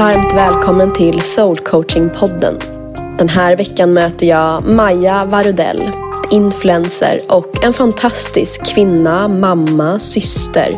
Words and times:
Varmt 0.00 0.34
välkommen 0.34 0.92
till 0.92 1.20
Soul 1.20 1.56
Coaching-podden. 1.56 2.60
Den 3.18 3.28
här 3.28 3.56
veckan 3.56 3.92
möter 3.92 4.26
jag 4.26 4.64
Maja 4.64 5.24
Varudell, 5.24 5.90
influencer 6.30 7.18
och 7.28 7.64
en 7.64 7.72
fantastisk 7.72 8.74
kvinna, 8.74 9.28
mamma, 9.28 9.98
syster. 9.98 10.74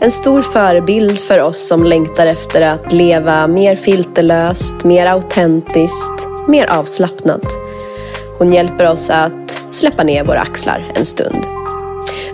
En 0.00 0.10
stor 0.10 0.42
förebild 0.42 1.20
för 1.20 1.42
oss 1.42 1.68
som 1.68 1.84
längtar 1.84 2.26
efter 2.26 2.62
att 2.62 2.92
leva 2.92 3.46
mer 3.46 3.76
filterlöst, 3.76 4.84
mer 4.84 5.06
autentiskt, 5.06 6.28
mer 6.48 6.66
avslappnat. 6.66 7.46
Hon 8.38 8.52
hjälper 8.52 8.92
oss 8.92 9.10
att 9.10 9.62
släppa 9.70 10.04
ner 10.04 10.24
våra 10.24 10.40
axlar 10.40 10.84
en 10.94 11.04
stund. 11.04 11.46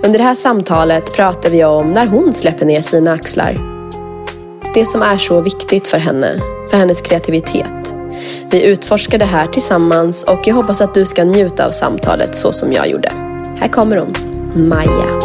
Under 0.05 0.19
det 0.19 0.25
här 0.25 0.35
samtalet 0.35 1.17
pratar 1.17 1.51
vi 1.51 1.65
om 1.65 1.93
när 1.93 2.07
hon 2.07 2.35
släpper 2.35 2.67
ner 2.67 2.81
sina 2.81 3.13
axlar. 3.13 3.76
Det 4.77 4.87
som 4.87 5.03
är 5.03 5.19
så 5.19 5.41
viktigt 5.41 5.87
för 5.87 5.99
henne, 5.99 6.41
för 6.71 6.77
hennes 6.77 7.01
kreativitet. 7.01 7.95
Vi 8.51 8.65
utforskar 8.65 9.19
det 9.19 9.25
här 9.25 9.47
tillsammans 9.47 10.25
och 10.25 10.41
jag 10.45 10.55
hoppas 10.55 10.81
att 10.81 10.95
du 10.95 11.07
ska 11.07 11.25
njuta 11.25 11.67
av 11.67 11.71
samtalet 11.71 12.37
så 12.37 12.53
som 12.53 12.73
jag 12.73 12.89
gjorde. 12.89 13.13
Här 13.59 13.69
kommer 13.69 13.97
hon, 13.97 14.15
Maja. 14.69 15.21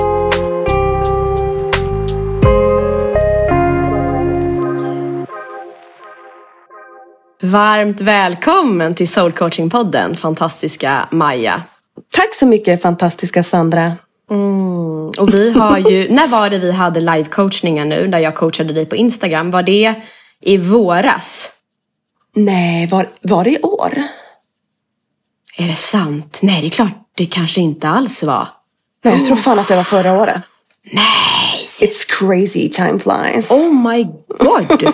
Varmt 7.41 8.01
välkommen 8.01 8.95
till 8.95 9.07
Soul 9.07 9.31
Coaching-podden, 9.31 10.15
fantastiska 10.15 11.07
Maja. 11.11 11.63
Tack 12.11 12.35
så 12.35 12.45
mycket 12.45 12.81
fantastiska 12.81 13.43
Sandra. 13.43 13.97
Mm. 14.31 15.09
Och 15.19 15.33
vi 15.33 15.51
har 15.51 15.77
ju, 15.77 16.09
när 16.13 16.27
var 16.27 16.49
det 16.49 16.59
vi 16.59 16.71
hade 16.71 16.99
live-coachningen 16.99 17.89
nu, 17.89 18.07
där 18.07 18.19
jag 18.19 18.35
coachade 18.35 18.73
dig 18.73 18.85
på 18.85 18.95
Instagram? 18.95 19.51
Var 19.51 19.63
det 19.63 19.95
i 20.41 20.57
våras? 20.57 21.51
Nej, 22.35 22.87
var, 22.87 23.09
var 23.21 23.43
det 23.43 23.49
i 23.49 23.61
år? 23.61 24.03
Är 25.57 25.67
det 25.67 25.75
sant? 25.75 26.39
Nej, 26.41 26.61
det 26.61 26.67
är 26.67 26.71
klart 26.71 26.93
det 27.15 27.25
kanske 27.25 27.61
inte 27.61 27.87
alls 27.87 28.23
var. 28.23 28.47
Nej, 29.03 29.13
jag 29.13 29.25
tror 29.25 29.35
fan 29.35 29.59
att 29.59 29.67
det 29.67 29.75
var 29.75 29.83
förra 29.83 30.13
året. 30.13 30.41
Nej! 30.83 31.67
It's 31.79 32.05
crazy, 32.07 32.69
time 32.69 32.99
flies. 32.99 33.51
Oh 33.51 33.73
my 33.73 34.03
god! 34.27 34.83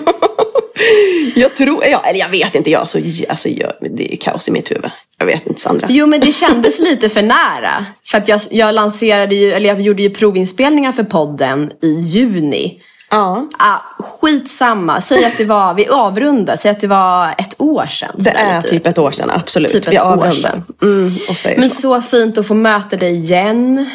jag 1.35 1.55
tror, 1.55 1.85
ja, 1.85 2.01
eller 2.05 2.19
jag 2.19 2.29
vet 2.29 2.55
inte, 2.55 2.71
jag, 2.71 2.87
så, 2.87 3.01
alltså, 3.29 3.49
jag, 3.49 3.73
det 3.79 4.13
är 4.13 4.17
kaos 4.17 4.47
i 4.47 4.51
mitt 4.51 4.71
huvud. 4.71 4.91
Jag 5.19 5.25
vet 5.25 5.47
inte 5.47 5.61
Sandra. 5.61 5.87
Jo 5.89 6.07
men 6.07 6.19
det 6.19 6.31
kändes 6.31 6.79
lite 6.79 7.09
för 7.09 7.21
nära. 7.21 7.85
För 8.05 8.17
att 8.17 8.27
jag, 8.27 8.41
jag 8.51 8.75
lanserade 8.75 9.35
ju, 9.35 9.51
eller 9.51 9.69
jag 9.69 9.81
gjorde 9.81 10.03
ju 10.03 10.09
provinspelningar 10.09 10.91
för 10.91 11.03
podden 11.03 11.71
i 11.81 11.99
juni. 11.99 12.81
Ja. 13.09 13.47
Ah, 13.59 13.79
skitsamma, 13.99 15.01
säg 15.01 15.25
att 15.25 15.37
det 15.37 15.45
var, 15.45 15.73
vi 15.73 15.87
avrundar, 15.87 16.55
säg 16.55 16.71
att 16.71 16.79
det 16.79 16.87
var 16.87 17.35
ett 17.37 17.61
år 17.61 17.85
sedan. 17.85 18.15
Det 18.15 18.29
är 18.29 18.61
typ. 18.61 18.71
typ 18.71 18.87
ett 18.87 18.97
år 18.97 19.11
sedan, 19.11 19.29
absolut. 19.29 19.71
Typ 19.71 19.87
vi 19.87 19.97
sedan. 20.31 20.63
Mm, 20.81 21.11
Men 21.57 21.69
så. 21.69 21.81
så. 21.81 22.01
fint 22.01 22.37
att 22.37 22.47
få 22.47 22.53
möta 22.53 22.95
dig 22.97 23.13
igen. 23.13 23.89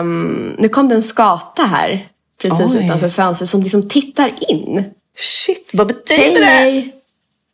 Um, 0.00 0.56
nu 0.58 0.68
kom 0.68 0.88
det 0.88 0.94
en 0.94 1.02
skata 1.02 1.62
här, 1.62 2.08
precis 2.42 2.74
Oj. 2.74 2.84
utanför 2.84 3.08
fönstret, 3.08 3.48
som 3.48 3.62
liksom 3.62 3.88
tittar 3.88 4.32
in. 4.48 4.84
Shit, 5.16 5.70
vad 5.72 5.86
betyder 5.86 6.22
hej, 6.22 6.34
det? 6.34 6.44
Hej. 6.44 6.94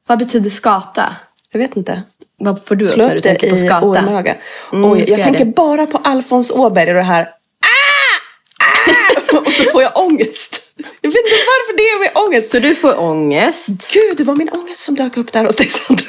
Vad 0.06 0.18
betyder 0.18 0.50
skata? 0.50 1.16
Jag 1.52 1.58
vet 1.58 1.76
inte. 1.76 2.02
Vad 2.38 2.64
får 2.66 2.74
du 2.74 2.84
Slå 2.84 3.04
upp 3.04 3.08
när 3.08 3.14
du 3.14 3.20
tänker 3.20 3.50
på 3.50 3.56
skata? 3.56 3.86
Ormöga. 3.86 4.36
Mm, 4.72 4.90
Oj, 4.90 5.04
jag 5.06 5.22
tänker 5.22 5.44
det. 5.44 5.52
bara 5.54 5.86
på 5.86 5.98
Alfons 6.04 6.50
Åberg 6.50 6.88
och 6.88 6.94
det 6.94 7.02
här 7.02 7.22
ah! 7.22 8.64
Ah! 8.64 9.38
och 9.38 9.52
så 9.52 9.64
får 9.64 9.82
jag 9.82 9.96
ångest. 9.96 10.62
Jag 10.76 11.10
vet 11.10 11.16
inte 11.16 11.30
varför 11.30 11.76
det 11.76 11.82
är 11.82 12.00
med 12.00 12.10
ångest. 12.14 12.50
Så 12.50 12.58
du 12.58 12.74
får 12.74 13.00
ångest? 13.00 13.92
Gud, 13.92 14.16
det 14.16 14.24
var 14.24 14.36
min 14.36 14.48
ångest 14.48 14.84
som 14.84 14.94
dök 14.94 15.16
upp 15.16 15.32
där 15.32 15.44
hos 15.44 15.56
dig 15.56 15.68
Sandra. 15.68 16.04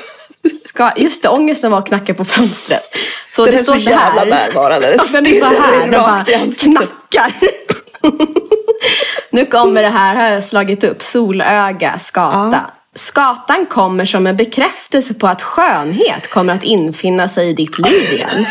Ska, 0.65 0.91
just 0.97 1.23
det, 1.23 1.29
ångesten 1.29 1.71
var 1.71 1.79
att 1.79 1.87
knacka 1.87 2.13
på 2.13 2.25
fönstret. 2.25 2.83
Så 3.27 3.45
den 3.45 3.53
det 3.53 3.59
är 3.59 3.63
står 3.63 3.79
så, 3.79 3.89
jävla 3.89 4.23
närvarande. 4.23 4.95
Ja, 4.97 5.03
den 5.11 5.27
är 5.27 5.39
så 5.39 5.45
här, 5.45 5.81
den 5.81 5.91
bara 5.91 6.25
knackar. 6.57 7.33
nu 9.29 9.45
kommer 9.45 9.83
det 9.83 9.89
här, 9.89 10.15
har 10.15 10.27
jag 10.27 10.43
slagit 10.43 10.83
upp, 10.83 11.03
solöga, 11.03 11.99
skata. 11.99 12.49
Ja. 12.67 12.73
Skatan 12.97 13.65
kommer 13.65 14.05
som 14.05 14.27
en 14.27 14.35
bekräftelse 14.35 15.13
på 15.13 15.27
att 15.27 15.41
skönhet 15.41 16.29
kommer 16.29 16.53
att 16.53 16.63
infinna 16.63 17.27
sig 17.27 17.49
i 17.49 17.53
ditt 17.53 17.77
liv 17.77 18.13
igen. 18.13 18.45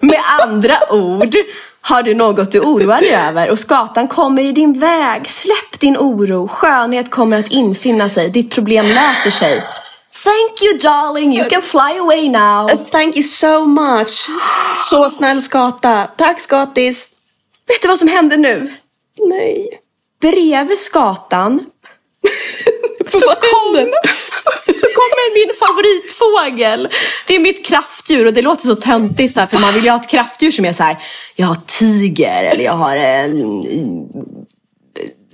Med 0.00 0.20
andra 0.40 0.74
ord 0.90 1.34
har 1.80 2.02
du 2.02 2.14
något 2.14 2.52
du 2.52 2.60
oroar 2.60 3.00
dig 3.00 3.14
över 3.14 3.50
och 3.50 3.58
skatan 3.58 4.08
kommer 4.08 4.44
i 4.44 4.52
din 4.52 4.78
väg. 4.78 5.30
Släpp 5.30 5.80
din 5.80 5.96
oro. 5.96 6.48
Skönhet 6.48 7.10
kommer 7.10 7.38
att 7.38 7.48
infinna 7.48 8.08
sig. 8.08 8.30
Ditt 8.30 8.54
problem 8.54 8.86
löser 8.86 9.30
sig. 9.30 9.64
Thank 10.24 10.62
you 10.62 10.78
darling, 10.78 11.36
you 11.38 11.48
can 11.48 11.62
fly 11.62 11.98
away 11.98 12.28
now. 12.28 12.68
Thank 12.90 13.16
you 13.16 13.22
so 13.22 13.66
much. 13.66 14.28
Så 14.90 15.10
snäll 15.10 15.42
skata. 15.42 16.08
Tack 16.16 16.40
skatis. 16.40 17.08
Vet 17.68 17.82
du 17.82 17.88
vad 17.88 17.98
som 17.98 18.08
händer 18.08 18.36
nu? 18.36 18.74
Nej. 19.18 19.80
Bredvid 20.20 20.78
skatan 20.78 21.64
så 23.20 23.26
kom, 23.26 23.72
så 24.80 24.86
kommer 24.98 25.34
min 25.34 25.54
favoritfågel. 25.58 26.88
Det 27.26 27.34
är 27.34 27.38
mitt 27.38 27.66
kraftdjur 27.66 28.26
och 28.26 28.32
det 28.32 28.42
låter 28.42 28.66
så 28.66 28.74
töntigt 28.74 29.34
så 29.34 29.40
här, 29.40 29.46
för 29.46 29.58
man 29.58 29.74
vill 29.74 29.84
ju 29.84 29.90
ha 29.90 30.00
ett 30.00 30.08
kraftdjur 30.08 30.50
som 30.50 30.64
är 30.64 30.72
så 30.72 30.82
här, 30.82 30.98
jag 31.36 31.46
har 31.46 31.58
tiger 31.66 32.44
eller 32.44 32.64
jag 32.64 32.72
har 32.72 32.96
en 32.96 33.56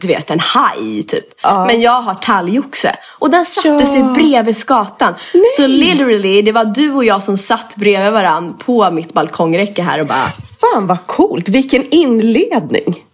du 0.02 0.08
vet 0.08 0.30
en 0.30 0.40
haj 0.40 1.02
typ. 1.02 1.24
Ja. 1.42 1.66
Men 1.66 1.80
jag 1.80 2.00
har 2.00 2.14
talgoxe. 2.14 2.96
Och 3.18 3.30
den 3.30 3.44
satte 3.44 3.68
ja. 3.68 3.86
sig 3.86 4.02
bredvid 4.02 4.56
skatan. 4.56 5.14
Nej. 5.34 5.44
Så 5.56 5.66
literally, 5.66 6.42
det 6.42 6.52
var 6.52 6.64
du 6.64 6.92
och 6.92 7.04
jag 7.04 7.22
som 7.22 7.38
satt 7.38 7.76
bredvid 7.76 8.12
varandra 8.12 8.54
på 8.64 8.90
mitt 8.90 9.12
balkongräcke 9.12 9.82
här 9.82 10.00
och 10.00 10.06
bara... 10.06 10.28
Fan 10.60 10.86
vad 10.86 11.06
coolt, 11.06 11.48
vilken 11.48 11.84
inledning. 11.90 13.04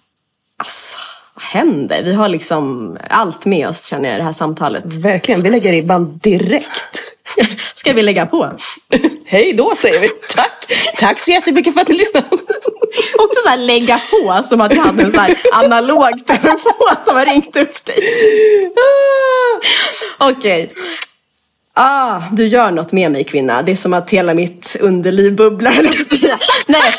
Alltså 0.56 0.98
händer? 1.52 2.02
Vi 2.02 2.12
har 2.12 2.28
liksom 2.28 2.96
allt 3.10 3.46
med 3.46 3.68
oss 3.68 3.86
känner 3.86 4.08
jag 4.08 4.16
i 4.16 4.18
det 4.18 4.24
här 4.24 4.32
samtalet. 4.32 4.94
Verkligen, 4.94 5.42
vi 5.42 5.50
lägger 5.50 5.72
ribban 5.72 6.18
direkt. 6.18 7.02
Ska 7.74 7.92
vi 7.92 8.02
lägga 8.02 8.26
på? 8.26 8.52
Hej 9.26 9.52
då 9.52 9.74
säger 9.76 10.00
vi. 10.00 10.08
Tack! 10.08 10.72
Tack 10.96 11.20
så 11.20 11.30
jättemycket 11.30 11.74
för 11.74 11.80
att 11.80 11.88
ni 11.88 11.96
lyssnade. 11.96 12.26
Också 13.18 13.40
så 13.44 13.48
här 13.48 13.56
lägga 13.56 14.00
på 14.10 14.42
som 14.44 14.60
att 14.60 14.74
jag 14.74 14.82
hade 14.82 15.02
en 15.02 15.12
så 15.12 15.20
här 15.20 15.38
analog 15.52 16.26
telefon 16.26 16.96
som 17.06 17.16
har 17.16 17.26
ringt 17.26 17.56
upp 17.56 17.84
dig. 17.84 17.98
Okej. 20.18 20.64
Okay. 20.64 20.82
Ah, 21.74 22.22
du 22.32 22.46
gör 22.46 22.70
något 22.70 22.92
med 22.92 23.10
mig 23.10 23.24
kvinna. 23.24 23.62
Det 23.62 23.72
är 23.72 23.76
som 23.76 23.94
att 23.94 24.10
hela 24.10 24.34
mitt 24.34 24.76
underliv 24.80 25.36
bubblar. 25.36 25.72
Nej, 26.66 26.94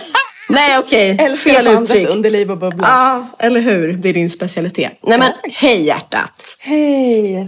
Nej 0.49 0.79
okej, 0.79 1.13
okay. 1.13 1.35
fel 1.35 1.67
uttryckt. 1.67 2.15
underliv 2.15 2.51
och 2.51 2.57
bubbla. 2.57 2.87
Ja, 2.87 3.27
eller 3.45 3.59
hur. 3.59 3.93
Det 3.93 4.09
är 4.09 4.13
din 4.13 4.29
specialitet. 4.29 4.97
Nej 5.01 5.19
men, 5.19 5.31
hej 5.43 5.85
hjärtat. 5.85 6.57
Hej. 6.59 7.47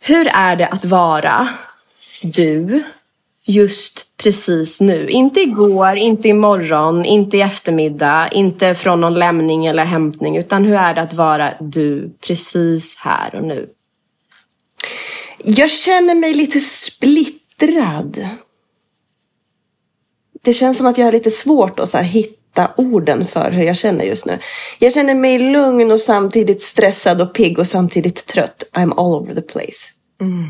Hur 0.00 0.28
är 0.32 0.56
det 0.56 0.66
att 0.66 0.84
vara 0.84 1.48
du 2.22 2.82
just 3.44 4.16
precis 4.16 4.80
nu? 4.80 5.08
Inte 5.08 5.40
igår, 5.40 5.96
inte 5.96 6.28
imorgon, 6.28 7.04
inte 7.04 7.36
i 7.36 7.40
eftermiddag, 7.40 8.28
inte 8.32 8.74
från 8.74 9.00
någon 9.00 9.14
lämning 9.14 9.66
eller 9.66 9.84
hämtning. 9.84 10.36
Utan 10.36 10.64
hur 10.64 10.76
är 10.76 10.94
det 10.94 11.02
att 11.02 11.14
vara 11.14 11.54
du 11.60 12.10
precis 12.26 12.96
här 12.96 13.34
och 13.34 13.44
nu? 13.44 13.68
Jag 15.44 15.70
känner 15.70 16.14
mig 16.14 16.34
lite 16.34 16.60
splittrad 16.60 18.28
det 20.48 20.54
känns 20.54 20.78
som 20.78 20.86
att 20.86 20.98
jag 20.98 21.04
har 21.04 21.12
lite 21.12 21.30
svårt 21.30 21.78
att 21.78 21.90
så 21.90 21.98
hitta 21.98 22.70
orden 22.76 23.26
för 23.26 23.50
hur 23.50 23.62
jag 23.62 23.76
känner 23.76 24.04
just 24.04 24.26
nu. 24.26 24.38
Jag 24.78 24.92
känner 24.92 25.14
mig 25.14 25.38
lugn 25.38 25.90
och 25.90 26.00
samtidigt 26.00 26.62
stressad 26.62 27.20
och 27.20 27.34
pigg 27.34 27.58
och 27.58 27.68
samtidigt 27.68 28.26
trött. 28.26 28.64
I'm 28.72 28.92
all 28.96 29.22
over 29.22 29.34
the 29.34 29.40
place. 29.40 29.92
Mm. 30.20 30.44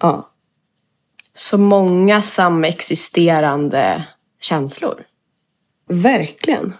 Ja. 0.00 0.30
Så 1.34 1.58
många 1.58 2.22
samexisterande 2.22 4.04
känslor. 4.40 5.02
Verkligen. 5.88 6.74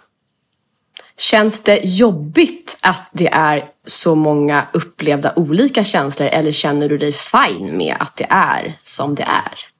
Känns 1.17 1.63
det 1.63 1.79
jobbigt 1.83 2.77
att 2.81 3.09
det 3.11 3.27
är 3.27 3.69
så 3.85 4.15
många 4.15 4.67
upplevda 4.73 5.33
olika 5.35 5.83
känslor 5.83 6.27
eller 6.27 6.51
känner 6.51 6.89
du 6.89 6.97
dig 6.97 7.11
fine 7.11 7.77
med 7.77 7.95
att 7.99 8.15
det 8.15 8.27
är 8.29 8.73
som 8.83 9.15
det 9.15 9.23
är? 9.23 9.72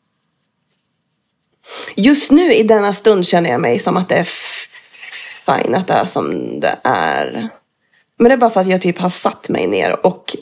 Just 1.95 2.31
nu 2.31 2.53
i 2.53 2.63
denna 2.63 2.93
stund 2.93 3.27
känner 3.27 3.49
jag 3.49 3.61
mig 3.61 3.79
som 3.79 3.97
att 3.97 4.09
det 4.09 4.15
är 4.15 4.27
fine 5.45 5.75
att 5.75 5.87
det 5.87 5.93
är 5.93 6.05
som 6.05 6.59
det 6.59 6.79
är. 6.83 7.49
Men 8.17 8.29
det 8.29 8.33
är 8.33 8.37
bara 8.37 8.49
för 8.49 8.61
att 8.61 8.67
jag 8.67 8.81
typ 8.81 8.97
har 8.97 9.09
satt 9.09 9.49
mig 9.49 9.67
ner 9.67 10.05
och 10.05 10.35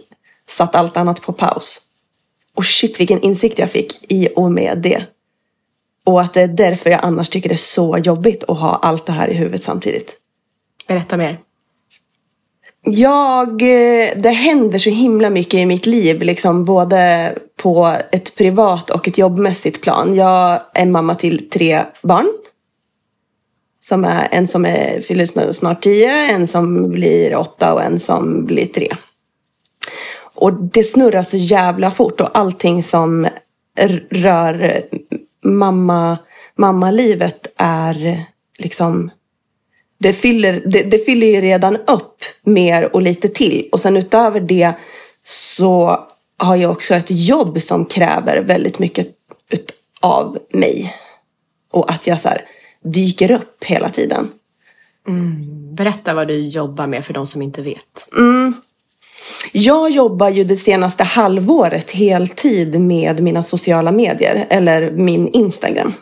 satt 0.47 0.75
allt 0.75 0.97
annat 0.97 1.21
på 1.21 1.33
paus. 1.33 1.81
Och 2.55 2.65
shit 2.65 2.99
vilken 2.99 3.21
insikt 3.21 3.59
jag 3.59 3.71
fick 3.71 4.11
i 4.11 4.29
och 4.35 4.51
med 4.51 4.77
det. 4.77 5.05
Och 6.03 6.21
att 6.21 6.33
det 6.33 6.41
är 6.41 6.47
därför 6.47 6.89
jag 6.89 6.99
annars 7.03 7.29
tycker 7.29 7.49
det 7.49 7.55
är 7.55 7.57
så 7.57 7.97
jobbigt 7.97 8.43
att 8.43 8.57
ha 8.57 8.75
allt 8.75 9.05
det 9.05 9.11
här 9.11 9.27
i 9.27 9.33
huvudet 9.33 9.63
samtidigt. 9.63 10.17
Berätta 10.87 11.17
mer. 11.17 11.39
Jag, 12.83 13.61
eh, 13.61 14.09
det 14.15 14.29
händer 14.29 14.79
så 14.79 14.89
himla 14.89 15.29
mycket 15.29 15.53
i 15.53 15.65
mitt 15.65 15.85
liv, 15.85 16.21
liksom 16.21 16.65
både 16.65 17.33
på 17.55 17.97
ett 18.11 18.35
privat 18.35 18.89
och 18.89 19.07
ett 19.07 19.17
jobbmässigt 19.17 19.81
plan. 19.81 20.15
Jag 20.15 20.61
är 20.73 20.85
mamma 20.85 21.15
till 21.15 21.49
tre 21.49 21.83
barn. 22.01 22.27
Som 23.81 24.05
är, 24.05 24.27
en 24.31 24.47
som 24.47 24.65
är, 24.65 25.01
fyller 25.01 25.51
snart 25.51 25.81
tio, 25.81 26.31
en 26.31 26.47
som 26.47 26.89
blir 26.89 27.35
åtta 27.35 27.73
och 27.73 27.83
en 27.83 27.99
som 27.99 28.45
blir 28.45 28.65
tre. 28.65 28.95
Och 30.35 30.53
det 30.53 30.83
snurrar 30.83 31.23
så 31.23 31.37
jävla 31.37 31.91
fort 31.91 32.21
och 32.21 32.37
allting 32.37 32.83
som 32.83 33.27
rör 34.09 34.85
mamma, 35.43 36.17
mammalivet 36.55 37.47
är 37.57 38.25
liksom 38.59 39.11
det 40.01 40.13
fyller, 40.13 40.61
det, 40.65 40.83
det, 40.83 40.97
fyller 40.97 41.27
ju 41.27 41.41
redan 41.41 41.75
upp 41.75 42.23
mer 42.43 42.95
och 42.95 43.01
lite 43.01 43.27
till. 43.27 43.69
Och 43.71 43.79
sen 43.79 43.97
utöver 43.97 44.39
det 44.39 44.73
så 45.25 45.99
har 46.37 46.55
jag 46.55 46.71
också 46.71 46.95
ett 46.95 47.09
jobb 47.09 47.61
som 47.61 47.85
kräver 47.85 48.41
väldigt 48.41 48.79
mycket 48.79 49.07
av 49.99 50.37
mig. 50.49 50.95
Och 51.71 51.91
att 51.91 52.07
jag 52.07 52.19
så 52.19 52.29
här, 52.29 52.45
dyker 52.83 53.31
upp 53.31 53.63
hela 53.63 53.89
tiden. 53.89 54.31
Mm. 55.07 55.75
Berätta 55.75 56.13
vad 56.13 56.27
du 56.27 56.47
jobbar 56.47 56.87
med 56.87 57.05
för 57.05 57.13
de 57.13 57.27
som 57.27 57.41
inte 57.41 57.61
vet. 57.61 58.07
Mm. 58.17 58.53
Jag 59.53 59.89
jobbar 59.89 60.29
ju 60.29 60.43
det 60.43 60.57
senaste 60.57 61.03
halvåret 61.03 61.91
heltid 61.91 62.79
med 62.79 63.23
mina 63.23 63.43
sociala 63.43 63.91
medier, 63.91 64.47
eller 64.49 64.91
min 64.91 65.27
Instagram. 65.27 65.93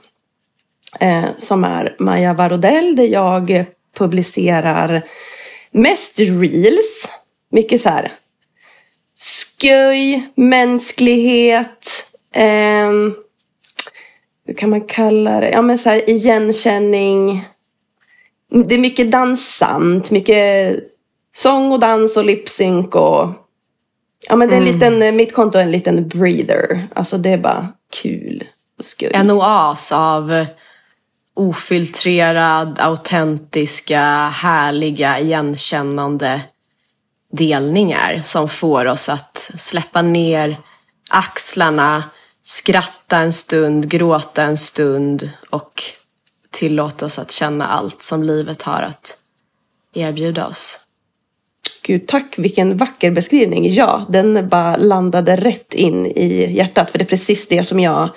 Eh, 0.99 1.25
som 1.37 1.63
är 1.63 1.95
Maja 1.99 2.33
Varodell, 2.33 2.95
där 2.95 3.07
jag 3.07 3.65
publicerar 3.97 5.07
mest 5.71 6.19
reels. 6.19 7.09
Mycket 7.51 7.81
så 7.81 7.89
här 7.89 8.11
sköj, 9.61 10.29
mänsklighet, 10.35 12.05
eh, 12.33 12.91
hur 14.45 14.53
kan 14.57 14.69
man 14.69 14.81
kalla 14.81 15.39
det? 15.39 15.49
Ja 15.49 15.61
men 15.61 15.77
så 15.77 15.89
här 15.89 16.09
igenkänning. 16.09 17.47
Det 18.65 18.75
är 18.75 18.79
mycket 18.79 19.11
dansant, 19.11 20.11
mycket 20.11 20.79
sång 21.35 21.71
och 21.71 21.79
dans 21.79 22.17
och 22.17 22.25
lipsync 22.25 22.95
och 22.95 23.29
ja 24.27 24.35
men 24.35 24.49
det 24.49 24.55
är 24.55 24.61
en 24.61 24.67
mm. 24.67 24.73
liten, 24.73 25.15
mitt 25.15 25.33
konto 25.33 25.57
är 25.57 25.63
en 25.63 25.71
liten 25.71 26.07
breather. 26.07 26.87
Alltså 26.95 27.17
det 27.17 27.29
är 27.29 27.37
bara 27.37 27.73
kul 28.01 28.43
och 28.77 28.83
skoj. 28.83 29.11
En 29.13 29.31
oas 29.31 29.91
av 29.91 30.45
ofiltrerad, 31.39 32.79
autentiska, 32.79 34.27
härliga, 34.27 35.19
igenkännande 35.19 36.41
delningar 37.31 38.21
som 38.23 38.49
får 38.49 38.85
oss 38.85 39.09
att 39.09 39.51
släppa 39.57 40.01
ner 40.01 40.57
axlarna, 41.09 42.03
skratta 42.43 43.17
en 43.17 43.33
stund, 43.33 43.89
gråta 43.89 44.43
en 44.43 44.57
stund 44.57 45.29
och 45.49 45.83
tillåta 46.51 47.05
oss 47.05 47.19
att 47.19 47.31
känna 47.31 47.65
allt 47.65 48.01
som 48.01 48.23
livet 48.23 48.61
har 48.61 48.81
att 48.81 49.17
erbjuda 49.93 50.47
oss. 50.47 50.79
Gud, 51.81 52.07
tack 52.07 52.35
vilken 52.37 52.77
vacker 52.77 53.11
beskrivning. 53.11 53.73
Ja, 53.73 54.05
den 54.09 54.49
bara 54.49 54.77
landade 54.77 55.35
rätt 55.35 55.73
in 55.73 56.05
i 56.05 56.53
hjärtat 56.55 56.91
för 56.91 56.97
det 56.97 57.03
är 57.03 57.09
precis 57.09 57.47
det 57.47 57.63
som 57.63 57.79
jag 57.79 58.09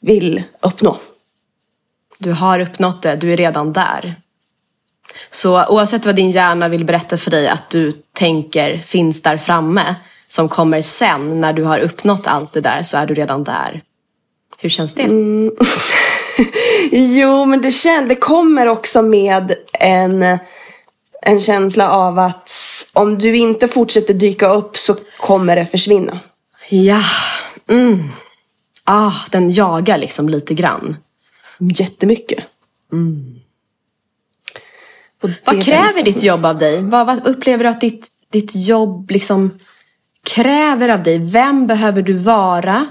vill 0.00 0.42
uppnå. 0.60 0.98
Du 2.22 2.32
har 2.32 2.60
uppnått 2.60 3.02
det, 3.02 3.16
du 3.16 3.32
är 3.32 3.36
redan 3.36 3.72
där. 3.72 4.14
Så 5.30 5.66
oavsett 5.66 6.06
vad 6.06 6.16
din 6.16 6.30
hjärna 6.30 6.68
vill 6.68 6.84
berätta 6.84 7.16
för 7.16 7.30
dig 7.30 7.48
att 7.48 7.70
du 7.70 7.92
tänker 8.12 8.78
finns 8.78 9.22
där 9.22 9.36
framme, 9.36 9.94
som 10.28 10.48
kommer 10.48 10.82
sen 10.82 11.40
när 11.40 11.52
du 11.52 11.62
har 11.62 11.78
uppnått 11.78 12.26
allt 12.26 12.52
det 12.52 12.60
där, 12.60 12.82
så 12.82 12.96
är 12.96 13.06
du 13.06 13.14
redan 13.14 13.44
där. 13.44 13.80
Hur 14.58 14.68
känns 14.68 14.94
det? 14.94 15.02
Mm. 15.02 15.50
jo, 16.92 17.44
men 17.44 17.62
det, 17.62 17.72
känns, 17.72 18.08
det 18.08 18.16
kommer 18.16 18.66
också 18.66 19.02
med 19.02 19.54
en, 19.72 20.38
en 21.22 21.40
känsla 21.40 21.90
av 21.90 22.18
att 22.18 22.50
om 22.92 23.18
du 23.18 23.36
inte 23.36 23.68
fortsätter 23.68 24.14
dyka 24.14 24.48
upp 24.48 24.76
så 24.76 24.96
kommer 25.20 25.56
det 25.56 25.66
försvinna. 25.66 26.20
Ja. 26.68 27.02
Mm. 27.70 28.08
Ah, 28.84 29.12
den 29.30 29.50
jagar 29.50 29.98
liksom 29.98 30.28
lite 30.28 30.54
grann 30.54 30.96
jättemycket. 31.70 32.44
Mm. 32.92 33.40
Vad 35.44 35.64
kräver 35.64 36.04
ditt 36.04 36.22
jobb 36.22 36.46
av 36.46 36.58
dig? 36.58 36.82
Vad, 36.82 37.06
vad, 37.06 37.26
upplever 37.26 37.64
du 37.64 37.70
att 37.70 37.80
ditt, 37.80 38.08
ditt 38.30 38.54
jobb 38.54 39.10
liksom 39.10 39.58
kräver 40.24 40.88
av 40.88 41.02
dig? 41.02 41.18
Vem 41.18 41.66
behöver 41.66 42.02
du 42.02 42.12
vara? 42.12 42.86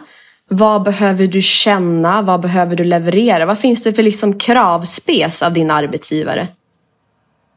Vad 0.47 0.83
behöver 0.83 1.27
du 1.27 1.41
känna? 1.41 2.21
Vad 2.21 2.41
behöver 2.41 2.75
du 2.75 2.83
leverera? 2.83 3.45
Vad 3.45 3.59
finns 3.59 3.83
det 3.83 3.93
för 3.93 4.03
liksom 4.03 4.39
kravspes 4.39 5.41
av 5.41 5.53
din 5.53 5.71
arbetsgivare? 5.71 6.47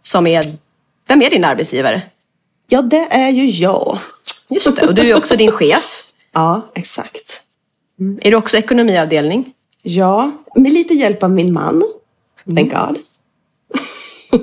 Som 0.02 0.26
är, 0.26 0.44
vem 1.06 1.22
är 1.22 1.30
din 1.30 1.44
arbetsgivare? 1.44 2.02
Ja, 2.68 2.82
det 2.82 3.06
är 3.10 3.30
ju 3.30 3.46
jag. 3.46 3.98
Just 4.48 4.76
det, 4.76 4.86
och 4.86 4.94
du 4.94 5.10
är 5.10 5.16
också 5.16 5.36
din 5.36 5.50
chef. 5.52 6.04
Ja, 6.32 6.70
exakt. 6.74 7.42
Mm. 8.00 8.18
Är 8.22 8.30
du 8.30 8.36
också 8.36 8.56
ekonomiavdelning? 8.56 9.52
Ja, 9.86 10.32
med 10.54 10.72
lite 10.72 10.94
hjälp 10.94 11.22
av 11.22 11.30
min 11.30 11.52
man. 11.52 11.82
Thank 12.44 12.72
mm. 12.72 12.86
God. 12.86 12.98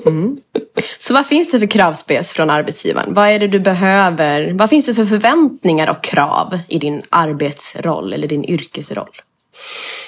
Mm. 0.05 0.37
Så 0.99 1.13
vad 1.13 1.25
finns 1.25 1.51
det 1.51 1.59
för 1.59 1.67
kravspec 1.67 2.33
från 2.33 2.49
arbetsgivaren? 2.49 3.13
Vad 3.13 3.29
är 3.29 3.39
det 3.39 3.47
du 3.47 3.59
behöver? 3.59 4.51
Vad 4.53 4.69
finns 4.69 4.85
det 4.85 4.95
för 4.95 5.05
förväntningar 5.05 5.89
och 5.89 6.03
krav 6.03 6.59
i 6.67 6.79
din 6.79 7.01
arbetsroll 7.09 8.13
eller 8.13 8.27
din 8.27 8.45
yrkesroll? 8.45 9.21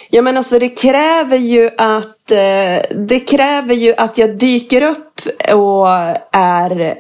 Ja 0.10 0.22
men 0.22 0.38
alltså 0.38 0.60
det 0.60 0.70
kräver 0.70 1.38
ju 1.38 1.70
att 1.78 2.32
eh, 2.32 2.96
det 2.96 3.20
kräver 3.28 3.76
ju 3.76 3.94
att 3.98 4.18
jag 4.18 4.38
dyker 4.38 4.82
upp 4.82 5.22
och 5.54 5.88
är 6.32 6.96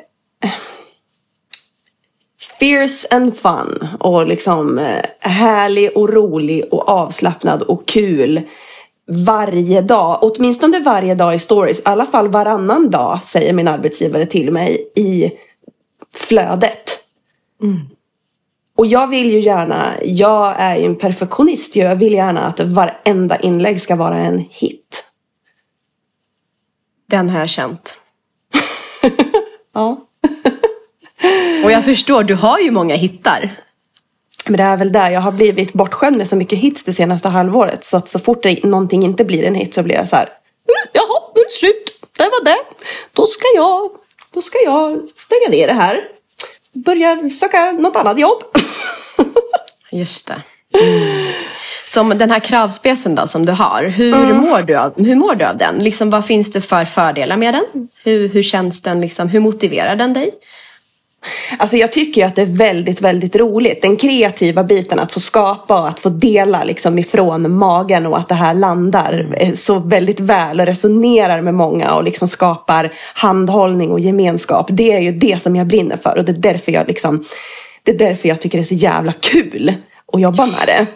fierce 2.63 3.07
and 3.11 3.37
fun 3.37 3.87
och 3.99 4.27
liksom 4.27 4.79
eh, 4.79 5.05
härlig 5.19 5.97
och 5.97 6.09
rolig 6.09 6.65
och 6.71 6.89
avslappnad 6.89 7.61
och 7.61 7.87
kul 7.87 8.41
varje 9.25 9.81
dag. 9.81 10.19
Åtminstone 10.21 10.79
varje 10.79 11.15
dag 11.15 11.35
i 11.35 11.39
stories. 11.39 11.79
I 11.79 11.81
alla 11.85 12.05
fall 12.05 12.27
varannan 12.27 12.89
dag 12.89 13.19
säger 13.25 13.53
min 13.53 13.67
arbetsgivare 13.67 14.25
till 14.25 14.51
mig 14.51 14.91
i 14.95 15.31
flödet. 16.13 16.99
Mm. 17.61 17.79
Och 18.75 18.85
jag 18.85 19.07
vill 19.07 19.31
ju 19.31 19.39
gärna, 19.39 19.93
jag 20.03 20.55
är 20.57 20.75
ju 20.75 20.85
en 20.85 20.95
perfektionist. 20.95 21.75
Jag 21.75 21.95
vill 21.95 22.13
gärna 22.13 22.45
att 22.45 22.59
varenda 22.59 23.39
inlägg 23.39 23.81
ska 23.81 23.95
vara 23.95 24.17
en 24.17 24.37
hit. 24.49 25.05
Den 27.09 27.29
har 27.29 27.39
jag 27.39 27.49
känt. 27.49 27.97
ja. 29.73 29.97
Och 31.63 31.71
jag 31.71 31.85
förstår, 31.85 32.23
du 32.23 32.35
har 32.35 32.59
ju 32.59 32.71
många 32.71 32.95
hittar. 32.95 33.51
Men 34.45 34.57
det 34.57 34.63
är 34.63 34.77
väl 34.77 34.91
där 34.91 35.11
jag 35.11 35.21
har 35.21 35.31
blivit 35.31 35.73
bortskämd 35.73 36.17
med 36.17 36.27
så 36.27 36.35
mycket 36.35 36.59
hits 36.59 36.83
det 36.83 36.93
senaste 36.93 37.29
halvåret. 37.29 37.83
Så 37.83 37.97
att 37.97 38.09
så 38.09 38.19
fort 38.19 38.43
det, 38.43 38.63
någonting 38.63 39.03
inte 39.03 39.25
blir 39.25 39.43
en 39.43 39.55
hit 39.55 39.73
så 39.73 39.83
blir 39.83 39.95
jag 39.95 40.09
så 40.09 40.15
här. 40.15 40.29
Jaha, 40.93 41.21
nu 41.35 41.41
är 41.41 41.45
det 41.45 41.51
slut. 41.51 41.99
Det 42.17 42.23
var 42.23 42.45
det. 42.45 42.59
Då 43.13 43.25
ska 43.25 43.45
jag, 43.55 43.89
då 44.33 44.41
ska 44.41 44.57
jag 44.65 45.07
stänga 45.15 45.49
ner 45.49 45.67
det 45.67 45.73
här. 45.73 46.07
Börja 46.73 47.29
söka 47.29 47.71
något 47.71 47.95
annat 47.95 48.19
jobb. 48.19 48.43
Just 49.91 50.27
det. 50.27 50.41
Mm. 50.79 51.33
Som 51.85 52.09
den 52.09 52.31
här 52.31 52.39
kravspecen 52.39 53.15
då 53.15 53.27
som 53.27 53.45
du 53.45 53.51
har, 53.51 53.83
hur, 53.83 54.13
mm. 54.13 54.37
mår, 54.37 54.61
du 54.61 54.75
av, 54.75 55.05
hur 55.05 55.15
mår 55.15 55.35
du 55.35 55.45
av 55.45 55.57
den? 55.57 55.79
Liksom, 55.79 56.09
vad 56.09 56.25
finns 56.25 56.51
det 56.51 56.61
för 56.61 56.85
fördelar 56.85 57.37
med 57.37 57.53
den? 57.53 57.87
Hur, 58.03 58.29
hur 58.29 58.43
känns 58.43 58.81
den? 58.81 59.01
Liksom, 59.01 59.29
hur 59.29 59.39
motiverar 59.39 59.95
den 59.95 60.13
dig? 60.13 60.31
Alltså 61.57 61.77
jag 61.77 61.91
tycker 61.91 62.25
att 62.25 62.35
det 62.35 62.41
är 62.41 62.57
väldigt, 62.57 63.01
väldigt 63.01 63.35
roligt. 63.35 63.81
Den 63.81 63.97
kreativa 63.97 64.63
biten 64.63 64.99
att 64.99 65.11
få 65.11 65.19
skapa 65.19 65.79
och 65.79 65.87
att 65.87 65.99
få 65.99 66.09
dela 66.09 66.63
liksom 66.63 66.99
ifrån 66.99 67.57
magen 67.57 68.05
och 68.05 68.17
att 68.17 68.29
det 68.29 68.35
här 68.35 68.53
landar 68.53 69.35
eh, 69.37 69.51
så 69.53 69.79
väldigt 69.79 70.19
väl 70.19 70.59
och 70.59 70.65
resonerar 70.65 71.41
med 71.41 71.53
många 71.53 71.93
och 71.93 72.03
liksom 72.03 72.27
skapar 72.27 72.93
handhållning 73.13 73.91
och 73.91 73.99
gemenskap. 73.99 74.67
Det 74.69 74.91
är 74.91 74.99
ju 74.99 75.11
det 75.11 75.41
som 75.41 75.55
jag 75.55 75.67
brinner 75.67 75.97
för 75.97 76.17
och 76.17 76.25
det 76.25 76.31
är 76.31 76.53
därför 76.53 76.71
jag 76.71 76.87
liksom 76.87 77.25
det 77.83 77.91
är 77.91 77.97
därför 77.97 78.29
jag 78.29 78.41
tycker 78.41 78.57
det 78.57 78.63
är 78.63 78.65
så 78.65 78.73
jävla 78.73 79.11
kul 79.11 79.73
att 80.13 80.21
jobba 80.21 80.45
med 80.45 80.67
det. 80.67 80.87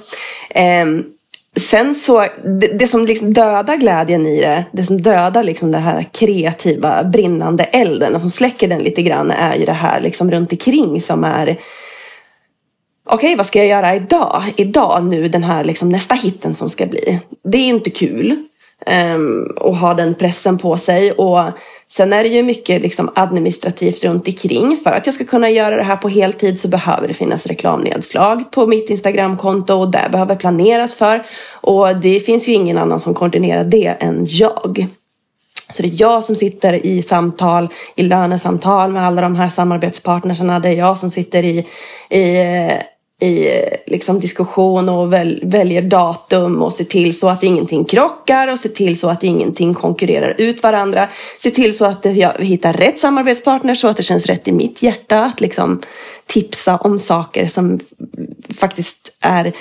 Um, 0.82 1.17
Sen 1.60 1.96
så, 1.96 2.26
det, 2.60 2.68
det, 2.68 2.88
som 2.88 3.06
liksom 3.06 3.34
dödar 3.34 3.76
glädjen 3.76 4.26
i 4.26 4.42
det, 4.42 4.66
det 4.72 4.84
som 4.84 5.02
dödar 5.02 5.44
liksom 5.44 5.72
det 5.72 5.78
här 5.78 6.06
kreativa 6.14 7.04
brinnande 7.04 7.64
elden, 7.64 8.16
och 8.16 8.22
som 8.22 8.30
släcker 8.30 8.68
den 8.68 8.84
lite 8.84 9.02
grann, 9.02 9.32
är 9.32 9.56
ju 9.56 9.66
det 9.66 9.72
här 9.72 10.02
liksom 10.02 10.32
runt 10.32 10.52
omkring 10.52 11.02
som 11.02 11.24
är 11.24 11.58
Okej, 13.10 13.28
okay, 13.28 13.36
vad 13.36 13.46
ska 13.46 13.60
jag 13.60 13.68
göra 13.68 13.96
idag? 13.96 14.44
Idag, 14.56 15.04
nu, 15.04 15.28
den 15.28 15.44
här 15.44 15.64
liksom 15.64 15.90
nästa 15.90 16.16
hitten 16.16 16.54
som 16.56 16.70
ska 16.70 16.86
bli. 16.86 17.20
Det 17.44 17.58
är 17.58 17.68
inte 17.68 17.90
kul. 17.90 18.48
Ehm, 18.86 19.44
och 19.58 19.78
ha 19.78 19.94
den 19.94 20.16
pressen 20.16 20.58
på 20.58 20.78
sig. 20.78 21.12
Och 21.12 21.40
sen 21.88 22.14
är 22.14 22.24
det 22.24 22.30
ju 22.30 22.44
mycket 22.44 22.82
liksom, 22.82 23.12
administrativt 23.16 24.04
runt 24.04 24.28
omkring. 24.28 24.78
För 24.84 24.92
att 24.92 25.06
jag 25.06 25.16
ska 25.16 25.26
kunna 25.26 25.50
göra 25.50 25.76
det 25.76 25.84
här 25.84 25.96
på 25.96 26.10
heltid 26.10 26.60
så 26.60 26.68
behöver 26.68 27.08
det 27.08 27.14
finnas 27.14 27.46
reklamnedslag 27.46 28.52
på 28.52 28.68
mitt 28.68 28.90
Instagramkonto 28.90 29.74
och 29.74 29.92
det 29.92 30.10
behöver 30.12 30.36
planeras 30.36 30.96
för. 30.96 31.24
Och 31.52 31.96
det 31.96 32.20
finns 32.20 32.48
ju 32.48 32.54
ingen 32.54 32.78
annan 32.78 33.00
som 33.00 33.14
koordinerar 33.14 33.64
det 33.64 33.96
än 34.00 34.26
jag. 34.30 34.88
Så 35.70 35.82
det 35.82 35.88
är 35.88 36.02
jag 36.02 36.24
som 36.24 36.36
sitter 36.36 36.86
i 36.86 37.04
samtal, 37.04 37.68
i 37.96 38.04
lönesamtal 38.04 38.92
med 38.92 39.08
alla 39.08 39.22
de 39.22 39.36
här 39.36 39.50
samarbetspartnerserna. 39.50 40.60
Det 40.60 40.70
är 40.70 40.74
jag 40.74 40.98
som 40.98 41.10
sitter 41.10 41.44
i, 41.44 41.68
i 42.10 42.44
i 43.22 43.48
eh, 43.48 43.70
liksom 43.86 44.20
diskussion 44.20 44.90
och 44.90 45.14
väl, 45.14 45.40
väljer 45.44 45.82
datum 45.82 46.62
och 46.62 46.74
ser 46.74 46.84
till 46.84 47.20
så 47.20 47.30
att 47.30 47.44
ingenting 47.44 47.86
krockar 47.86 48.48
och 48.48 48.60
ser 48.60 48.70
till 48.70 49.00
så 49.00 49.10
att 49.10 49.24
ingenting 49.24 49.74
konkurrerar 49.74 50.36
ut 50.38 50.64
varandra. 50.64 51.10
Se 51.40 51.52
till 51.52 51.78
så 51.78 51.86
att 51.86 52.06
jag 52.06 52.34
hittar 52.40 52.74
rätt 52.74 53.00
samarbetspartner 53.00 53.76
så 53.76 53.88
att 53.88 53.98
det 53.98 54.04
känns 54.04 54.26
rätt 54.26 54.48
i 54.48 54.52
mitt 54.52 54.84
hjärta 54.84 55.24
att 55.24 55.42
liksom 55.42 55.82
tipsa 56.26 56.78
om 56.78 57.00
saker 57.00 57.48
som 57.48 57.80
faktiskt 58.60 59.18
är 59.20 59.54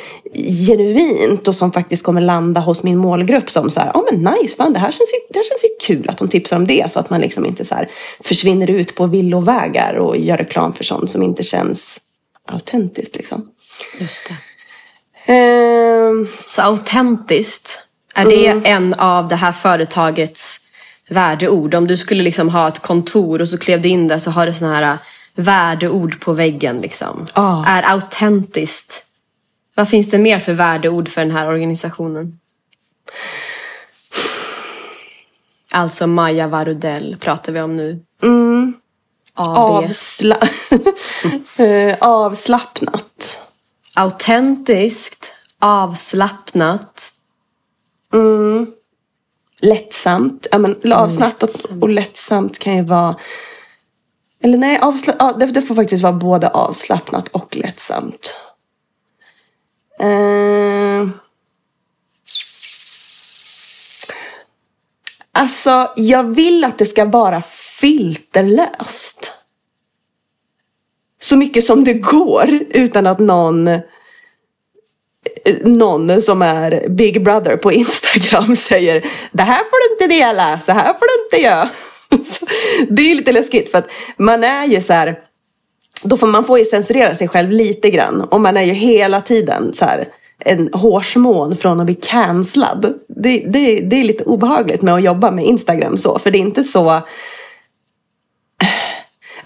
genuint 0.67 1.49
och 1.49 1.55
som 1.55 1.73
faktiskt 1.73 2.03
kommer 2.03 2.21
landa 2.21 2.61
hos 2.61 2.83
min 2.83 2.99
målgrupp 2.99 3.51
som 3.51 3.71
så 3.71 3.81
här, 3.81 3.91
ja 3.95 4.01
oh, 4.01 4.05
men 4.13 4.35
nice, 4.35 4.57
fan, 4.57 4.73
det 4.73 4.79
här 4.79 4.93
känns 4.93 5.13
ju, 5.13 5.33
det 5.33 5.39
här 5.39 5.45
känns 5.45 5.65
ju 5.65 5.69
kul 5.87 6.09
att 6.09 6.19
de 6.19 6.29
tipsar 6.29 6.57
om 6.57 6.67
det 6.67 6.91
så 6.91 7.01
att 7.01 7.11
man 7.11 7.21
liksom 7.21 7.47
inte 7.47 7.65
så 7.65 7.75
här 7.75 7.91
försvinner 8.21 8.71
ut 8.71 8.95
på 8.95 9.07
villovägar 9.07 9.95
och 9.95 10.17
gör 10.17 10.37
reklam 10.37 10.73
för 10.73 10.85
sånt 10.85 11.11
som 11.11 11.23
inte 11.23 11.43
känns 11.43 12.06
autentiskt 12.47 13.17
liksom. 13.17 13.51
Just 13.99 14.29
det. 14.29 14.37
Um, 15.33 16.29
så 16.47 16.63
autentiskt, 16.63 17.81
är 18.15 18.25
det 18.25 18.47
mm. 18.47 18.63
en 18.65 18.95
av 18.95 19.29
det 19.29 19.37
här 19.37 19.53
företagets 19.53 20.61
värdeord? 21.09 21.75
Om 21.75 21.87
du 21.87 21.97
skulle 21.97 22.23
liksom 22.23 22.49
ha 22.49 22.69
ett 22.69 22.79
kontor 22.79 23.41
och 23.41 23.49
så 23.49 23.59
klev 23.59 23.83
du 23.83 23.89
in 23.89 24.09
där 24.09 24.19
så 24.19 24.31
har 24.31 24.47
du 24.47 24.53
sådana 24.53 24.77
här 24.77 24.99
värdeord 25.37 26.21
på 26.21 26.33
väggen. 26.33 26.81
Liksom. 26.81 27.27
Oh. 27.35 27.65
Är 27.67 27.83
autentiskt. 27.83 29.05
Vad 29.75 29.89
finns 29.89 30.11
det 30.11 30.19
mer 30.19 30.39
för 30.39 30.53
värdeord 30.53 31.09
för 31.09 31.21
den 31.21 31.31
här 31.31 31.49
organisationen? 31.49 32.39
Alltså 35.73 36.07
Maja 36.07 36.47
Varudell 36.47 37.17
pratar 37.21 37.53
vi 37.53 37.61
om 37.61 37.77
nu. 37.77 38.01
Mm. 38.23 38.75
Avsla 39.37 40.37
eh, 41.59 41.97
avslappnat. 42.01 43.41
Autentiskt, 43.95 45.33
avslappnat. 45.59 47.13
Mm. 48.13 48.73
Lättsamt. 49.61 50.47
Ja, 50.51 50.59
men, 50.59 50.93
avslappnat 50.93 51.67
och 51.81 51.89
lättsamt 51.89 52.59
kan 52.59 52.77
ju 52.77 52.83
vara... 52.83 53.17
Eller 54.43 54.59
nej, 54.59 54.79
avsla... 54.79 55.33
det, 55.33 55.63
får 55.63 55.75
faktiskt 55.75 56.03
vara 56.03 56.13
både 56.13 56.49
avslappnat 56.49 57.29
och 57.29 57.57
lättsamt. 57.57 58.37
Eh... 60.01 61.09
Alltså, 65.33 65.91
jag 65.97 66.23
vill 66.23 66.65
att 66.65 66.79
det 66.79 66.87
ska 66.87 67.05
vara 67.05 67.43
filterlöst. 67.81 69.33
Så 71.19 71.37
mycket 71.37 71.65
som 71.65 71.85
det 71.85 71.95
går 71.95 72.49
utan 72.71 73.07
att 73.07 73.19
någon 73.19 73.69
eh, 73.69 73.81
någon 75.65 76.23
som 76.23 76.43
är 76.43 76.89
Big 76.89 77.25
Brother 77.25 77.57
på 77.57 77.73
Instagram 77.73 78.57
säger 78.71 79.07
det 79.33 79.43
här 79.43 79.59
får 79.59 79.89
du 79.89 79.95
inte 79.95 80.15
dela, 80.15 80.61
så 80.61 80.73
här 80.73 80.95
får 80.95 81.07
du 81.07 81.25
inte 81.25 81.47
göra. 81.47 81.71
det 82.89 83.03
är 83.03 83.15
lite 83.15 83.33
läskigt 83.33 83.71
för 83.71 83.79
att 83.79 83.89
man 84.17 84.45
är 84.45 84.65
ju 84.65 84.81
så 84.81 84.93
här, 84.93 85.21
då 86.03 86.17
får 86.17 86.27
man 86.27 86.45
får 86.45 86.59
ju 86.59 86.65
censurera 86.65 87.15
sig 87.15 87.29
själv 87.29 87.51
lite 87.51 87.91
grann 87.91 88.21
och 88.21 88.41
man 88.41 88.57
är 88.57 88.63
ju 88.63 88.73
hela 88.73 89.21
tiden 89.21 89.73
så 89.73 89.85
här 89.85 90.09
en 90.39 90.71
hårsmån 90.73 91.57
från 91.57 91.81
att 91.81 91.87
bli 91.87 91.95
cancellad. 91.95 92.95
Det, 93.09 93.39
det, 93.39 93.81
det 93.81 93.97
är 93.97 94.05
lite 94.05 94.25
obehagligt 94.25 94.83
med 94.83 94.95
att 94.95 95.03
jobba 95.03 95.31
med 95.31 95.47
Instagram 95.47 95.99
så, 95.99 96.19
för 96.19 96.31
det 96.31 96.39
är 96.39 96.41
inte 96.41 96.65
så 96.65 97.03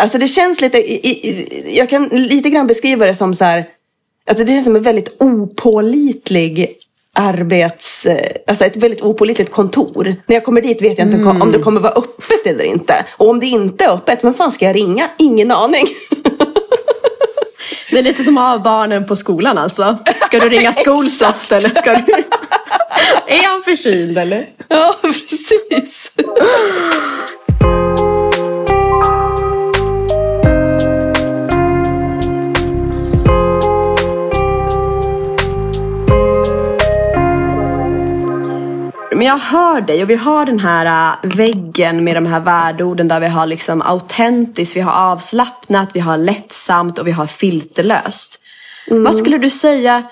Alltså 0.00 0.19
det 0.19 0.28
känns 0.28 0.61
lite, 0.61 0.78
jag 1.76 1.88
kan 1.90 2.04
lite 2.04 2.50
grann 2.50 2.66
beskriva 2.66 3.07
det 3.07 3.14
som 3.14 3.35
så 3.35 3.45
här, 3.45 3.66
alltså 4.26 4.45
det 4.45 4.50
känns 4.50 4.64
som 4.64 4.76
en 4.76 4.83
väldigt 4.83 5.16
opålitlig 5.19 6.76
arbets, 7.14 8.07
alltså 8.47 8.64
ett 8.64 8.76
väldigt 8.76 9.02
opålitligt 9.02 9.50
kontor. 9.50 10.16
När 10.26 10.37
jag 10.37 10.45
kommer 10.45 10.61
dit 10.61 10.83
vet 10.83 10.99
jag 10.99 11.07
inte 11.07 11.16
mm. 11.16 11.42
om 11.42 11.52
det 11.52 11.59
kommer 11.59 11.80
vara 11.80 11.92
öppet 11.92 12.47
eller 12.47 12.64
inte. 12.64 13.04
Och 13.16 13.28
om 13.28 13.40
det 13.40 13.47
inte 13.47 13.85
är 13.85 13.88
öppet, 13.95 14.23
men 14.23 14.35
fan 14.35 14.52
ska 14.52 14.64
jag 14.64 14.76
ringa? 14.76 15.09
Ingen 15.19 15.50
aning. 15.50 15.87
Det 17.90 17.99
är 17.99 18.02
lite 18.02 18.25
som 18.25 18.38
att 18.38 18.50
ha 18.50 18.64
barnen 18.64 19.07
på 19.07 19.16
skolan 19.16 19.59
alltså. 19.59 19.99
Ska 20.23 20.40
du 20.40 20.49
ringa 20.49 20.73
Skolsoft 20.83 21.52
eller 21.52 21.69
ska 21.69 21.92
du... 21.92 22.12
Är 23.26 23.42
han 23.42 23.62
förkyld 23.62 24.19
eller? 24.19 24.49
Ja, 24.69 24.97
precis. 25.02 25.50
Jag 39.31 39.39
hör 39.39 39.81
dig 39.81 40.03
och 40.03 40.11
vi 40.11 40.15
har 40.15 40.47
den 40.47 40.61
här 40.61 41.13
äh, 41.23 41.31
väggen 41.37 42.05
med 42.05 42.17
de 42.17 42.27
här 42.27 42.41
värdeorden 42.41 43.09
där 43.09 43.21
vi 43.21 43.27
har 43.27 43.47
liksom 43.47 43.83
autentiskt, 43.83 44.77
vi 44.77 44.81
har 44.81 44.93
avslappnat, 44.93 45.91
vi 45.95 46.01
har 46.01 46.17
lättsamt 46.17 46.99
och 46.99 47.07
vi 47.07 47.13
har 47.13 47.27
filterlöst. 47.27 48.41
Mm. 48.87 49.05
Vad 49.05 49.17
skulle 49.17 49.39
du 49.39 49.51
säga 49.51 50.03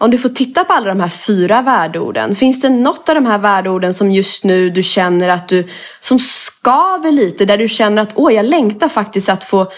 om 0.00 0.10
du 0.10 0.18
får 0.18 0.28
titta 0.28 0.64
på 0.64 0.72
alla 0.72 0.88
de 0.88 1.00
här 1.00 1.08
fyra 1.08 1.62
värdeorden. 1.62 2.34
Finns 2.34 2.60
det 2.60 2.68
något 2.68 3.08
av 3.08 3.14
de 3.14 3.26
här 3.26 3.38
värdeorden 3.38 3.94
som 3.94 4.12
just 4.12 4.44
nu 4.44 4.70
du 4.70 4.82
känner 4.82 5.28
att 5.28 5.48
du, 5.48 5.68
som 6.00 6.18
skaver 6.18 7.12
lite, 7.12 7.44
där 7.44 7.58
du 7.58 7.68
känner 7.68 8.02
att 8.02 8.12
åh, 8.14 8.34
jag 8.34 8.46
längtar 8.46 8.88
faktiskt 8.88 9.28
att 9.28 9.44
få 9.44 9.72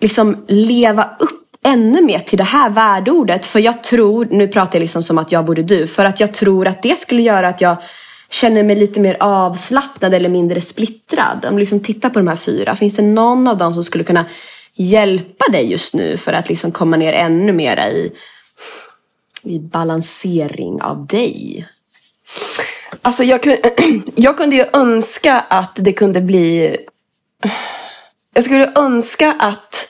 liksom 0.00 0.44
leva 0.48 1.10
upp 1.18 1.48
ännu 1.64 2.02
mer 2.02 2.18
till 2.18 2.38
det 2.38 2.44
här 2.44 2.70
värdeordet. 2.70 3.46
För 3.46 3.58
jag 3.58 3.82
tror, 3.82 4.28
nu 4.30 4.48
pratar 4.48 4.78
jag 4.78 4.80
liksom 4.80 5.02
som 5.02 5.18
att 5.18 5.32
jag 5.32 5.44
borde 5.44 5.62
du, 5.62 5.86
för 5.86 6.04
att 6.04 6.20
jag 6.20 6.34
tror 6.34 6.68
att 6.68 6.82
det 6.82 6.98
skulle 6.98 7.22
göra 7.22 7.48
att 7.48 7.60
jag 7.60 7.76
känner 8.30 8.62
mig 8.62 8.76
lite 8.76 9.00
mer 9.00 9.16
avslappnad 9.20 10.14
eller 10.14 10.28
mindre 10.28 10.60
splittrad. 10.60 11.44
Om 11.44 11.52
du 11.54 11.58
liksom 11.58 11.80
tittar 11.80 12.10
på 12.10 12.18
de 12.18 12.28
här 12.28 12.36
fyra, 12.36 12.74
finns 12.74 12.96
det 12.96 13.02
någon 13.02 13.48
av 13.48 13.56
dem 13.56 13.74
som 13.74 13.84
skulle 13.84 14.04
kunna 14.04 14.24
hjälpa 14.74 15.44
dig 15.52 15.70
just 15.70 15.94
nu 15.94 16.16
för 16.16 16.32
att 16.32 16.48
liksom 16.48 16.72
komma 16.72 16.96
ner 16.96 17.12
ännu 17.12 17.52
mera 17.52 17.90
i, 17.90 18.12
i 19.42 19.58
balansering 19.58 20.82
av 20.82 21.06
dig? 21.06 21.66
Alltså 23.02 23.24
jag, 23.24 23.46
jag 24.14 24.36
kunde 24.36 24.56
ju 24.56 24.64
önska 24.72 25.44
att 25.48 25.72
det 25.74 25.92
kunde 25.92 26.20
bli... 26.20 26.76
Jag 28.34 28.44
skulle 28.44 28.72
önska 28.74 29.32
att 29.38 29.88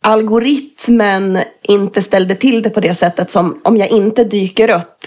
algoritmen 0.00 1.38
inte 1.62 2.02
ställde 2.02 2.34
till 2.34 2.62
det 2.62 2.70
på 2.70 2.80
det 2.80 2.94
sättet 2.94 3.30
som 3.30 3.60
om 3.64 3.76
jag 3.76 3.88
inte 3.88 4.24
dyker 4.24 4.70
upp. 4.70 5.06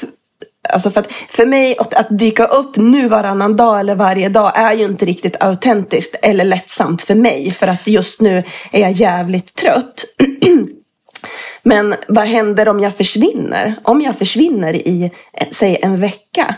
Alltså 0.70 0.92
för, 0.92 1.00
att, 1.02 1.12
för 1.12 1.46
mig 1.46 1.78
att, 1.78 1.94
att 1.94 2.08
dyka 2.10 2.46
upp 2.46 2.76
nu 2.76 3.08
varannan 3.08 3.56
dag 3.56 3.80
eller 3.80 3.96
varje 3.96 4.30
dag 4.30 4.52
är 4.56 4.74
ju 4.74 4.86
inte 4.86 5.06
riktigt 5.06 5.42
autentiskt 5.42 6.16
eller 6.22 6.46
lättsamt 6.46 7.02
för 7.02 7.16
mig. 7.16 7.52
För 7.52 7.68
att 7.68 7.88
just 7.88 8.22
nu 8.22 8.44
är 8.72 8.82
jag 8.82 8.92
jävligt 8.92 9.56
trött. 9.56 10.06
Men 11.64 11.96
vad 12.08 12.26
händer 12.26 12.68
om 12.68 12.80
jag 12.80 12.96
försvinner? 12.96 13.76
Om 13.84 14.02
jag 14.02 14.16
försvinner 14.16 14.74
i, 14.74 15.12
säg 15.52 15.80
en 15.82 15.98
vecka. 15.98 16.56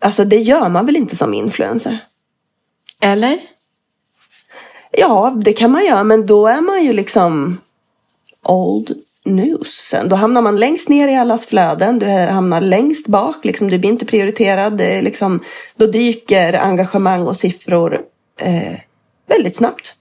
Alltså 0.00 0.24
det 0.24 0.36
gör 0.36 0.68
man 0.68 0.86
väl 0.86 0.96
inte 0.96 1.16
som 1.16 1.34
influencer? 1.34 1.98
Eller? 3.02 3.38
Ja, 4.90 5.32
det 5.44 5.52
kan 5.52 5.70
man 5.70 5.86
göra, 5.86 6.04
men 6.04 6.26
då 6.26 6.46
är 6.46 6.60
man 6.60 6.84
ju 6.84 6.92
liksom 6.92 7.60
old 8.42 9.03
news. 9.24 9.74
Sen, 9.90 10.08
då 10.08 10.16
hamnar 10.16 10.42
man 10.42 10.56
längst 10.56 10.88
ner 10.88 11.08
i 11.08 11.14
allas 11.14 11.46
flöden, 11.46 11.98
du 11.98 12.06
hamnar 12.06 12.60
längst 12.60 13.06
bak, 13.06 13.44
liksom, 13.44 13.70
du 13.70 13.78
blir 13.78 13.90
inte 13.90 14.06
prioriterad. 14.06 14.78
Liksom, 14.78 15.40
då 15.76 15.86
dyker 15.86 16.52
engagemang 16.52 17.22
och 17.22 17.36
siffror 17.36 18.00
eh, 18.40 18.78
väldigt 19.26 19.56
snabbt. 19.56 19.94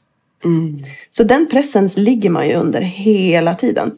Mm. 0.44 0.84
Så 1.12 1.24
den 1.24 1.48
pressen 1.48 1.90
ligger 1.96 2.30
man 2.30 2.48
ju 2.48 2.54
under 2.54 2.82
hela 2.82 3.56
tiden. 3.56 3.98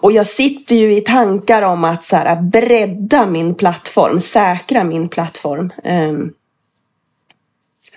Och 0.00 0.12
jag 0.12 0.26
sitter 0.26 0.76
ju 0.76 0.96
i 0.96 1.00
tankar 1.00 1.62
om 1.62 1.84
att 1.84 2.04
så 2.04 2.16
här, 2.16 2.42
bredda 2.42 3.26
min 3.26 3.54
plattform, 3.54 4.20
säkra 4.20 4.84
min 4.84 5.08
plattform. 5.08 5.72
Eh, 5.84 6.12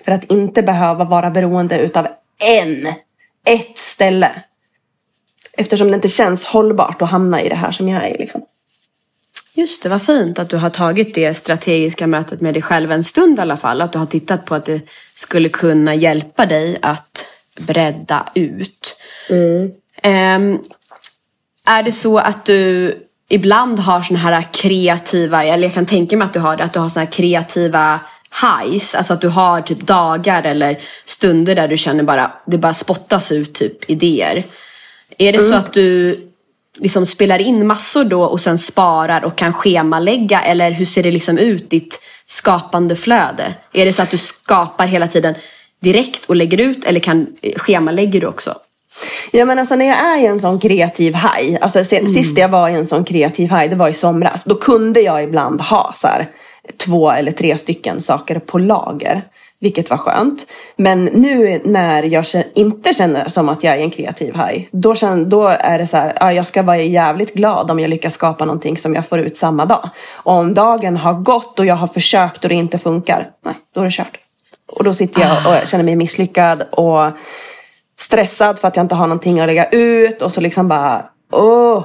för 0.04 0.12
att 0.12 0.32
inte 0.32 0.62
behöva 0.62 1.04
vara 1.04 1.30
beroende 1.30 1.78
utav 1.78 2.06
en, 2.60 2.86
ett 3.44 3.78
ställe. 3.78 4.42
Eftersom 5.58 5.88
det 5.88 5.94
inte 5.94 6.08
känns 6.08 6.44
hållbart 6.44 7.02
att 7.02 7.10
hamna 7.10 7.42
i 7.42 7.48
det 7.48 7.54
här 7.54 7.70
som 7.70 7.88
jag 7.88 8.08
är. 8.08 8.18
Liksom. 8.18 8.42
Just 9.54 9.82
det, 9.82 9.88
vad 9.88 10.02
fint 10.02 10.38
att 10.38 10.50
du 10.50 10.56
har 10.56 10.70
tagit 10.70 11.14
det 11.14 11.34
strategiska 11.34 12.06
mötet 12.06 12.40
med 12.40 12.54
dig 12.54 12.62
själv 12.62 12.92
en 12.92 13.04
stund 13.04 13.38
i 13.38 13.40
alla 13.40 13.56
fall. 13.56 13.80
Att 13.80 13.92
du 13.92 13.98
har 13.98 14.06
tittat 14.06 14.44
på 14.44 14.54
att 14.54 14.64
det 14.64 14.80
skulle 15.14 15.48
kunna 15.48 15.94
hjälpa 15.94 16.46
dig 16.46 16.78
att 16.82 17.26
bredda 17.60 18.28
ut. 18.34 18.96
Mm. 19.28 19.62
Um, 20.04 20.64
är 21.66 21.82
det 21.82 21.92
så 21.92 22.18
att 22.18 22.44
du 22.44 22.94
ibland 23.28 23.78
har 23.78 24.02
såna 24.02 24.18
här 24.18 24.42
kreativa, 24.52 25.44
eller 25.44 25.64
jag 25.64 25.74
kan 25.74 25.86
tänka 25.86 26.16
mig 26.16 26.26
att 26.26 26.32
du 26.32 26.40
har 26.40 26.56
det, 26.56 26.64
att 26.64 26.72
du 26.72 26.78
har 26.78 26.88
såna 26.88 27.04
här 27.04 27.12
kreativa 27.12 28.00
highs, 28.42 28.94
alltså 28.94 29.14
att 29.14 29.20
du 29.20 29.28
har 29.28 29.60
typ 29.60 29.80
dagar 29.80 30.42
eller 30.46 30.78
stunder 31.04 31.54
där 31.54 31.68
du 31.68 31.76
känner 31.76 32.04
bara, 32.04 32.32
det 32.46 32.58
bara 32.58 32.74
spottas 32.74 33.32
ut 33.32 33.54
typ 33.54 33.90
idéer. 33.90 34.44
Är 35.18 35.32
det 35.32 35.38
mm. 35.38 35.50
så 35.50 35.54
att 35.54 35.72
du 35.72 36.18
liksom 36.78 37.06
spelar 37.06 37.38
in 37.38 37.66
massor 37.66 38.04
då 38.04 38.22
och 38.22 38.40
sen 38.40 38.58
sparar 38.58 39.24
och 39.24 39.36
kan 39.36 39.52
schemalägga 39.52 40.40
eller 40.40 40.70
hur 40.70 40.84
ser 40.84 41.02
det 41.02 41.10
liksom 41.10 41.38
ut 41.38 41.70
ditt 41.70 42.00
skapande 42.26 42.96
flöde? 42.96 43.54
Är 43.72 43.84
det 43.84 43.92
så 43.92 44.02
att 44.02 44.10
du 44.10 44.18
skapar 44.18 44.86
hela 44.86 45.08
tiden 45.08 45.34
direkt 45.80 46.24
och 46.24 46.36
lägger 46.36 46.60
ut 46.60 46.84
eller 46.84 47.00
kan 47.00 47.26
schemalägger 47.56 48.20
du 48.20 48.26
också? 48.26 48.54
Ja 49.30 49.44
men 49.44 49.58
alltså 49.58 49.76
när 49.76 49.86
jag 49.86 49.98
är 49.98 50.20
i 50.20 50.26
en 50.26 50.40
sån 50.40 50.58
kreativ 50.58 51.14
haj, 51.14 51.58
alltså 51.60 51.94
mm. 51.94 52.14
sist 52.14 52.38
jag 52.38 52.48
var 52.48 52.68
i 52.68 52.74
en 52.74 52.86
sån 52.86 53.04
kreativ 53.04 53.50
haj 53.50 53.68
det 53.68 53.76
var 53.76 53.88
i 53.88 53.92
somras, 53.92 54.44
då 54.44 54.54
kunde 54.54 55.00
jag 55.00 55.24
ibland 55.24 55.60
ha 55.60 55.92
så 55.96 56.06
här, 56.06 56.28
två 56.76 57.10
eller 57.10 57.32
tre 57.32 57.58
stycken 57.58 58.00
saker 58.00 58.38
på 58.38 58.58
lager. 58.58 59.24
Vilket 59.60 59.90
var 59.90 59.96
skönt. 59.96 60.46
Men 60.76 61.04
nu 61.04 61.60
när 61.64 62.02
jag 62.02 62.24
inte 62.54 62.94
känner 62.94 63.28
som 63.28 63.48
att 63.48 63.64
jag 63.64 63.76
är 63.76 63.80
en 63.80 63.90
kreativ 63.90 64.34
haj. 64.34 64.68
Då, 64.72 64.94
då 65.26 65.46
är 65.46 65.78
det 65.78 65.86
så 65.86 65.96
här, 65.96 66.12
ja, 66.20 66.32
jag 66.32 66.46
ska 66.46 66.62
vara 66.62 66.76
jävligt 66.76 67.34
glad 67.34 67.70
om 67.70 67.80
jag 67.80 67.90
lyckas 67.90 68.14
skapa 68.14 68.44
någonting 68.44 68.76
som 68.76 68.94
jag 68.94 69.06
får 69.06 69.18
ut 69.18 69.36
samma 69.36 69.64
dag. 69.64 69.90
Och 70.10 70.32
om 70.32 70.54
dagen 70.54 70.96
har 70.96 71.14
gått 71.14 71.58
och 71.58 71.66
jag 71.66 71.74
har 71.74 71.86
försökt 71.86 72.42
och 72.44 72.48
det 72.48 72.54
inte 72.54 72.78
funkar. 72.78 73.30
Nej, 73.44 73.54
då 73.74 73.80
är 73.80 73.84
det 73.84 73.90
kört. 73.90 74.18
Och 74.66 74.84
då 74.84 74.94
sitter 74.94 75.20
jag 75.20 75.30
och 75.46 75.68
känner 75.68 75.84
mig 75.84 75.96
misslyckad 75.96 76.62
och 76.70 77.10
stressad 77.98 78.58
för 78.58 78.68
att 78.68 78.76
jag 78.76 78.84
inte 78.84 78.94
har 78.94 79.06
någonting 79.06 79.40
att 79.40 79.46
lägga 79.46 79.68
ut. 79.68 80.22
Och 80.22 80.32
så 80.32 80.40
liksom 80.40 80.68
bara, 80.68 81.04
åh. 81.32 81.84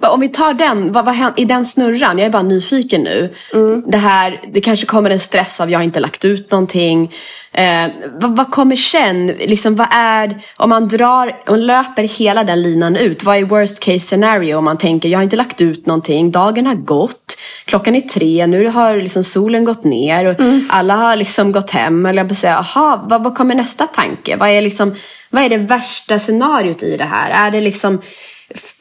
Om 0.00 0.20
vi 0.20 0.28
tar 0.28 0.54
den, 0.54 0.92
vad, 0.92 1.04
vad, 1.04 1.32
i 1.36 1.44
den 1.44 1.64
snurran, 1.64 2.18
jag 2.18 2.26
är 2.26 2.30
bara 2.30 2.42
nyfiken 2.42 3.02
nu. 3.02 3.34
Mm. 3.54 3.82
Det 3.86 3.98
här, 3.98 4.40
det 4.52 4.60
kanske 4.60 4.86
kommer 4.86 5.10
en 5.10 5.20
stress 5.20 5.60
av 5.60 5.70
jag 5.70 5.78
har 5.78 5.84
inte 5.84 6.00
lagt 6.00 6.24
ut 6.24 6.50
någonting. 6.50 7.12
Eh, 7.52 7.86
vad, 8.20 8.36
vad, 8.36 8.50
kommer 8.50 8.76
sen? 8.76 9.26
Liksom, 9.26 9.76
vad 9.76 9.86
är, 9.90 10.42
om 10.56 10.70
man 10.70 10.88
drar, 10.88 11.40
och 11.46 11.58
löper 11.58 12.02
hela 12.02 12.44
den 12.44 12.62
linan 12.62 12.96
ut, 12.96 13.24
vad 13.24 13.36
är 13.36 13.44
worst 13.44 13.82
case 13.82 13.98
scenario 13.98 14.56
om 14.56 14.64
man 14.64 14.78
tänker 14.78 15.08
jag 15.08 15.18
har 15.18 15.22
inte 15.22 15.36
lagt 15.36 15.60
ut 15.60 15.86
någonting, 15.86 16.30
dagen 16.30 16.66
har 16.66 16.74
gått, 16.74 17.38
klockan 17.64 17.94
är 17.94 18.00
tre, 18.00 18.46
nu 18.46 18.68
har 18.68 18.96
liksom 18.96 19.24
solen 19.24 19.64
gått 19.64 19.84
ner 19.84 20.24
och 20.24 20.40
mm. 20.40 20.68
alla 20.70 20.94
har 20.94 21.16
liksom 21.16 21.52
gått 21.52 21.70
hem. 21.70 22.06
Eller 22.06 22.24
jag 22.24 22.36
säga, 22.36 22.58
aha, 22.58 23.04
vad, 23.08 23.24
vad 23.24 23.34
kommer 23.34 23.54
nästa 23.54 23.86
tanke? 23.86 24.36
Vad 24.36 24.48
är, 24.48 24.62
liksom, 24.62 24.94
vad 25.30 25.42
är 25.42 25.48
det 25.48 25.56
värsta 25.56 26.18
scenariot 26.18 26.82
i 26.82 26.96
det 26.96 27.04
här? 27.04 27.46
Är 27.46 27.50
det 27.50 27.60
liksom 27.60 28.00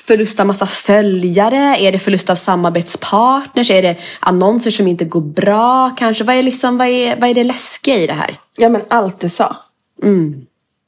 förlust 0.07 0.39
av 0.39 0.45
massa 0.47 0.65
följare? 0.65 1.77
Är 1.79 1.91
det 1.91 1.99
förlust 1.99 2.29
av 2.29 2.35
samarbetspartners? 2.35 3.71
Är 3.71 3.81
det 3.81 3.97
annonser 4.19 4.71
som 4.71 4.87
inte 4.87 5.05
går 5.05 5.21
bra 5.21 5.95
kanske? 5.97 6.23
Vad 6.23 6.35
är, 6.35 6.43
liksom, 6.43 6.77
vad 6.77 6.87
är, 6.87 7.15
vad 7.15 7.29
är 7.29 7.33
det 7.33 7.43
läskiga 7.43 7.95
i 7.95 8.07
det 8.07 8.13
här? 8.13 8.39
Ja 8.55 8.69
men 8.69 8.81
allt 8.87 9.19
du 9.19 9.29
sa. 9.29 9.55
Mm. 10.03 10.45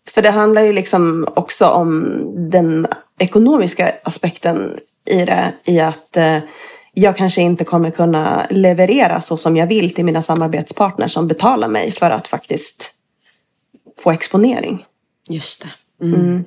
För 0.10 0.22
det 0.22 0.32
handlar 0.32 0.62
ju 0.62 0.74
liksom 0.74 1.28
också 1.36 1.68
om 1.68 2.22
den 2.52 2.88
ekonomiska 3.20 3.94
aspekten 4.04 4.78
i 5.06 5.26
det. 5.26 5.54
I 5.64 5.80
att 5.80 6.18
eh, 6.18 6.38
jag 6.94 7.18
kanske 7.18 7.42
inte 7.42 7.64
kommer 7.64 7.92
kunna 7.92 8.48
leverera 8.50 9.22
så 9.22 9.38
som 9.38 9.58
jag 9.58 9.68
vill 9.68 9.94
till 9.94 10.06
mina 10.06 10.22
samarbetspartners 10.22 11.12
som 11.12 11.28
betalar 11.28 11.68
mig 11.68 11.92
för 11.92 12.10
att 12.10 12.28
faktiskt 12.28 12.94
få 13.98 14.12
exponering. 14.12 14.86
Just 15.30 15.62
det. 15.62 16.06
Mm. 16.06 16.20
Mm. 16.20 16.46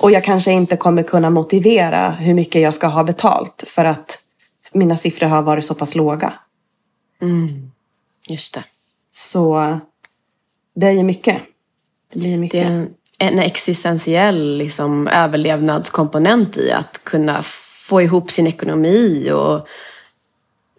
Och 0.00 0.10
jag 0.10 0.24
kanske 0.24 0.52
inte 0.52 0.76
kommer 0.76 1.02
kunna 1.02 1.30
motivera 1.30 2.10
hur 2.10 2.34
mycket 2.34 2.62
jag 2.62 2.74
ska 2.74 2.86
ha 2.86 3.04
betalt 3.04 3.64
för 3.66 3.84
att 3.84 4.22
mina 4.72 4.96
siffror 4.96 5.26
har 5.26 5.42
varit 5.42 5.64
så 5.64 5.74
pass 5.74 5.94
låga. 5.94 6.32
Mm. 7.22 7.70
Just 8.28 8.54
det. 8.54 8.64
Så 9.14 9.78
det 10.74 10.86
är 10.86 10.90
ju 10.90 11.02
mycket. 11.02 11.42
Det 12.12 12.18
blir 12.18 12.38
mycket. 12.38 12.66
Det 12.66 13.24
är 13.24 13.28
en 13.28 13.38
existentiell 13.38 14.56
liksom, 14.56 15.08
överlevnadskomponent 15.08 16.56
i 16.56 16.70
att 16.70 17.04
kunna 17.04 17.42
få 17.88 18.02
ihop 18.02 18.30
sin 18.30 18.46
ekonomi 18.46 19.30
och 19.30 19.66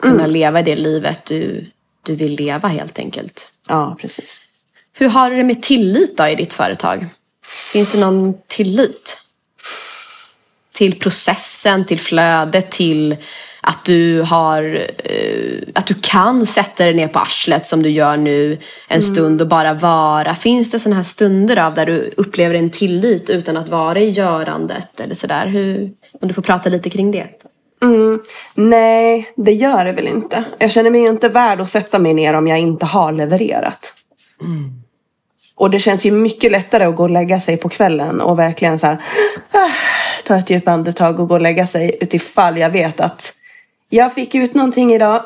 kunna 0.01 0.23
mm. 0.23 0.31
leva 0.31 0.61
det 0.61 0.75
livet 0.75 1.25
du, 1.25 1.65
du 2.03 2.15
vill 2.15 2.35
leva 2.35 2.67
helt 2.67 2.99
enkelt. 2.99 3.57
Ja, 3.67 3.97
precis. 3.99 4.41
Hur 4.93 5.07
har 5.07 5.29
du 5.29 5.35
det 5.35 5.43
med 5.43 5.63
tillit 5.63 6.17
då 6.17 6.27
i 6.27 6.35
ditt 6.35 6.53
företag? 6.53 7.05
Finns 7.51 7.91
det 7.91 7.99
någon 7.99 8.33
tillit? 8.47 9.17
Till 10.73 10.99
processen, 10.99 11.85
till 11.85 11.99
flödet, 11.99 12.71
till 12.71 13.17
att 13.61 13.85
du 13.85 14.21
har 14.21 14.87
eh, 15.03 15.59
att 15.75 15.87
du 15.87 15.93
kan 15.93 16.45
sätta 16.45 16.83
dig 16.83 16.93
ner 16.93 17.07
på 17.07 17.19
arslet 17.19 17.67
som 17.67 17.83
du 17.83 17.89
gör 17.89 18.17
nu 18.17 18.51
en 18.53 18.59
mm. 18.89 19.01
stund 19.01 19.41
och 19.41 19.47
bara 19.47 19.73
vara. 19.73 20.35
Finns 20.35 20.71
det 20.71 20.79
sådana 20.79 20.95
här 20.95 21.03
stunder 21.03 21.59
av 21.59 21.73
där 21.73 21.85
du 21.85 22.13
upplever 22.17 22.55
en 22.55 22.69
tillit 22.69 23.29
utan 23.29 23.57
att 23.57 23.69
vara 23.69 23.99
i 23.99 24.09
görandet 24.09 24.99
eller 24.99 25.15
sådär? 25.15 25.47
Hur, 25.47 25.91
om 26.21 26.27
du 26.27 26.33
får 26.33 26.41
prata 26.41 26.69
lite 26.69 26.89
kring 26.89 27.11
det. 27.11 27.27
Mm, 27.83 28.21
nej, 28.55 29.33
det 29.35 29.53
gör 29.53 29.85
det 29.85 29.91
väl 29.91 30.07
inte. 30.07 30.43
Jag 30.59 30.71
känner 30.71 30.89
mig 30.89 31.01
inte 31.01 31.29
värd 31.29 31.61
att 31.61 31.69
sätta 31.69 31.99
mig 31.99 32.13
ner 32.13 32.33
om 32.33 32.47
jag 32.47 32.59
inte 32.59 32.85
har 32.85 33.11
levererat. 33.11 33.93
Mm. 34.41 34.80
Och 35.61 35.71
det 35.71 35.79
känns 35.79 36.05
ju 36.05 36.11
mycket 36.11 36.51
lättare 36.51 36.83
att 36.83 36.95
gå 36.95 37.03
och 37.03 37.09
lägga 37.09 37.39
sig 37.39 37.57
på 37.57 37.69
kvällen 37.69 38.21
och 38.21 38.39
verkligen 38.39 38.79
så 38.79 38.85
här, 38.85 39.03
ah, 39.51 39.69
ta 40.25 40.35
ett 40.35 40.49
djupt 40.49 40.67
andetag 40.67 41.19
och 41.19 41.27
gå 41.27 41.33
och 41.33 41.41
lägga 41.41 41.67
sig 41.67 41.97
utifall 42.01 42.57
jag 42.57 42.69
vet 42.69 42.99
att 42.99 43.33
jag 43.89 44.13
fick 44.13 44.35
ut 44.35 44.53
någonting 44.53 44.93
idag. 44.93 45.25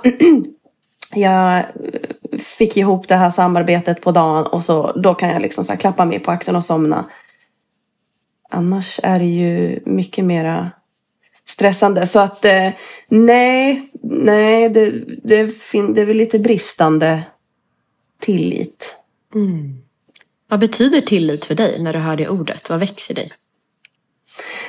jag 1.15 1.57
eh, 1.57 1.63
fick 2.39 2.77
ihop 2.77 3.07
det 3.07 3.15
här 3.15 3.31
samarbetet 3.31 4.01
på 4.01 4.11
dagen 4.11 4.45
och 4.45 4.63
så 4.63 4.91
då 4.91 5.13
kan 5.13 5.29
jag 5.29 5.41
liksom 5.41 5.65
så 5.65 5.77
klappa 5.77 6.05
mig 6.05 6.19
på 6.19 6.31
axeln 6.31 6.57
och 6.57 6.65
somna. 6.65 7.05
Annars 8.49 8.99
är 9.03 9.19
det 9.19 9.25
ju 9.25 9.79
mycket 9.85 10.25
mera 10.25 10.71
stressande. 11.45 12.07
Så 12.07 12.19
att 12.19 12.45
eh, 12.45 12.69
nej, 13.07 13.89
nej, 14.03 14.69
det, 14.69 14.91
det, 15.23 15.45
det 15.93 16.01
är 16.01 16.05
väl 16.05 16.17
lite 16.17 16.39
bristande 16.39 17.23
tillit. 18.19 18.95
Mm. 19.35 19.84
Vad 20.47 20.59
betyder 20.59 21.01
tillit 21.01 21.45
för 21.45 21.55
dig 21.55 21.79
när 21.79 21.93
du 21.93 21.99
hör 21.99 22.15
det 22.15 22.29
ordet? 22.29 22.69
Vad 22.69 22.79
växer 22.79 23.13
dig? 23.13 23.31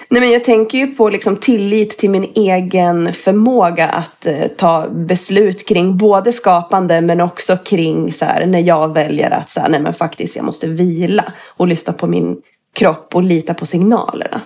Nej, 0.09 0.21
men 0.21 0.31
jag 0.31 0.45
tänker 0.45 0.79
ju 0.79 0.87
på 0.87 1.11
liksom 1.11 1.37
tillit 1.37 1.99
till 1.99 2.11
min 2.11 2.33
egen 2.35 3.13
förmåga 3.13 3.89
att 3.89 4.27
eh, 4.27 4.47
ta 4.47 4.89
beslut 4.89 5.69
kring 5.69 5.97
både 5.97 6.33
skapande 6.33 7.01
men 7.01 7.21
också 7.21 7.57
kring 7.57 8.13
så 8.13 8.25
här, 8.25 8.47
när 8.47 8.61
jag 8.61 8.95
väljer 8.95 9.31
att 9.31 9.51
så 9.51 9.61
här, 9.61 9.69
nej, 9.69 9.81
men 9.81 9.95
faktiskt 9.95 10.37
jag 10.37 10.45
måste 10.45 10.67
vila 10.67 11.33
och 11.47 11.69
lyssna 11.69 11.93
på 11.93 12.07
min 12.07 12.43
kropp 12.73 13.15
och 13.15 13.23
lita 13.23 13.55
på 13.55 13.67
signalerna. 13.67 14.41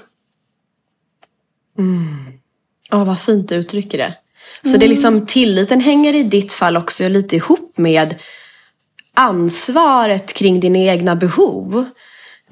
Mm. 1.78 2.26
Oh, 2.92 3.04
vad 3.04 3.20
fint 3.20 3.48
du 3.48 3.54
uttrycker 3.54 3.98
det. 3.98 4.14
Så 4.62 4.68
mm. 4.68 4.80
det 4.80 4.86
är 4.86 4.88
liksom 4.88 5.26
tilliten 5.26 5.80
hänger 5.80 6.14
i 6.14 6.22
ditt 6.22 6.52
fall 6.52 6.76
också 6.76 7.08
lite 7.08 7.36
ihop 7.36 7.78
med 7.78 8.14
ansvaret 9.20 10.32
kring 10.32 10.60
dina 10.60 10.78
egna 10.78 11.16
behov. 11.16 11.84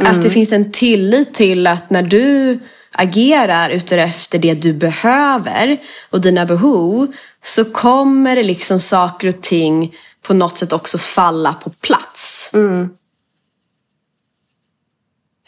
Mm. 0.00 0.12
Att 0.12 0.22
det 0.22 0.30
finns 0.30 0.52
en 0.52 0.72
tillit 0.72 1.34
till 1.34 1.66
att 1.66 1.90
när 1.90 2.02
du 2.02 2.60
agerar 2.92 3.70
utefter 3.70 4.38
det 4.38 4.54
du 4.54 4.72
behöver 4.72 5.78
och 6.10 6.20
dina 6.20 6.46
behov 6.46 7.12
så 7.44 7.64
kommer 7.64 8.36
det 8.36 8.42
liksom 8.42 8.80
saker 8.80 9.28
och 9.28 9.40
ting 9.40 9.94
på 10.22 10.34
något 10.34 10.56
sätt 10.56 10.72
också 10.72 10.98
falla 10.98 11.54
på 11.54 11.70
plats. 11.70 12.50
Mm. 12.54 12.88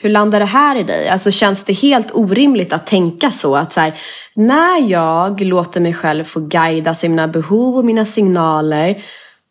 Hur 0.03 0.11
landar 0.11 0.41
det 0.41 0.47
här 0.47 0.77
i 0.77 0.83
dig? 0.83 1.09
Alltså 1.09 1.31
känns 1.31 1.65
det 1.65 1.73
helt 1.73 2.15
orimligt 2.15 2.73
att 2.73 2.87
tänka 2.87 3.31
så? 3.31 3.57
Att 3.57 3.73
så 3.73 3.81
här, 3.81 3.95
när 4.35 4.91
jag 4.91 5.41
låter 5.41 5.81
mig 5.81 5.95
själv 5.95 6.25
få 6.25 6.41
guidas 6.41 7.05
i 7.05 7.09
mina 7.09 7.29
behov 7.29 7.77
och 7.77 7.85
mina 7.85 8.05
signaler 8.05 9.03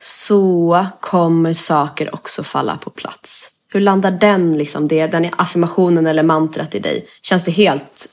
så 0.01 0.85
kommer 0.99 1.53
saker 1.53 2.15
också 2.15 2.43
falla 2.43 2.77
på 2.77 2.89
plats. 2.89 3.51
Hur 3.73 3.79
landar 3.79 4.11
den, 4.11 4.57
liksom, 4.57 4.87
det, 4.87 5.07
den 5.07 5.29
affirmationen 5.37 6.07
eller 6.07 6.23
mantrat 6.23 6.75
i 6.75 6.79
dig? 6.79 7.05
Känns 7.21 7.45
det 7.45 7.51
helt 7.51 8.07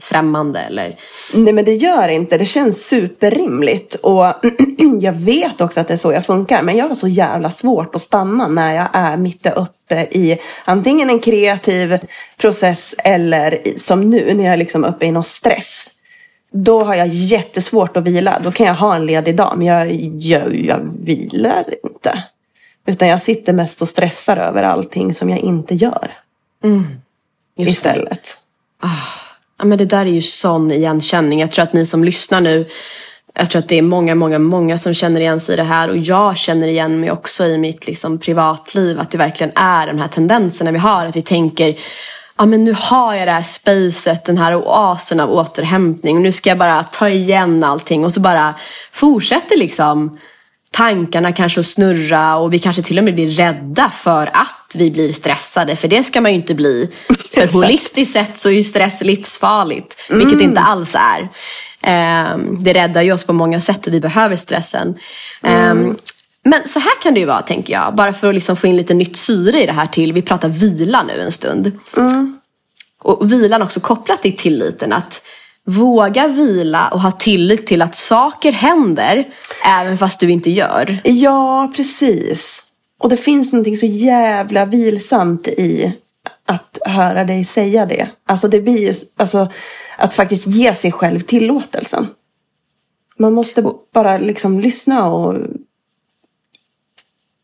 främmande 0.00 0.60
eller? 0.60 0.98
Nej 1.34 1.52
men 1.52 1.64
det 1.64 1.74
gör 1.74 2.08
inte. 2.08 2.38
Det 2.38 2.46
känns 2.46 2.86
superrimligt. 2.86 3.94
Och 3.94 4.24
jag 5.00 5.12
vet 5.12 5.60
också 5.60 5.80
att 5.80 5.88
det 5.88 5.94
är 5.94 5.98
så 5.98 6.12
jag 6.12 6.26
funkar. 6.26 6.62
Men 6.62 6.76
jag 6.76 6.88
har 6.88 6.94
så 6.94 7.08
jävla 7.08 7.50
svårt 7.50 7.94
att 7.94 8.02
stanna 8.02 8.48
när 8.48 8.74
jag 8.74 8.88
är 8.92 9.16
mitt 9.16 9.46
uppe 9.46 10.00
i 10.10 10.38
antingen 10.64 11.10
en 11.10 11.20
kreativ 11.20 11.98
process 12.36 12.94
eller 12.98 13.58
som 13.76 14.10
nu 14.10 14.34
när 14.34 14.44
jag 14.44 14.52
är 14.52 14.58
liksom 14.58 14.84
uppe 14.84 15.06
i 15.06 15.12
någon 15.12 15.24
stress. 15.24 15.99
Då 16.50 16.84
har 16.84 16.94
jag 16.94 17.08
jättesvårt 17.08 17.96
att 17.96 18.04
vila. 18.04 18.40
Då 18.44 18.52
kan 18.52 18.66
jag 18.66 18.74
ha 18.74 18.96
en 18.96 19.06
ledig 19.06 19.36
dag, 19.36 19.54
men 19.56 19.66
jag, 19.66 19.92
jag, 20.20 20.56
jag 20.56 20.96
vilar 21.00 21.64
inte. 21.84 22.22
Utan 22.86 23.08
jag 23.08 23.22
sitter 23.22 23.52
mest 23.52 23.82
och 23.82 23.88
stressar 23.88 24.36
över 24.36 24.62
allting 24.62 25.14
som 25.14 25.30
jag 25.30 25.38
inte 25.38 25.74
gör. 25.74 26.12
Mm. 26.64 26.84
Istället. 27.56 28.36
Ah. 28.80 28.88
Ja, 29.58 29.64
men 29.64 29.78
det 29.78 29.84
där 29.84 30.06
är 30.06 30.10
ju 30.10 30.22
sån 30.22 30.72
igenkänning. 30.72 31.40
Jag 31.40 31.50
tror 31.50 31.62
att 31.62 31.72
ni 31.72 31.86
som 31.86 32.04
lyssnar 32.04 32.40
nu 32.40 32.68
jag 33.34 33.50
tror 33.50 33.58
att 33.58 33.68
det 33.68 33.78
är 33.78 33.82
många, 33.82 34.14
många, 34.14 34.38
många 34.38 34.78
som 34.78 34.94
känner 34.94 35.20
igen 35.20 35.40
sig 35.40 35.52
i 35.52 35.56
det 35.56 35.62
här 35.62 35.90
och 35.90 35.96
jag 35.96 36.36
känner 36.36 36.68
igen 36.68 37.00
mig 37.00 37.10
också 37.10 37.44
i 37.44 37.58
mitt 37.58 37.86
liksom, 37.86 38.18
privatliv 38.18 39.00
att 39.00 39.10
det 39.10 39.18
verkligen 39.18 39.52
är 39.54 39.86
de 39.86 39.98
här 39.98 40.08
tendenserna 40.08 40.72
vi 40.72 40.78
har. 40.78 41.06
Att 41.06 41.16
vi 41.16 41.22
tänker, 41.22 41.74
ja 42.40 42.46
men 42.46 42.64
nu 42.64 42.74
har 42.78 43.14
jag 43.14 43.28
det 43.28 43.32
här 43.32 43.42
spacet, 43.42 44.24
den 44.24 44.38
här 44.38 44.54
oasen 44.54 45.20
av 45.20 45.32
återhämtning 45.32 46.16
och 46.16 46.22
nu 46.22 46.32
ska 46.32 46.50
jag 46.50 46.58
bara 46.58 46.84
ta 46.84 47.08
igen 47.08 47.64
allting 47.64 48.04
och 48.04 48.12
så 48.12 48.20
bara 48.20 48.54
fortsätter 48.92 49.56
liksom 49.56 50.18
tankarna 50.72 51.32
kanske 51.32 51.60
att 51.60 51.66
snurra 51.66 52.36
och 52.36 52.54
vi 52.54 52.58
kanske 52.58 52.82
till 52.82 52.98
och 52.98 53.04
med 53.04 53.14
blir 53.14 53.30
rädda 53.30 53.90
för 53.90 54.26
att 54.26 54.74
vi 54.74 54.90
blir 54.90 55.12
stressade. 55.12 55.76
För 55.76 55.88
det 55.88 56.04
ska 56.04 56.20
man 56.20 56.30
ju 56.30 56.36
inte 56.36 56.54
bli. 56.54 56.90
För 57.34 57.52
holistiskt 57.52 58.12
sett 58.12 58.36
så 58.36 58.48
är 58.48 58.52
ju 58.52 58.62
stress 58.62 59.02
livsfarligt. 59.02 59.96
Mm. 60.08 60.18
Vilket 60.18 60.38
det 60.38 60.44
inte 60.44 60.60
alls 60.60 60.96
är. 60.96 61.28
Um, 62.34 62.64
det 62.64 62.72
räddar 62.72 63.02
ju 63.02 63.12
oss 63.12 63.24
på 63.24 63.32
många 63.32 63.60
sätt 63.60 63.86
och 63.86 63.92
vi 63.92 64.00
behöver 64.00 64.36
stressen. 64.36 64.94
Mm. 65.42 65.96
Men 66.50 66.68
så 66.68 66.78
här 66.78 67.02
kan 67.02 67.14
det 67.14 67.20
ju 67.20 67.26
vara 67.26 67.42
tänker 67.42 67.72
jag. 67.72 67.94
Bara 67.94 68.12
för 68.12 68.28
att 68.28 68.34
liksom 68.34 68.56
få 68.56 68.66
in 68.66 68.76
lite 68.76 68.94
nytt 68.94 69.16
syre 69.16 69.62
i 69.62 69.66
det 69.66 69.72
här 69.72 69.86
till. 69.86 70.12
Vi 70.12 70.22
pratar 70.22 70.48
vila 70.48 71.02
nu 71.02 71.20
en 71.20 71.32
stund. 71.32 71.72
Mm. 71.96 72.40
Och 73.02 73.32
vilan 73.32 73.62
också 73.62 73.80
kopplat 73.80 74.22
till 74.22 74.36
tilliten. 74.36 74.92
Att 74.92 75.22
Våga 75.64 76.26
vila 76.26 76.88
och 76.88 77.00
ha 77.00 77.10
tillit 77.10 77.66
till 77.66 77.82
att 77.82 77.94
saker 77.94 78.52
händer 78.52 79.28
även 79.66 79.98
fast 79.98 80.20
du 80.20 80.30
inte 80.30 80.50
gör. 80.50 81.00
Ja, 81.04 81.72
precis. 81.76 82.62
Och 82.98 83.08
det 83.08 83.16
finns 83.16 83.52
någonting 83.52 83.76
så 83.76 83.86
jävla 83.86 84.64
vilsamt 84.64 85.48
i 85.48 85.92
att 86.46 86.78
höra 86.84 87.24
dig 87.24 87.44
säga 87.44 87.86
det. 87.86 88.08
Alltså 88.26 88.48
det 88.48 88.60
blir 88.60 88.78
ju, 88.78 88.94
alltså 89.16 89.48
att 89.98 90.14
faktiskt 90.14 90.46
ge 90.46 90.74
sig 90.74 90.92
själv 90.92 91.20
tillåtelsen. 91.20 92.08
Man 93.18 93.32
måste 93.32 93.72
bara 93.92 94.18
liksom 94.18 94.60
lyssna 94.60 95.06
och 95.06 95.34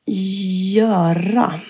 göra. 0.07 1.61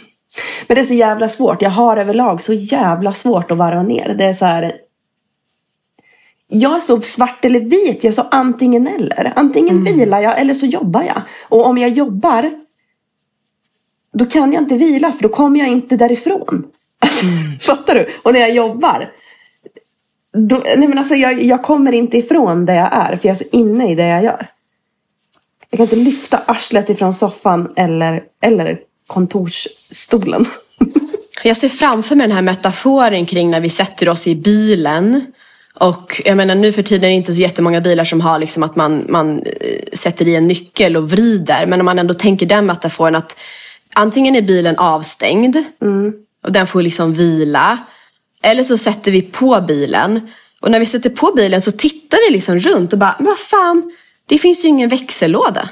Men 0.67 0.75
det 0.75 0.81
är 0.81 0.85
så 0.85 0.95
jävla 0.95 1.29
svårt. 1.29 1.63
Jag 1.63 1.71
har 1.71 1.97
överlag 1.97 2.43
så 2.43 2.53
jävla 2.53 3.15
svårt 3.15 3.51
att 3.51 3.59
varva 3.59 3.83
ner. 3.83 4.15
Det 4.19 4.25
är 4.25 4.35
så 4.35 4.45
här, 4.45 4.73
jag 6.49 6.77
är 6.77 6.81
så 6.81 7.01
svart 7.01 7.45
eller 7.45 7.61
vit, 7.61 8.05
jag 8.05 8.11
är 8.11 8.13
så 8.13 8.27
antingen 8.31 8.87
eller. 8.87 9.33
Antingen 9.37 9.77
mm. 9.77 9.85
vilar 9.85 10.21
jag 10.21 10.41
eller 10.41 10.55
så 10.55 10.67
jobbar 10.67 11.03
jag. 11.03 11.23
Och 11.49 11.67
om 11.67 11.79
jag 11.79 11.91
jobbar, 11.91 12.51
då 14.13 14.27
kan 14.27 14.53
jag 14.53 14.63
inte 14.63 14.77
vila 14.77 15.13
för 15.13 15.23
då 15.23 15.29
kommer 15.29 15.61
jag 15.61 15.69
inte 15.69 15.97
därifrån. 15.97 16.67
Alltså, 16.99 17.27
mm. 17.27 17.59
Fattar 17.61 17.95
du? 17.95 18.09
Och 18.23 18.33
när 18.33 18.41
jag 18.41 18.51
jobbar, 18.51 19.13
då, 20.33 20.63
nej 20.77 20.89
men 20.89 20.99
alltså 20.99 21.15
jag, 21.15 21.43
jag 21.43 21.63
kommer 21.63 21.93
inte 21.93 22.19
ifrån 22.19 22.67
där 22.67 22.75
jag 22.75 22.89
är 22.93 23.17
för 23.17 23.29
jag 23.29 23.35
är 23.35 23.45
så 23.45 23.57
inne 23.57 23.93
i 23.93 23.95
det 23.95 24.07
jag 24.07 24.25
gör. 24.25 24.47
Jag 25.71 25.79
kan 25.79 25.85
inte 25.85 25.97
lyfta 25.97 26.39
arslet 26.47 26.91
ifrån 26.91 27.15
soffan 27.15 27.73
eller, 27.77 28.23
eller 28.43 28.79
kontorsstolen. 29.07 30.47
Jag 31.45 31.57
ser 31.57 31.69
framför 31.69 32.17
mig 32.17 32.27
den 32.27 32.37
här 32.37 32.43
metaforen 32.43 33.27
kring 33.27 33.51
när 33.51 33.61
vi 33.61 33.71
sätter 33.71 34.09
oss 34.09 34.27
i 34.27 34.35
bilen 34.35 35.33
och 35.79 36.23
jag 36.25 36.37
menar 36.37 36.55
nu 36.55 36.73
för 36.73 36.83
tiden 36.83 37.05
är 37.05 37.09
det 37.09 37.15
inte 37.15 37.35
så 37.35 37.41
jättemånga 37.41 37.81
bilar 37.81 38.05
som 38.05 38.21
har 38.21 38.39
liksom 38.39 38.63
att 38.63 38.77
man, 38.77 39.07
man 39.09 39.43
eh, 39.43 39.83
sätter 39.93 40.29
i 40.29 40.37
en 40.37 40.49
nyckel 40.49 40.97
och 40.97 41.11
vrider. 41.11 41.67
Men 41.67 41.81
om 41.81 41.85
man 41.85 41.99
ändå 41.99 42.15
tänker 42.15 42.47
den 42.47 42.67
metaforen 42.67 43.15
att 43.15 43.37
antingen 43.93 44.37
är 44.37 44.43
bilen 44.43 44.79
avstängd 44.79 45.57
mm. 45.83 46.13
och 46.43 46.53
den 46.53 46.67
får 46.67 46.83
liksom 46.83 47.13
vila. 47.13 47.79
Eller 48.43 48.65
så 48.65 48.79
sätter 48.79 49.13
vi 49.13 49.23
på 49.23 49.65
bilen. 49.69 50.29
Och 50.61 50.71
när 50.71 50.79
vi 50.79 50.87
sätter 50.87 51.11
på 51.11 51.33
bilen 51.37 51.63
så 51.63 51.71
tittar 51.73 52.19
vi 52.29 52.33
liksom 52.33 52.59
runt 52.59 52.93
och 52.93 52.99
bara, 52.99 53.17
men 53.19 53.27
vad 53.27 53.39
fan, 53.39 53.93
det 54.29 54.39
finns 54.39 54.65
ju 54.65 54.69
ingen 54.69 54.89
växellåda. 54.89 55.69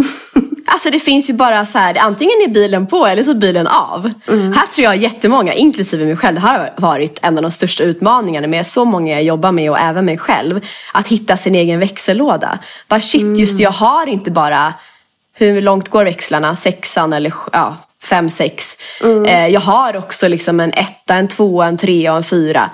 Alltså 0.68 0.90
det 0.90 1.00
finns 1.00 1.30
ju 1.30 1.34
bara 1.34 1.66
så 1.66 1.78
här, 1.78 1.98
antingen 1.98 2.34
är 2.44 2.48
bilen 2.48 2.86
på 2.86 3.06
eller 3.06 3.22
så 3.22 3.30
är 3.30 3.34
bilen 3.34 3.66
av. 3.66 4.12
Mm. 4.28 4.52
Här 4.52 4.66
tror 4.66 4.84
jag 4.84 4.96
jättemånga, 4.96 5.54
inklusive 5.54 6.04
mig 6.04 6.16
själv, 6.16 6.34
det 6.34 6.40
har 6.40 6.74
varit 6.76 7.18
en 7.22 7.36
av 7.36 7.42
de 7.42 7.50
största 7.50 7.84
utmaningarna 7.84 8.46
med 8.46 8.66
så 8.66 8.84
många 8.84 9.12
jag 9.12 9.22
jobbar 9.22 9.52
med 9.52 9.70
och 9.70 9.78
även 9.78 10.04
mig 10.04 10.18
själv. 10.18 10.60
Att 10.92 11.08
hitta 11.08 11.36
sin 11.36 11.54
egen 11.54 11.80
växellåda. 11.80 12.58
Bara 12.88 13.00
shit, 13.00 13.22
mm. 13.22 13.34
just 13.34 13.58
jag 13.58 13.70
har 13.70 14.06
inte 14.06 14.30
bara, 14.30 14.74
hur 15.34 15.60
långt 15.60 15.88
går 15.88 16.04
växlarna? 16.04 16.56
Sexan 16.56 17.12
eller 17.12 17.34
ja, 17.52 17.76
fem, 18.02 18.28
sex. 18.28 18.76
Mm. 19.02 19.24
Eh, 19.24 19.46
jag 19.46 19.60
har 19.60 19.96
också 19.96 20.28
liksom 20.28 20.60
en 20.60 20.72
etta, 20.72 21.14
en 21.14 21.28
tvåa, 21.28 21.66
en 21.66 21.76
trea 21.76 22.12
och 22.12 22.18
en 22.18 22.24
fyra. 22.24 22.70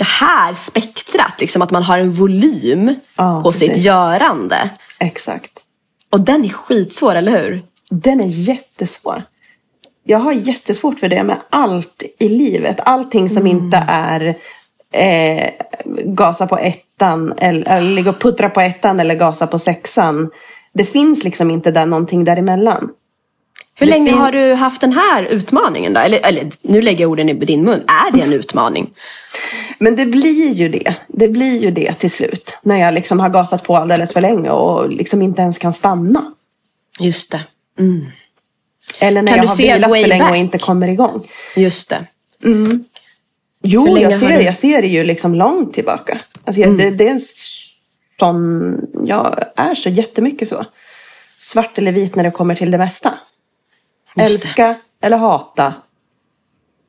Det 0.00 0.06
här 0.06 0.54
spektrat, 0.54 1.40
liksom 1.40 1.62
att 1.62 1.70
man 1.70 1.82
har 1.82 1.98
en 1.98 2.10
volym 2.10 2.94
ja, 3.16 3.40
på 3.44 3.52
sitt 3.52 3.76
görande. 3.76 4.70
Exakt. 4.98 5.50
Och 6.10 6.20
den 6.20 6.44
är 6.44 6.48
skitsvår, 6.48 7.14
eller 7.14 7.42
hur? 7.42 7.62
Den 7.90 8.20
är 8.20 8.26
jättesvår. 8.26 9.22
Jag 10.04 10.18
har 10.18 10.32
jättesvårt 10.32 10.98
för 10.98 11.08
det 11.08 11.22
med 11.22 11.36
allt 11.50 12.02
i 12.18 12.28
livet. 12.28 12.80
Allting 12.84 13.28
som 13.28 13.46
mm. 13.46 13.56
inte 13.56 13.84
är 13.88 14.36
eh, 14.92 15.50
gasa 16.04 16.46
på 16.46 16.58
ettan 16.58 17.32
eller, 17.38 17.68
eller 17.68 17.90
ligga 17.90 18.10
och 18.10 18.20
puttra 18.20 18.50
på 18.50 18.60
ettan 18.60 19.00
eller 19.00 19.14
gasa 19.14 19.46
på 19.46 19.58
sexan. 19.58 20.30
Det 20.72 20.84
finns 20.84 21.24
liksom 21.24 21.50
inte 21.50 21.70
där 21.70 21.86
någonting 21.86 22.24
däremellan. 22.24 22.90
Hur 23.80 23.86
det 23.86 23.92
länge 23.92 24.12
har 24.12 24.32
du 24.32 24.54
haft 24.54 24.80
den 24.80 24.92
här 24.92 25.22
utmaningen 25.22 25.92
då? 25.92 26.00
Eller, 26.00 26.26
eller 26.26 26.48
nu 26.62 26.82
lägger 26.82 27.00
jag 27.04 27.10
orden 27.10 27.28
i 27.28 27.34
din 27.34 27.64
mun. 27.64 27.80
Är 27.86 28.12
det 28.12 28.22
en 28.22 28.32
utmaning? 28.32 28.90
Men 29.78 29.96
det 29.96 30.06
blir 30.06 30.52
ju 30.52 30.68
det. 30.68 30.94
Det 31.08 31.28
blir 31.28 31.58
ju 31.58 31.70
det 31.70 31.92
till 31.92 32.10
slut. 32.10 32.58
När 32.62 32.80
jag 32.80 32.94
liksom 32.94 33.20
har 33.20 33.28
gasat 33.28 33.62
på 33.62 33.76
alldeles 33.76 34.12
för 34.12 34.20
länge 34.20 34.50
och 34.50 34.90
liksom 34.90 35.22
inte 35.22 35.42
ens 35.42 35.58
kan 35.58 35.72
stanna. 35.72 36.34
Just 37.00 37.30
det. 37.30 37.40
Mm. 37.78 38.06
Eller 38.98 39.22
när 39.22 39.32
kan 39.32 39.38
jag 39.38 39.48
har 39.48 39.56
vilat 39.56 39.90
för 39.90 40.08
länge 40.08 40.22
back? 40.22 40.30
och 40.30 40.36
inte 40.36 40.58
kommer 40.58 40.88
igång. 40.88 41.28
Just 41.56 41.90
det. 41.90 42.06
Mm. 42.44 42.84
Jo, 43.62 43.98
jag 43.98 44.20
ser, 44.20 44.38
du... 44.38 44.44
jag 44.44 44.56
ser 44.56 44.82
det 44.82 44.88
ju 44.88 45.04
liksom 45.04 45.34
långt 45.34 45.74
tillbaka. 45.74 46.20
Alltså, 46.44 46.62
mm. 46.62 46.76
det, 46.76 46.90
det, 46.90 47.08
är 47.08 47.10
en 47.10 47.20
sån... 48.18 49.06
Jag 49.06 49.44
är 49.56 49.74
så 49.74 49.88
jättemycket 49.88 50.48
så. 50.48 50.64
Svart 51.38 51.78
eller 51.78 51.92
vit 51.92 52.16
när 52.16 52.24
det 52.24 52.30
kommer 52.30 52.54
till 52.54 52.70
det 52.70 52.78
mesta. 52.78 53.18
Älska 54.16 54.76
eller 55.00 55.16
hata. 55.16 55.74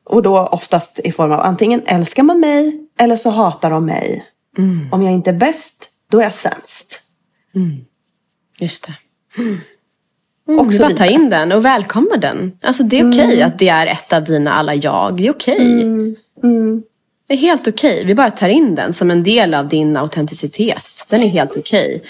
Och 0.04 0.22
då 0.22 0.38
oftast 0.38 0.98
i 1.04 1.12
form 1.12 1.32
av 1.32 1.40
antingen 1.40 1.82
älskar 1.86 2.22
man 2.22 2.40
mig 2.40 2.86
eller 2.98 3.16
så 3.16 3.30
hatar 3.30 3.70
de 3.70 3.86
mig. 3.86 4.26
Mm. 4.58 4.92
Om 4.92 5.02
jag 5.02 5.12
inte 5.12 5.30
är 5.30 5.34
bäst, 5.34 5.90
då 6.08 6.18
är 6.18 6.22
jag 6.22 6.34
sämst. 6.34 7.02
Mm. 7.54 7.84
Just 8.58 8.86
det. 8.86 8.94
Mm. 9.42 9.60
Mm, 10.48 10.78
bara 10.78 10.90
ta 10.90 11.06
in 11.06 11.30
den 11.30 11.52
och 11.52 11.64
välkomna 11.64 12.16
den. 12.16 12.58
Alltså 12.62 12.82
det 12.82 12.98
är 12.98 13.10
okej 13.10 13.24
okay 13.24 13.36
mm. 13.36 13.48
att 13.48 13.58
det 13.58 13.68
är 13.68 13.86
ett 13.86 14.12
av 14.12 14.24
dina 14.24 14.52
alla 14.52 14.74
jag. 14.74 15.16
Det 15.16 15.26
är 15.26 15.30
okej. 15.30 15.54
Okay. 15.54 15.82
Mm. 15.82 16.16
Mm. 16.42 16.82
Det 17.26 17.34
är 17.34 17.38
helt 17.38 17.68
okej. 17.68 17.94
Okay. 17.94 18.04
Vi 18.04 18.14
bara 18.14 18.30
tar 18.30 18.48
in 18.48 18.74
den 18.74 18.92
som 18.92 19.10
en 19.10 19.22
del 19.22 19.54
av 19.54 19.68
din 19.68 19.96
autenticitet. 19.96 21.06
Den 21.08 21.22
är 21.22 21.28
helt 21.28 21.56
okej. 21.56 22.02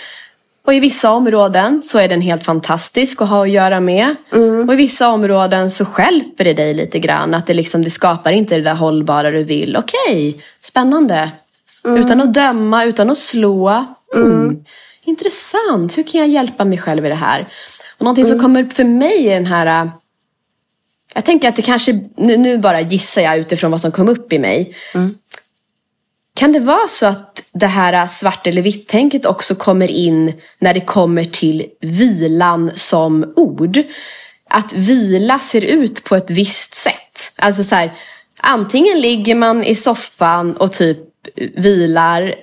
Och 0.64 0.74
i 0.74 0.80
vissa 0.80 1.10
områden 1.12 1.82
så 1.82 1.98
är 1.98 2.08
den 2.08 2.20
helt 2.20 2.44
fantastisk 2.44 3.22
att 3.22 3.28
ha 3.28 3.42
att 3.42 3.50
göra 3.50 3.80
med. 3.80 4.14
Mm. 4.32 4.68
Och 4.68 4.74
i 4.74 4.76
vissa 4.76 5.08
områden 5.08 5.70
så 5.70 5.84
skälper 5.84 6.44
det 6.44 6.52
dig 6.52 6.74
lite 6.74 6.98
grann. 6.98 7.34
Att 7.34 7.46
det, 7.46 7.54
liksom, 7.54 7.82
det 7.82 7.90
skapar 7.90 8.32
inte 8.32 8.56
det 8.56 8.62
där 8.62 8.74
hållbara 8.74 9.30
du 9.30 9.42
vill. 9.44 9.76
Okej, 9.76 10.28
okay, 10.28 10.42
spännande. 10.60 11.30
Mm. 11.84 12.00
Utan 12.00 12.20
att 12.20 12.34
döma, 12.34 12.84
utan 12.84 13.10
att 13.10 13.18
slå. 13.18 13.84
Mm. 14.14 14.64
Intressant, 15.04 15.98
hur 15.98 16.02
kan 16.02 16.20
jag 16.20 16.28
hjälpa 16.28 16.64
mig 16.64 16.78
själv 16.78 17.06
i 17.06 17.08
det 17.08 17.14
här? 17.14 17.46
Och 17.98 18.04
någonting 18.04 18.24
som 18.24 18.32
mm. 18.32 18.42
kommer 18.42 18.62
upp 18.62 18.72
för 18.72 18.84
mig 18.84 19.28
är 19.28 19.34
den 19.34 19.46
här... 19.46 19.90
Jag 21.14 21.24
tänker 21.24 21.48
att 21.48 21.56
det 21.56 21.62
kanske, 21.62 22.00
nu, 22.16 22.36
nu 22.36 22.58
bara 22.58 22.80
gissar 22.80 23.22
jag 23.22 23.38
utifrån 23.38 23.70
vad 23.70 23.80
som 23.80 23.92
kom 23.92 24.08
upp 24.08 24.32
i 24.32 24.38
mig. 24.38 24.76
Mm. 24.94 25.14
Kan 26.34 26.52
det 26.52 26.60
vara 26.60 26.88
så 26.88 27.06
att 27.06 27.31
det 27.54 27.66
här 27.66 28.06
svart 28.06 28.46
eller 28.46 28.62
vitt-tänket 28.62 29.26
också 29.26 29.54
kommer 29.54 29.90
in 29.90 30.32
när 30.58 30.74
det 30.74 30.80
kommer 30.80 31.24
till 31.24 31.66
vilan 31.80 32.70
som 32.74 33.32
ord? 33.36 33.82
Att 34.50 34.72
vila 34.72 35.38
ser 35.38 35.64
ut 35.64 36.04
på 36.04 36.16
ett 36.16 36.30
visst 36.30 36.74
sätt. 36.74 37.32
Alltså 37.38 37.62
så 37.62 37.74
här, 37.74 37.90
antingen 38.40 39.00
ligger 39.00 39.34
man 39.34 39.64
i 39.64 39.74
soffan 39.74 40.56
och 40.56 40.72
typ 40.72 40.98
vilar 41.56 42.34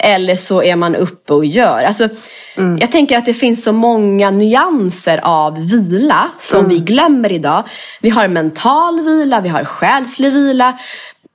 eller 0.00 0.36
så 0.36 0.62
är 0.62 0.76
man 0.76 0.96
uppe 0.96 1.32
och 1.32 1.44
gör. 1.44 1.84
Alltså, 1.84 2.08
mm. 2.56 2.78
Jag 2.80 2.92
tänker 2.92 3.18
att 3.18 3.26
det 3.26 3.34
finns 3.34 3.64
så 3.64 3.72
många 3.72 4.30
nyanser 4.30 5.20
av 5.24 5.68
vila 5.68 6.30
som 6.38 6.58
mm. 6.58 6.70
vi 6.70 6.78
glömmer 6.78 7.32
idag. 7.32 7.64
Vi 8.00 8.10
har 8.10 8.28
mental 8.28 9.00
vila, 9.00 9.40
vi 9.40 9.48
har 9.48 9.64
själslig 9.64 10.32
vila 10.32 10.78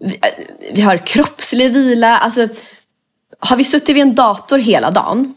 vi, 0.04 0.19
vi 0.72 0.82
har 0.82 0.98
kroppslig 0.98 1.74
vila. 1.74 2.17
Alltså, 2.17 2.48
har 3.45 3.56
vi 3.56 3.63
suttit 3.63 3.95
vid 3.95 4.01
en 4.01 4.15
dator 4.15 4.58
hela 4.58 4.91
dagen. 4.91 5.36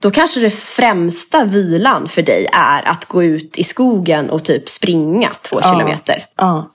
Då 0.00 0.10
kanske 0.10 0.40
det 0.40 0.50
främsta 0.50 1.44
vilan 1.44 2.08
för 2.08 2.22
dig 2.22 2.48
är 2.52 2.88
att 2.88 3.04
gå 3.04 3.22
ut 3.22 3.58
i 3.58 3.64
skogen 3.64 4.30
och 4.30 4.44
typ 4.44 4.68
springa 4.68 5.30
två 5.42 5.62
kilometer. 5.62 6.26
Ja. 6.36 6.70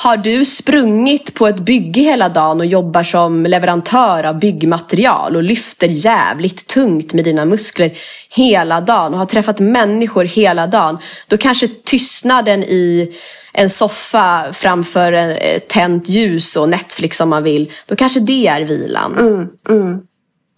Har 0.00 0.16
du 0.16 0.44
sprungit 0.44 1.34
på 1.34 1.46
ett 1.46 1.60
bygge 1.60 2.00
hela 2.00 2.28
dagen 2.28 2.60
och 2.60 2.66
jobbar 2.66 3.02
som 3.02 3.46
leverantör 3.46 4.24
av 4.24 4.38
byggmaterial 4.38 5.36
och 5.36 5.42
lyfter 5.42 5.88
jävligt 5.88 6.66
tungt 6.66 7.12
med 7.12 7.24
dina 7.24 7.44
muskler 7.44 7.92
hela 8.30 8.80
dagen 8.80 9.12
och 9.12 9.18
har 9.18 9.26
träffat 9.26 9.60
människor 9.60 10.24
hela 10.24 10.66
dagen. 10.66 10.98
Då 11.28 11.36
kanske 11.36 11.68
tystnaden 11.68 12.62
i 12.62 13.12
en 13.52 13.70
soffa 13.70 14.52
framför 14.52 15.38
tänt 15.58 16.08
ljus 16.08 16.56
och 16.56 16.68
Netflix 16.68 17.20
om 17.20 17.28
man 17.28 17.42
vill. 17.42 17.72
Då 17.86 17.96
kanske 17.96 18.20
det 18.20 18.46
är 18.46 18.60
vilan. 18.60 19.18
Mm, 19.18 19.48
mm. 19.68 20.00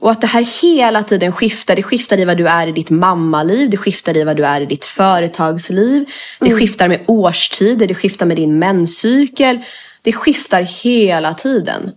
Och 0.00 0.10
att 0.10 0.20
det 0.20 0.26
här 0.26 0.62
hela 0.62 1.02
tiden 1.02 1.32
skiftar. 1.32 1.76
Det 1.76 1.82
skiftar 1.82 2.18
i 2.18 2.24
vad 2.24 2.36
du 2.36 2.48
är 2.48 2.66
i 2.66 2.72
ditt 2.72 2.90
mammaliv. 2.90 3.70
Det 3.70 3.76
skiftar 3.76 4.16
i 4.16 4.24
vad 4.24 4.36
du 4.36 4.46
är 4.46 4.60
i 4.60 4.66
ditt 4.66 4.84
företagsliv. 4.84 6.04
Det 6.40 6.50
skiftar 6.50 6.88
med 6.88 7.00
årstider. 7.06 7.86
Det 7.86 7.94
skiftar 7.94 8.26
med 8.26 8.36
din 8.36 8.58
menscykel. 8.58 9.58
Det 10.02 10.12
skiftar 10.12 10.62
hela 10.62 11.34
tiden. 11.34 11.90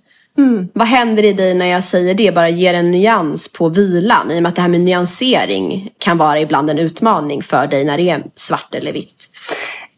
Vad 0.74 0.88
händer 0.88 1.26
i 1.26 1.34
dig 1.34 1.54
när 1.54 1.66
jag 1.66 1.84
säger 1.84 2.14
det? 2.14 2.36
Bara 2.36 2.50
ger 2.50 2.74
en 2.74 2.92
nyans 2.92 3.48
på 3.48 3.70
vilan. 3.70 4.32
I 4.32 4.38
och 4.38 4.44
med 4.44 4.50
att 4.50 4.56
det 4.56 4.62
här 4.62 4.70
med 4.70 4.82
nyansering 4.82 5.90
kan 5.98 6.18
vara 6.18 6.40
ibland 6.40 6.70
en 6.70 6.80
utmaning 6.80 7.44
för 7.44 7.68
dig 7.68 7.86
när 7.86 7.98
det 7.98 8.10
är 8.10 8.24
svart 8.36 8.76
eller 8.76 8.94
vitt. 8.94 9.30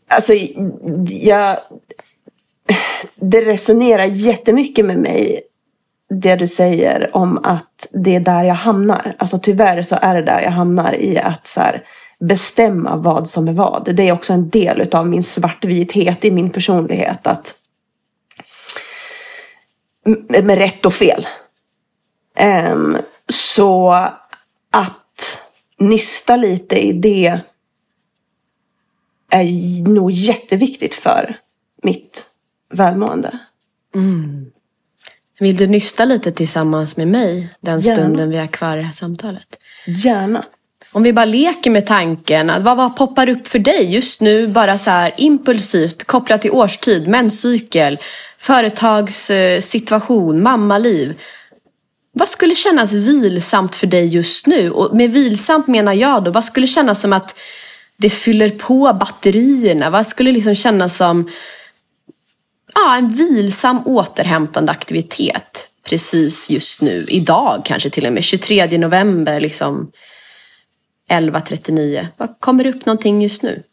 Alltså, 0.08 0.34
jag... 1.10 1.58
Det 3.15 3.41
resonerar 3.41 4.06
jättemycket 4.06 4.86
med 4.86 4.98
mig 4.98 5.41
det 6.10 6.36
du 6.36 6.48
säger 6.48 7.15
om 7.15 7.38
att 7.44 7.88
det 7.91 8.15
är 8.15 8.20
där 8.20 8.44
jag 8.44 8.56
hamnar. 8.56 9.15
Alltså 9.18 9.39
tyvärr 9.39 9.84
så 9.84 9.98
är 10.02 10.15
det 10.15 10.22
där 10.22 10.41
jag 10.41 10.52
hamnar 10.52 10.96
i 10.96 11.18
att 11.18 11.48
så 11.48 11.62
här, 11.62 11.84
bestämma 12.20 12.96
vad 12.96 13.30
som 13.30 13.48
är 13.48 13.54
vad. 13.54 13.96
Det 13.96 14.04
är 14.04 14.12
också 14.12 14.34
en 14.34 14.50
del 14.50 14.89
av 14.91 15.08
min 15.08 15.24
svartvithet 15.24 16.26
i 16.26 16.32
min 16.32 16.50
personlighet. 16.50 17.28
att 17.28 17.56
Med 20.28 20.58
rätt 20.58 20.86
och 20.86 20.94
fel. 20.94 21.28
Um, 22.72 22.98
så 23.30 23.91
att 24.72 25.41
nysta 25.78 26.36
lite 26.36 26.86
i 26.88 26.94
det 26.94 27.39
är 29.30 29.84
nog 29.88 30.12
jätteviktigt 30.12 30.96
för 30.96 31.38
mitt 31.84 32.26
välmående. 32.70 33.39
Mm. 33.96 34.52
Vill 35.39 35.58
du 35.58 35.67
nysta 35.67 36.06
lite 36.06 36.32
tillsammans 36.32 36.98
med 36.98 37.08
mig 37.08 37.50
den 37.60 37.80
Gärna. 37.80 37.95
stunden 37.95 38.30
vi 38.30 38.38
har 38.38 38.48
kvar 38.48 38.78
i 38.78 38.80
det 38.80 38.86
här 38.86 38.93
samtalet? 38.93 39.58
Gärna. 39.86 40.45
Om 40.91 41.04
vi 41.04 41.13
bara 41.13 41.26
leker 41.26 41.71
med 41.71 41.86
tanken, 41.86 42.52
vad, 42.63 42.78
vad 42.78 42.95
poppar 42.95 43.30
upp 43.30 43.48
för 43.48 43.60
dig 43.60 43.93
just 43.93 44.21
nu 44.21 44.48
bara 44.48 44.78
så 44.78 44.89
här 44.89 45.13
impulsivt 45.17 46.04
kopplat 46.04 46.41
till 46.41 46.52
årstid, 46.52 47.08
menscykel, 47.08 47.98
företagssituation, 48.38 50.43
mammaliv. 50.43 51.19
Vad 52.12 52.30
skulle 52.30 52.56
kännas 52.56 52.93
vilsamt 52.93 53.76
för 53.76 53.88
dig 53.88 54.08
just 54.08 54.48
nu? 54.48 54.71
Och 54.71 54.98
med 54.98 55.12
vilsamt 55.12 55.67
menar 55.67 55.93
jag 55.93 56.24
då, 56.24 56.32
vad 56.32 56.45
skulle 56.45 56.67
kännas 56.67 57.02
som 57.02 57.13
att 57.13 57.36
det 57.98 58.10
fyller 58.10 58.50
på 58.50 58.98
batterierna? 59.00 59.89
Vad 59.89 60.08
skulle 60.08 60.32
liksom 60.32 60.56
kännas 60.56 60.98
som 60.98 61.30
ja, 62.76 62.98
en 62.98 63.08
vilsam 63.08 63.82
återhämtande 63.86 64.72
aktivitet 64.72 65.68
precis 65.90 66.50
just 66.50 66.82
nu, 66.82 67.06
idag 67.08 67.62
kanske 67.66 67.90
till 67.90 68.06
och 68.06 68.14
med, 68.14 68.24
23 68.24 68.78
november 68.78 69.40
liksom 69.40 69.92
11.39. 71.10 72.08
Kommer 72.40 72.64
det 72.64 72.70
upp 72.70 72.86
någonting 72.86 73.22
just 73.22 73.44
nu? 73.44 73.64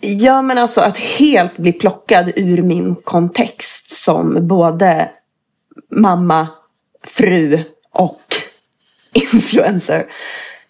Ja, 0.00 0.42
men 0.42 0.58
alltså 0.58 0.80
att 0.80 0.98
helt 0.98 1.56
bli 1.56 1.72
plockad 1.72 2.32
ur 2.36 2.62
min 2.62 2.96
kontext 2.96 3.90
som 3.90 4.48
både 4.48 5.10
mamma, 5.90 6.48
fru 7.06 7.62
och 7.92 8.22
influencer. 9.12 10.06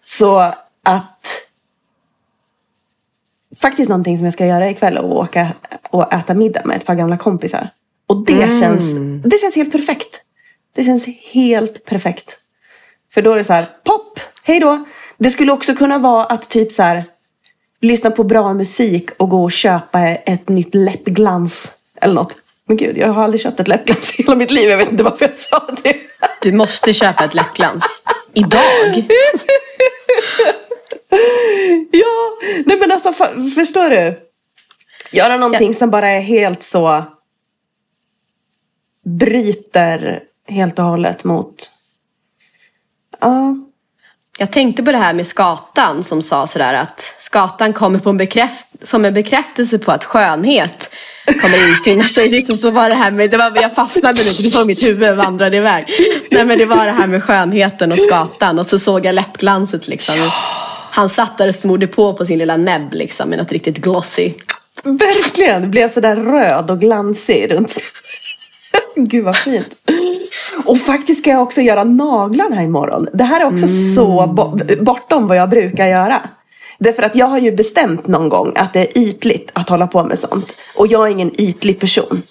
Så 0.05 0.39
att 0.83 1.12
faktiskt 3.63 3.89
någonting 3.89 4.19
som 4.19 4.25
jag 4.25 4.35
ska 4.35 4.47
göra 4.47 4.71
ikväll 4.71 4.99
och 4.99 5.17
åka 5.17 5.49
och 5.91 6.13
äta 6.13 6.35
middag 6.35 6.63
med 6.65 6.77
ett 6.77 6.87
par 6.87 6.95
gamla 6.95 7.17
kompisar. 7.17 7.69
Och 8.07 8.25
det, 8.25 8.61
känns, 8.61 8.85
det 9.25 9.39
känns 9.39 9.55
helt 9.55 9.73
perfekt. 9.73 10.21
Det 10.75 10.85
känns 10.85 11.07
helt 11.33 11.85
perfekt. 11.85 12.39
För 13.15 13.23
då 13.23 13.33
är 13.33 13.39
det 13.39 13.45
så 13.45 13.53
här, 13.53 13.71
pop, 13.85 14.21
hej 14.43 14.61
då. 14.61 14.85
Det 15.19 15.31
skulle 15.31 15.53
också 15.53 15.75
kunna 15.75 15.99
vara 15.99 16.25
att 16.25 16.49
typ 16.49 16.73
så 16.73 16.83
här, 16.83 17.05
lyssna 17.81 18.11
på 18.11 18.25
bra 18.25 18.55
musik 18.55 19.11
och 19.17 19.29
gå 19.29 19.43
och 19.43 19.53
köpa 19.53 20.01
ett 20.01 20.49
nytt 20.49 20.75
läppglans. 20.75 21.73
Eller 22.01 22.15
något. 22.15 22.37
Men 22.67 22.77
gud, 22.77 22.99
jag 22.99 23.09
har 23.09 23.25
aldrig 23.25 23.41
köpt 23.41 23.61
ett 23.61 23.69
läppglans 23.69 24.21
i 24.21 24.23
hela 24.23 24.35
mitt 24.35 24.51
liv. 24.51 24.71
Jag 24.71 24.79
vet 24.79 24.93
inte 24.93 25.05
varför 25.05 25.25
jag 25.27 25.35
sa 25.35 25.69
det. 25.83 25.97
Du 26.43 26.53
måste 26.53 26.93
köpa 26.93 27.25
ett 27.25 27.35
läppglans. 27.35 28.03
Idag? 28.35 29.05
Ja, 31.91 32.39
nej 32.67 32.77
men 32.81 32.93
alltså 32.93 33.13
för, 33.13 33.55
förstår 33.55 33.91
du? 33.91 34.19
Göra 35.13 35.37
någonting 35.37 35.75
som 35.75 35.91
bara 35.91 36.11
är 36.11 36.21
helt 36.21 36.63
så 36.63 37.05
bryter 39.05 40.21
helt 40.49 40.79
och 40.79 40.85
hållet 40.85 41.25
mot 41.25 41.71
Ja, 43.21 43.57
Jag 44.39 44.53
tänkte 44.53 44.83
på 44.83 44.93
det 44.93 44.99
här 44.99 45.15
med 45.15 45.27
skatan 45.27 46.03
som 46.03 46.23
sa 46.23 46.47
sådär 46.47 46.75
att 46.75 47.01
skatan 47.19 47.73
kommer 47.73 47.99
på 47.99 48.11
en 48.11 48.17
bekräft 48.17 48.69
som 48.83 49.05
en 49.05 49.15
bekräftelse 49.15 49.79
på 49.79 49.93
att 49.93 50.05
skönhet 50.05 50.95
kommer 51.41 51.69
infinna 51.69 52.05
sig. 52.05 52.41
Och 52.41 52.47
så 52.59 52.71
var 52.71 52.89
det 52.89 52.95
här 52.95 53.11
med, 53.11 53.31
det 53.31 53.37
var, 53.37 53.53
jag 53.63 53.75
fastnade 53.75 54.19
lite, 54.23 54.43
du 54.43 54.51
såg 54.51 54.67
mitt 54.67 54.85
huvud 54.87 55.17
vandrade 55.17 55.57
iväg. 55.57 55.87
Nej 56.31 56.45
men 56.45 56.59
det 56.59 56.67
var 56.67 56.87
det 56.87 56.93
här 56.93 57.07
med 57.07 57.25
skönheten 57.25 57.93
och 57.93 58.01
skatan 58.01 58.59
och 58.59 58.67
så 58.67 58.79
såg 58.79 59.07
jag 59.07 59.15
läppglanset 59.15 59.89
liksom. 59.89 60.31
Han 60.95 61.09
satt 61.09 61.39
där 61.39 61.49
och 61.49 61.55
smorde 61.55 61.87
på 61.87 62.15
på 62.15 62.25
sin 62.25 62.39
lilla 62.39 62.57
näbb 62.57 62.95
liksom 62.95 63.29
med 63.29 63.39
något 63.39 63.53
riktigt 63.53 63.79
glossy. 63.79 64.33
verkligen. 64.85 65.71
Blev 65.71 65.89
sådär 65.89 66.17
röd 66.17 66.71
och 66.71 66.81
glansig 66.81 67.53
runt. 67.53 67.77
Gud 68.97 69.25
vad 69.25 69.37
fint. 69.37 69.75
Och 70.65 70.79
faktiskt 70.79 71.21
ska 71.21 71.31
jag 71.31 71.43
också 71.43 71.61
göra 71.61 71.85
naglarna 71.85 72.63
imorgon. 72.63 73.09
Det 73.13 73.25
här 73.25 73.41
är 73.41 73.55
också 73.55 73.69
så 73.95 74.27
bo- 74.27 74.59
bortom 74.85 75.29
vad 75.29 75.37
jag 75.37 75.49
brukar 75.51 75.87
göra. 75.87 76.21
Därför 76.79 77.03
att 77.03 77.17
jag 77.17 77.27
har 77.27 77.39
ju 77.39 77.53
bestämt 77.53 78.07
någon 78.07 78.29
gång 78.29 78.53
att 78.57 78.73
det 78.73 78.81
är 78.81 78.99
ytligt 78.99 79.51
att 79.53 79.69
hålla 79.69 79.87
på 79.87 80.05
med 80.05 80.19
sånt. 80.19 80.55
Och 80.77 80.87
jag 80.87 81.07
är 81.07 81.11
ingen 81.11 81.41
ytlig 81.41 81.81
person. 81.81 82.23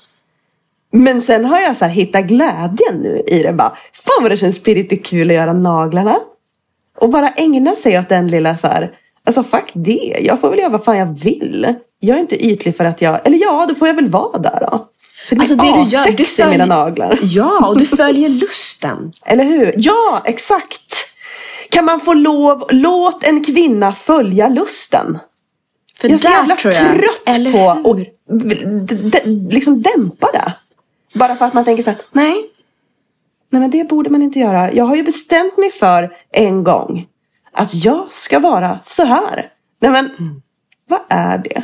Men 0.91 1.21
sen 1.21 1.45
har 1.45 1.59
jag 1.59 1.77
så 1.77 1.85
hittat 1.85 2.23
glädjen 2.25 2.95
nu 3.01 3.23
i 3.27 3.43
det. 3.43 3.53
Bara, 3.53 3.77
Fan 3.93 4.21
vad 4.21 4.31
det 4.31 4.37
känns 4.37 4.63
pirrigt 4.63 5.05
kul 5.05 5.29
att 5.29 5.35
göra 5.35 5.53
naglarna. 5.53 6.19
Och 7.01 7.09
bara 7.09 7.29
ägna 7.29 7.75
sig 7.75 7.99
åt 7.99 8.09
den 8.09 8.27
lilla 8.27 8.57
så 8.57 8.67
här. 8.67 8.91
Alltså 9.23 9.43
fuck 9.43 9.71
det. 9.73 10.17
Jag 10.21 10.41
får 10.41 10.49
väl 10.49 10.59
göra 10.59 10.69
vad 10.69 10.83
fan 10.83 10.97
jag 10.97 11.19
vill. 11.19 11.75
Jag 11.99 12.17
är 12.17 12.21
inte 12.21 12.45
ytlig 12.45 12.75
för 12.75 12.85
att 12.85 13.01
jag. 13.01 13.19
Eller 13.27 13.37
ja, 13.37 13.65
då 13.69 13.75
får 13.75 13.87
jag 13.87 13.95
väl 13.95 14.09
vara 14.09 14.37
där 14.37 14.57
då. 14.59 14.87
Så 15.25 15.35
det 15.35 15.41
Alltså 15.41 15.55
blir 15.55 15.71
det 15.71 15.83
du 15.83 15.89
gör, 15.89 16.11
du 16.11 16.43
med 16.43 16.51
mina 16.51 16.65
naglar. 16.65 17.19
Ja, 17.21 17.67
och 17.67 17.79
du 17.79 17.85
följer 17.85 18.29
lusten. 18.29 19.13
Eller 19.25 19.43
hur? 19.43 19.73
Ja, 19.77 20.21
exakt. 20.25 20.93
Kan 21.69 21.85
man 21.85 21.99
få 21.99 22.13
lov, 22.13 22.65
låt 22.69 23.23
en 23.23 23.43
kvinna 23.43 23.93
följa 23.93 24.47
lusten. 24.47 25.19
För 25.97 26.07
Jag 26.07 26.15
är 26.15 26.17
så 26.17 26.29
jävla 26.29 26.55
trött 26.55 27.21
eller 27.25 27.51
på 27.51 27.69
att 27.69 27.97
liksom 29.51 29.81
dämpa 29.81 30.27
det. 30.33 30.53
Bara 31.13 31.35
för 31.35 31.45
att 31.45 31.53
man 31.53 31.65
tänker 31.65 31.83
så 31.83 31.89
här, 31.89 31.99
nej. 32.11 32.45
Nej 33.51 33.59
men 33.61 33.71
det 33.71 33.89
borde 33.89 34.09
man 34.09 34.21
inte 34.21 34.39
göra. 34.39 34.73
Jag 34.73 34.85
har 34.85 34.95
ju 34.95 35.03
bestämt 35.03 35.57
mig 35.57 35.71
för 35.71 36.13
en 36.31 36.63
gång 36.63 37.07
att 37.51 37.85
jag 37.85 38.07
ska 38.13 38.39
vara 38.39 38.79
så 38.83 39.05
här. 39.05 39.49
Nej 39.79 39.91
men, 39.91 40.05
Mm. 40.19 40.41
vad 40.87 40.99
är 41.09 41.37
det? 41.37 41.63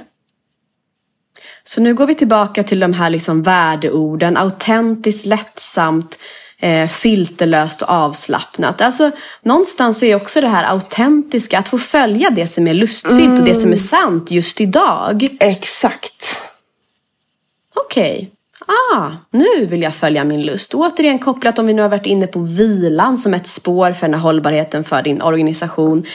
Så 1.63 1.82
nu 1.82 1.93
går 1.93 2.08
vi 2.08 2.15
tillbaka 2.15 2.63
till 2.63 2.80
de 2.80 2.93
här 2.93 3.10
liksom 3.10 3.43
värdeorden. 3.43 4.38
Autentiskt, 4.38 5.26
lättsamt, 5.26 6.19
eh, 6.60 6.88
filterlöst 6.88 7.82
och 7.82 7.89
avslappnat. 7.89 8.82
Alltså, 8.82 9.12
någonstans 9.41 10.04
är 10.04 10.15
också 10.15 10.41
det 10.41 10.47
här 10.47 10.63
autentiska, 10.73 11.60
att 11.60 11.69
få 11.69 11.78
följa 11.78 12.30
det 12.30 12.47
som 12.47 12.67
är 12.67 12.73
lustfyllt 12.73 13.39
och 13.39 13.45
det 13.45 13.56
som 13.56 13.71
är 13.71 13.76
sant 13.76 14.32
just 14.32 14.62
idag. 14.62 15.28
Exakt. 15.39 16.41
Okej, 17.76 18.32
ah, 18.67 19.12
nu 19.32 19.65
vill 19.65 19.82
jag 19.82 19.95
följa 19.95 20.23
min 20.23 20.41
lust. 20.41 20.73
Återigen 20.73 21.19
kopplat 21.19 21.60
om 21.60 21.65
vi 21.67 21.73
nu 21.73 21.82
har 21.82 21.89
varit 21.89 22.06
inne 22.06 22.27
på 22.27 22.39
vilan 22.39 23.17
som 23.17 23.34
ett 23.34 23.47
spår 23.47 23.91
för 23.91 24.08
den 24.08 24.13
här 24.13 24.21
hållbarheten 24.21 24.84
för 24.84 25.01
din 25.01 25.21
organisation. 25.21 26.06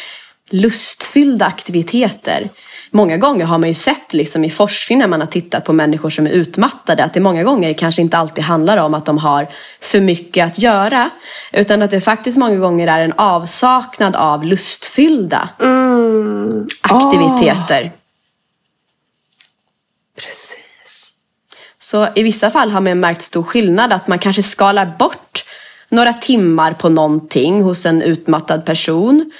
Lustfyllda 0.51 1.47
aktiviteter. 1.47 2.49
många 2.91 3.17
gånger 3.17 3.45
har 3.45 3.59
man 3.59 3.69
ju 3.69 3.75
sett 3.75 4.13
liksom 4.13 4.45
i 4.45 4.51
forskning 4.51 4.99
när 4.99 5.07
man 5.09 5.21
har 5.21 5.27
tittat 5.27 5.65
på 5.65 5.73
människor 5.73 6.11
som 6.11 6.27
är 6.27 6.31
utmattade 6.31 7.05
att 7.05 7.15
det 7.15 7.21
många 7.21 7.43
gånger 7.45 7.73
kanske 7.75 8.03
inte 8.03 8.19
alltid 8.19 8.45
handlar 8.45 8.77
om 8.77 8.95
att 8.95 9.07
de 9.07 9.19
har 9.19 9.47
för 9.81 10.01
mycket 10.01 10.47
att 10.47 10.59
göra. 10.59 11.11
Utan 11.53 11.83
att 11.83 11.91
det 11.91 12.01
faktiskt 12.01 12.39
många 12.39 12.57
gånger 12.57 12.89
är 12.89 13.01
en 13.01 13.13
avsaknad 13.13 14.17
av 14.17 14.45
lustfyllda 14.45 15.49
Mm. 15.61 16.67
aktiviteter. 16.83 17.93
Precis. 20.17 20.62
Så 21.83 22.09
i 22.15 22.23
vissa 22.23 22.51
fall 22.51 22.71
har 22.71 22.81
man 22.81 23.01
märkt 23.01 23.23
stor 23.23 23.43
skillnad 23.43 23.93
att 23.93 24.09
man 24.09 24.19
kanske 24.19 24.43
skalar 24.43 24.97
bort 24.99 25.45
några 25.89 26.13
timmar 26.13 26.73
på 26.73 26.89
någonting 26.89 27.63
hos 27.63 27.87
en 27.87 28.03
utmattad 28.03 28.65
person. 28.65 29.33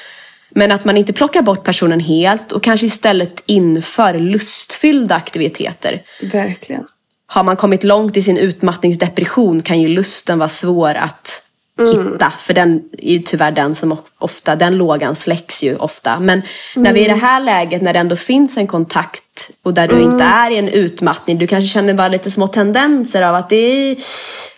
Men 0.51 0.73
att 0.73 0.85
man 0.85 0.97
inte 0.97 1.13
plockar 1.13 1.43
bort 1.43 1.65
personen 1.65 2.01
helt 2.01 2.53
och 2.53 2.63
kanske 2.63 2.87
istället 2.87 3.43
inför 3.47 4.15
lustfyllda 4.15 5.15
aktiviteter. 5.15 6.01
Verkligen. 6.23 6.85
Har 7.27 7.45
man 7.45 7.57
kommit 7.57 7.85
långt 7.85 8.17
i 8.17 8.23
sin 8.23 8.39
utmattningsdepression 8.39 9.63
kan 9.63 9.81
ju 9.81 9.89
lusten 9.89 10.39
vara 10.39 10.49
svår 10.49 10.95
att 10.95 11.43
hitta. 11.79 12.33
För 12.39 12.55
den 12.55 12.83
är 12.99 13.13
ju 13.13 13.19
tyvärr 13.19 13.51
den 13.51 13.75
som 13.75 13.97
ofta, 14.19 14.57
den 14.57 14.77
lågan 14.77 15.15
släcks 15.15 15.63
ju 15.63 15.77
ofta. 15.77 16.21
Men 16.21 16.43
när 16.77 16.93
vi 16.93 17.01
är 17.01 17.05
i 17.05 17.09
det 17.09 17.15
här 17.15 17.41
läget 17.41 17.83
när 17.83 17.93
det 17.93 17.99
ändå 17.99 18.17
finns 18.17 18.57
en 18.57 18.67
kontakt 18.67 19.51
och 19.63 19.75
där 19.75 19.89
du 19.89 20.01
inte 20.01 20.25
är 20.25 20.51
i 20.51 20.57
en 20.57 20.69
utmattning. 20.69 21.39
Du 21.39 21.47
kanske 21.47 21.69
känner 21.69 21.95
bara 21.95 22.09
lite 22.09 22.31
små 22.31 22.47
tendenser 22.47 23.23
av 23.23 23.35
att 23.35 23.49
det 23.49 23.57
är 23.57 23.97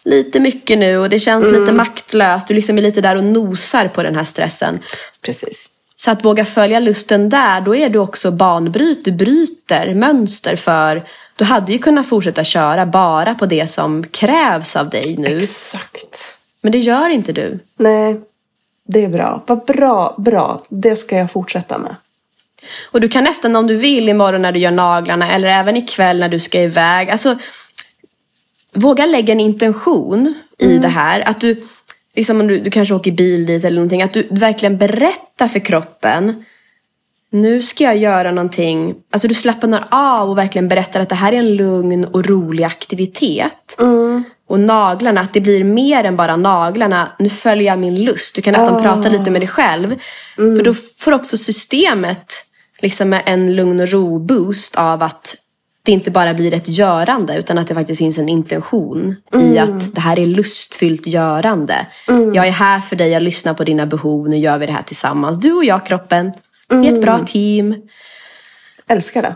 lite 0.04 0.40
mycket 0.40 0.78
nu 0.78 0.98
och 0.98 1.08
det 1.08 1.18
känns 1.18 1.50
lite 1.50 1.72
maktlöst. 1.72 2.48
Du 2.48 2.54
liksom 2.54 2.78
är 2.78 2.82
lite 2.82 3.00
där 3.00 3.16
och 3.16 3.24
nosar 3.24 3.88
på 3.88 4.02
den 4.02 4.16
här 4.16 4.24
stressen. 4.24 4.78
Precis. 5.22 5.70
Så 5.96 6.10
att 6.10 6.24
våga 6.24 6.44
följa 6.44 6.78
lusten 6.78 7.28
där, 7.28 7.60
då 7.60 7.76
är 7.76 7.88
du 7.88 7.98
också 7.98 8.30
banbryt. 8.30 9.04
Du 9.04 9.12
bryter 9.12 9.94
mönster 9.94 10.56
för 10.56 11.02
du 11.36 11.44
hade 11.44 11.72
ju 11.72 11.78
kunnat 11.78 12.06
fortsätta 12.06 12.44
köra 12.44 12.86
bara 12.86 13.34
på 13.34 13.46
det 13.46 13.70
som 13.70 14.04
krävs 14.04 14.76
av 14.76 14.88
dig 14.90 15.16
nu. 15.18 15.38
Exakt. 15.38 16.34
Men 16.64 16.72
det 16.72 16.78
gör 16.78 17.10
inte 17.10 17.32
du. 17.32 17.58
Nej, 17.76 18.20
det 18.86 19.04
är 19.04 19.08
bra. 19.08 19.44
Vad 19.46 19.64
bra, 19.64 20.14
bra. 20.18 20.62
Det 20.68 20.96
ska 20.96 21.16
jag 21.16 21.30
fortsätta 21.30 21.78
med. 21.78 21.96
Och 22.90 23.00
du 23.00 23.08
kan 23.08 23.24
nästan 23.24 23.56
om 23.56 23.66
du 23.66 23.76
vill 23.76 24.08
imorgon 24.08 24.42
när 24.42 24.52
du 24.52 24.58
gör 24.58 24.70
naglarna 24.70 25.32
eller 25.32 25.48
även 25.48 25.76
ikväll 25.76 26.18
när 26.18 26.28
du 26.28 26.40
ska 26.40 26.62
iväg. 26.62 27.10
Alltså, 27.10 27.36
våga 28.72 29.06
lägga 29.06 29.32
en 29.32 29.40
intention 29.40 30.34
i 30.58 30.78
det 30.78 30.88
här. 30.88 31.28
Att 31.28 31.40
du, 31.40 31.60
liksom 32.14 32.40
om 32.40 32.46
du, 32.46 32.60
du 32.60 32.70
kanske 32.70 32.94
åker 32.94 33.12
bil 33.12 33.46
dit 33.46 33.64
eller 33.64 33.76
någonting. 33.76 34.02
Att 34.02 34.12
du 34.12 34.28
verkligen 34.30 34.78
berättar 34.78 35.48
för 35.48 35.60
kroppen. 35.60 36.44
Nu 37.30 37.62
ska 37.62 37.84
jag 37.84 37.96
göra 37.96 38.30
någonting. 38.30 38.94
Alltså 39.10 39.28
du 39.28 39.34
slappnar 39.34 39.86
av 39.90 40.30
och 40.30 40.38
verkligen 40.38 40.68
berättar 40.68 41.00
att 41.00 41.08
det 41.08 41.14
här 41.14 41.32
är 41.32 41.38
en 41.38 41.56
lugn 41.56 42.04
och 42.04 42.26
rolig 42.26 42.64
aktivitet. 42.64 43.76
Och 44.46 44.60
naglarna, 44.60 45.20
att 45.20 45.32
det 45.32 45.40
blir 45.40 45.64
mer 45.64 46.04
än 46.04 46.16
bara 46.16 46.36
naglarna. 46.36 47.08
Nu 47.18 47.28
följer 47.28 47.66
jag 47.66 47.78
min 47.78 48.04
lust. 48.04 48.34
Du 48.34 48.42
kan 48.42 48.52
nästan 48.52 48.82
prata 48.82 49.08
lite 49.08 49.30
med 49.30 49.40
dig 49.40 49.48
själv. 49.48 49.96
För 50.36 50.64
då 50.64 50.74
får 50.74 51.12
också 51.12 51.36
systemet 51.36 52.32
liksom 52.80 53.20
en 53.26 53.56
lugn 53.56 53.80
och 53.80 53.88
ro-boost 53.88 54.76
av 54.76 55.02
att 55.02 55.36
det 55.82 55.92
inte 55.92 56.10
bara 56.10 56.34
blir 56.34 56.54
ett 56.54 56.68
görande 56.68 57.36
utan 57.36 57.58
att 57.58 57.68
det 57.68 57.74
faktiskt 57.74 57.98
finns 57.98 58.18
en 58.18 58.28
intention 58.28 59.16
i 59.34 59.58
att 59.58 59.94
det 59.94 60.00
här 60.00 60.18
är 60.18 60.26
lustfyllt 60.26 61.06
görande. 61.06 61.86
Jag 62.34 62.46
är 62.46 62.50
här 62.50 62.80
för 62.80 62.96
dig, 62.96 63.10
jag 63.10 63.22
lyssnar 63.22 63.54
på 63.54 63.64
dina 63.64 63.86
behov, 63.86 64.28
nu 64.28 64.36
gör 64.38 64.58
vi 64.58 64.66
det 64.66 64.72
här 64.72 64.82
tillsammans. 64.82 65.40
Du 65.40 65.52
och 65.52 65.64
jag, 65.64 65.86
kroppen. 65.86 66.32
Vi 66.68 66.88
är 66.88 66.92
ett 66.92 67.02
bra 67.02 67.20
team. 67.26 67.74
Älskar 68.86 69.22
det. 69.22 69.34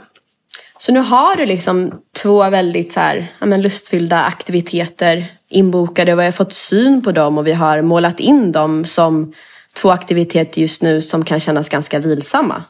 Så 0.78 0.92
nu 0.92 1.00
har 1.00 1.36
du 1.36 1.46
liksom 1.46 2.02
två 2.22 2.50
väldigt 2.50 2.92
så 2.92 3.00
här, 3.00 3.26
ja, 3.38 3.46
men 3.46 3.62
lustfyllda 3.62 4.24
aktiviteter 4.24 5.26
inbokade 5.48 6.12
och 6.12 6.20
vi 6.20 6.24
har 6.24 6.32
fått 6.32 6.52
syn 6.52 7.02
på 7.02 7.12
dem 7.12 7.38
och 7.38 7.46
vi 7.46 7.52
har 7.52 7.82
målat 7.82 8.20
in 8.20 8.52
dem 8.52 8.84
som 8.84 9.32
två 9.74 9.90
aktiviteter 9.90 10.60
just 10.60 10.82
nu 10.82 11.02
som 11.02 11.24
kan 11.24 11.40
kännas 11.40 11.68
ganska 11.68 11.98
vilsamma. 11.98 12.64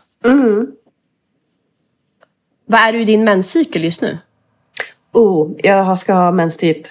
Vad 2.66 2.81
är 2.81 2.92
du 2.92 3.01
i 3.01 3.05
din 3.05 3.25
menscykel 3.25 3.85
just 3.85 4.03
nu? 4.03 4.18
Oh, 5.12 5.51
jag 5.59 5.99
ska 5.99 6.12
ha 6.12 6.33
mens 6.33 6.57
typ 6.57 6.87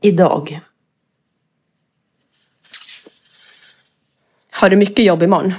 idag. 0.00 0.60
Har 4.50 4.70
du 4.70 4.76
mycket 4.76 5.04
jobb 5.04 5.22
imorgon? 5.22 5.54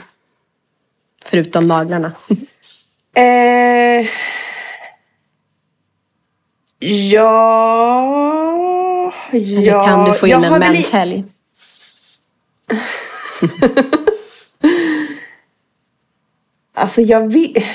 Förutom 1.25 1.67
naglarna. 1.67 2.11
Eh, 3.15 4.07
ja... 7.11 8.33
Eller 9.31 9.61
ja, 9.61 9.85
kan 9.85 10.05
du 10.05 10.13
få 10.13 10.27
in 10.27 10.43
en 10.43 10.59
menshelg? 10.59 11.23
Alltså 16.75 17.01
jag 17.01 17.33
vill... 17.33 17.65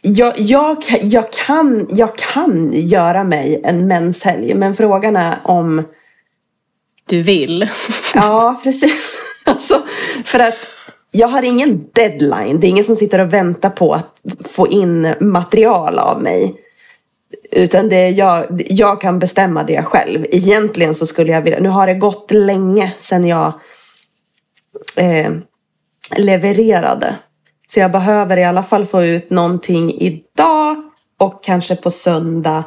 Jag, 0.00 0.32
jag, 0.36 0.84
jag, 1.02 1.32
kan, 1.32 1.86
jag 1.90 2.16
kan 2.16 2.72
göra 2.72 3.24
mig 3.24 3.60
en 3.64 3.86
menshelg. 3.86 4.54
Men 4.54 4.74
frågan 4.74 5.16
är 5.16 5.38
om... 5.44 5.82
Du 7.06 7.22
vill. 7.22 7.68
Ja, 8.14 8.60
precis. 8.64 9.16
Alltså, 9.44 9.82
för 10.24 10.38
att 10.38 10.58
jag 11.10 11.28
har 11.28 11.42
ingen 11.42 11.86
deadline. 11.92 12.60
Det 12.60 12.66
är 12.66 12.68
ingen 12.68 12.84
som 12.84 12.96
sitter 12.96 13.18
och 13.18 13.32
väntar 13.32 13.70
på 13.70 13.94
att 13.94 14.20
få 14.44 14.68
in 14.68 15.14
material 15.20 15.98
av 15.98 16.22
mig. 16.22 16.54
Utan 17.50 17.88
det 17.88 17.96
är 17.96 18.10
jag, 18.10 18.62
jag 18.70 19.00
kan 19.00 19.18
bestämma 19.18 19.64
det 19.64 19.82
själv. 19.82 20.26
Egentligen 20.30 20.94
så 20.94 21.06
skulle 21.06 21.32
jag 21.32 21.42
vilja... 21.42 21.60
Nu 21.60 21.68
har 21.68 21.86
det 21.86 21.94
gått 21.94 22.30
länge 22.30 22.94
sedan 23.00 23.26
jag 23.26 23.60
eh, 24.96 25.32
levererade. 26.16 27.16
Så 27.68 27.80
jag 27.80 27.92
behöver 27.92 28.36
i 28.36 28.44
alla 28.44 28.62
fall 28.62 28.84
få 28.84 29.04
ut 29.04 29.30
någonting 29.30 29.94
idag 30.00 30.76
och 31.18 31.44
kanske 31.44 31.76
på 31.76 31.90
söndag. 31.90 32.64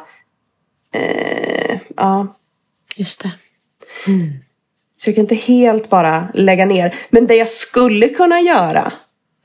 Eh, 0.94 1.78
ja, 1.96 2.34
Just 2.96 3.22
det. 3.22 3.32
så 4.96 5.08
jag 5.08 5.14
kan 5.14 5.22
inte 5.22 5.34
helt 5.34 5.90
bara 5.90 6.28
lägga 6.34 6.66
ner. 6.66 6.94
Men 7.10 7.26
det 7.26 7.34
jag 7.34 7.48
skulle 7.48 8.08
kunna 8.08 8.40
göra 8.40 8.92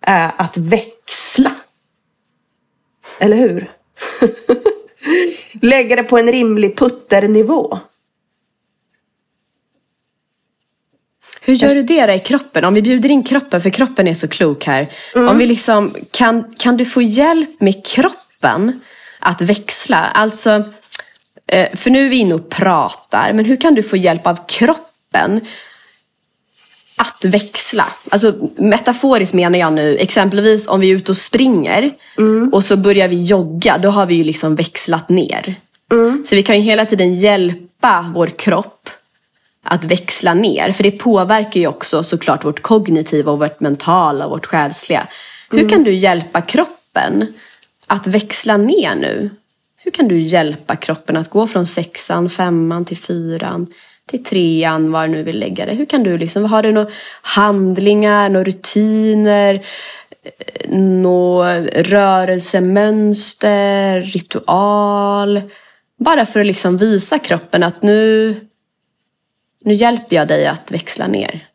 är 0.02 0.32
att 0.38 0.58
växla. 0.58 1.52
Eller 3.20 3.38
hur? 3.38 3.72
Lägga 5.62 5.96
det 5.96 6.04
på 6.04 6.18
en 6.18 6.32
rimlig 6.32 6.78
putternivå. 6.78 7.80
Hur 11.42 11.54
gör 11.54 11.76
du 11.76 11.84
det 11.84 12.06
då 12.06 12.14
i 12.14 12.20
kroppen? 12.20 12.66
Om 12.66 12.74
vi 12.74 12.82
bjuder 12.82 13.10
in 13.10 13.24
kroppen, 13.24 13.62
för 13.62 13.70
kroppen 13.70 14.08
är 14.08 14.14
så 14.14 14.28
klok 14.28 14.66
här. 14.66 14.92
Om 15.16 15.38
vi 15.38 15.46
liksom, 15.46 15.96
kan, 16.12 16.54
kan 16.58 16.78
du 16.78 16.86
få 16.86 17.02
hjälp 17.02 17.62
med 17.62 17.86
kroppen 17.86 18.80
att 19.20 19.42
växla? 19.42 19.98
Alltså, 19.98 20.64
eh, 21.48 21.76
för 21.76 21.90
nu 21.90 22.06
är 22.06 22.10
vi 22.10 22.16
inne 22.16 22.36
och 22.36 22.50
pratar, 22.50 23.34
men 23.34 23.46
hur 23.46 23.56
kan 23.56 23.76
du 23.76 23.84
få 23.84 23.98
hjälp 23.98 24.28
av 24.28 24.40
kroppen 24.48 25.42
att 26.96 27.26
växla? 27.26 27.86
Alltså 28.10 28.34
metaforiskt 28.56 29.34
menar 29.34 29.60
jag 29.60 29.74
nu, 29.74 29.98
exempelvis 29.98 30.68
om 30.68 30.80
vi 30.80 30.92
är 30.92 30.96
ute 30.96 31.12
och 31.12 31.18
springer 31.18 31.92
och 32.52 32.64
så 32.64 32.78
börjar 32.78 33.08
vi 33.08 33.24
jogga, 33.24 33.78
då 33.78 33.90
har 33.90 34.06
vi 34.06 34.16
ju 34.16 34.24
liksom 34.24 34.56
växlat 34.56 35.10
ner. 35.10 35.56
Så 36.26 36.36
vi 36.36 36.44
kan 36.44 36.56
ju 36.56 36.62
hela 36.62 36.86
tiden 36.86 37.16
hjälpa 37.16 38.12
vår 38.16 38.28
kropp 38.28 38.90
att 39.64 39.86
växla 39.86 40.34
ner. 40.34 40.72
För 40.72 40.84
det 40.84 40.92
påverkar 40.92 41.60
ju 41.60 41.68
också 41.68 42.04
såklart 42.04 42.46
vårt 42.46 42.62
kognitiva 42.62 43.32
och 43.32 43.40
vårt 43.40 43.60
mentala 43.60 44.26
och 44.26 44.32
vårt 44.32 44.46
själsliga. 44.46 45.08
Hur 45.52 45.70
kan 45.70 45.84
du 45.84 45.94
hjälpa 45.94 46.42
kroppen 46.42 47.34
att 47.88 48.08
växla 48.08 48.58
ner 48.58 48.96
nu? 48.96 49.30
Hur 49.78 49.92
kan 49.92 50.08
du 50.08 50.20
hjälpa 50.20 50.76
kroppen 50.76 51.18
att 51.18 51.30
gå 51.30 51.48
från 51.48 51.68
sexan, 51.68 52.30
femman 52.30 52.86
till 52.86 52.98
fyran, 52.98 53.68
till 54.10 54.24
trean, 54.24 54.92
var 54.92 55.08
du 55.08 55.14
nu 55.14 55.24
vill 55.24 55.40
lägga 55.40 55.66
det? 55.66 55.74
Hur 55.74 55.86
kan 55.86 56.04
du 56.04 56.18
liksom, 56.18 56.46
har 56.46 56.64
du 56.64 56.72
några 56.72 56.90
handlingar, 57.22 58.30
några 58.30 58.44
rutiner, 58.44 59.66
några 60.70 61.62
rörelsemönster, 61.62 64.02
ritual? 64.02 65.42
Bara 65.98 66.26
för 66.26 66.40
att 66.40 66.46
liksom 66.46 66.78
visa 66.78 67.20
kroppen 67.20 67.64
att 67.64 67.82
nu, 67.82 68.36
nu 69.62 69.74
hjälper 69.74 70.16
jag 70.16 70.28
dig 70.28 70.48
att 70.48 70.72
växla 70.72 71.08
ner. 71.08 71.48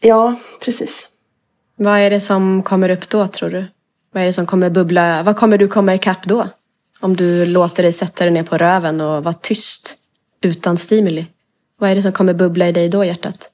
Ja, 0.00 0.36
precis. 0.60 1.10
Vad 1.76 1.98
är 1.98 2.10
det 2.10 2.20
som 2.20 2.62
kommer 2.62 2.88
upp 2.88 3.08
då, 3.08 3.26
tror 3.26 3.50
du? 3.50 3.66
Vad 4.12 4.22
är 4.22 4.26
det 4.26 4.32
som 4.32 4.46
kommer 4.46 4.70
bubbla? 4.70 5.22
Vad 5.22 5.36
kommer 5.36 5.58
du 5.58 5.68
komma 5.68 5.94
ikapp 5.94 6.24
då? 6.24 6.48
Om 7.00 7.16
du 7.16 7.46
låter 7.46 7.82
dig 7.82 7.92
sätta 7.92 8.24
dig 8.24 8.32
ner 8.32 8.42
på 8.42 8.58
röven 8.58 9.00
och 9.00 9.24
vara 9.24 9.34
tyst 9.34 9.96
utan 10.40 10.78
stimuli? 10.78 11.26
Vad 11.84 11.90
är 11.90 11.94
det 11.94 12.02
som 12.02 12.12
kommer 12.12 12.34
bubbla 12.34 12.68
i 12.68 12.72
dig 12.72 12.88
då, 12.88 13.04
hjärtat? 13.04 13.50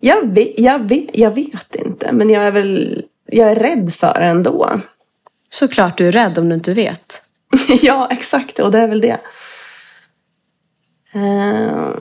Jag 0.00 0.34
vet, 0.34 0.58
jag, 0.58 0.88
vet, 0.88 1.18
jag 1.18 1.30
vet 1.30 1.74
inte, 1.74 2.12
men 2.12 2.30
jag 2.30 2.42
är 2.42 2.50
väl 2.50 3.04
jag 3.26 3.50
är 3.50 3.54
rädd 3.54 3.94
för 3.94 4.14
det 4.14 4.26
ändå. 4.26 4.80
Såklart 5.50 5.98
du 5.98 6.08
är 6.08 6.12
rädd 6.12 6.38
om 6.38 6.48
du 6.48 6.54
inte 6.54 6.74
vet. 6.74 7.22
ja, 7.82 8.08
exakt. 8.10 8.58
Och 8.58 8.70
det 8.70 8.78
är 8.78 8.88
väl 8.88 9.00
det. 9.00 9.20
Uh... 11.14 11.96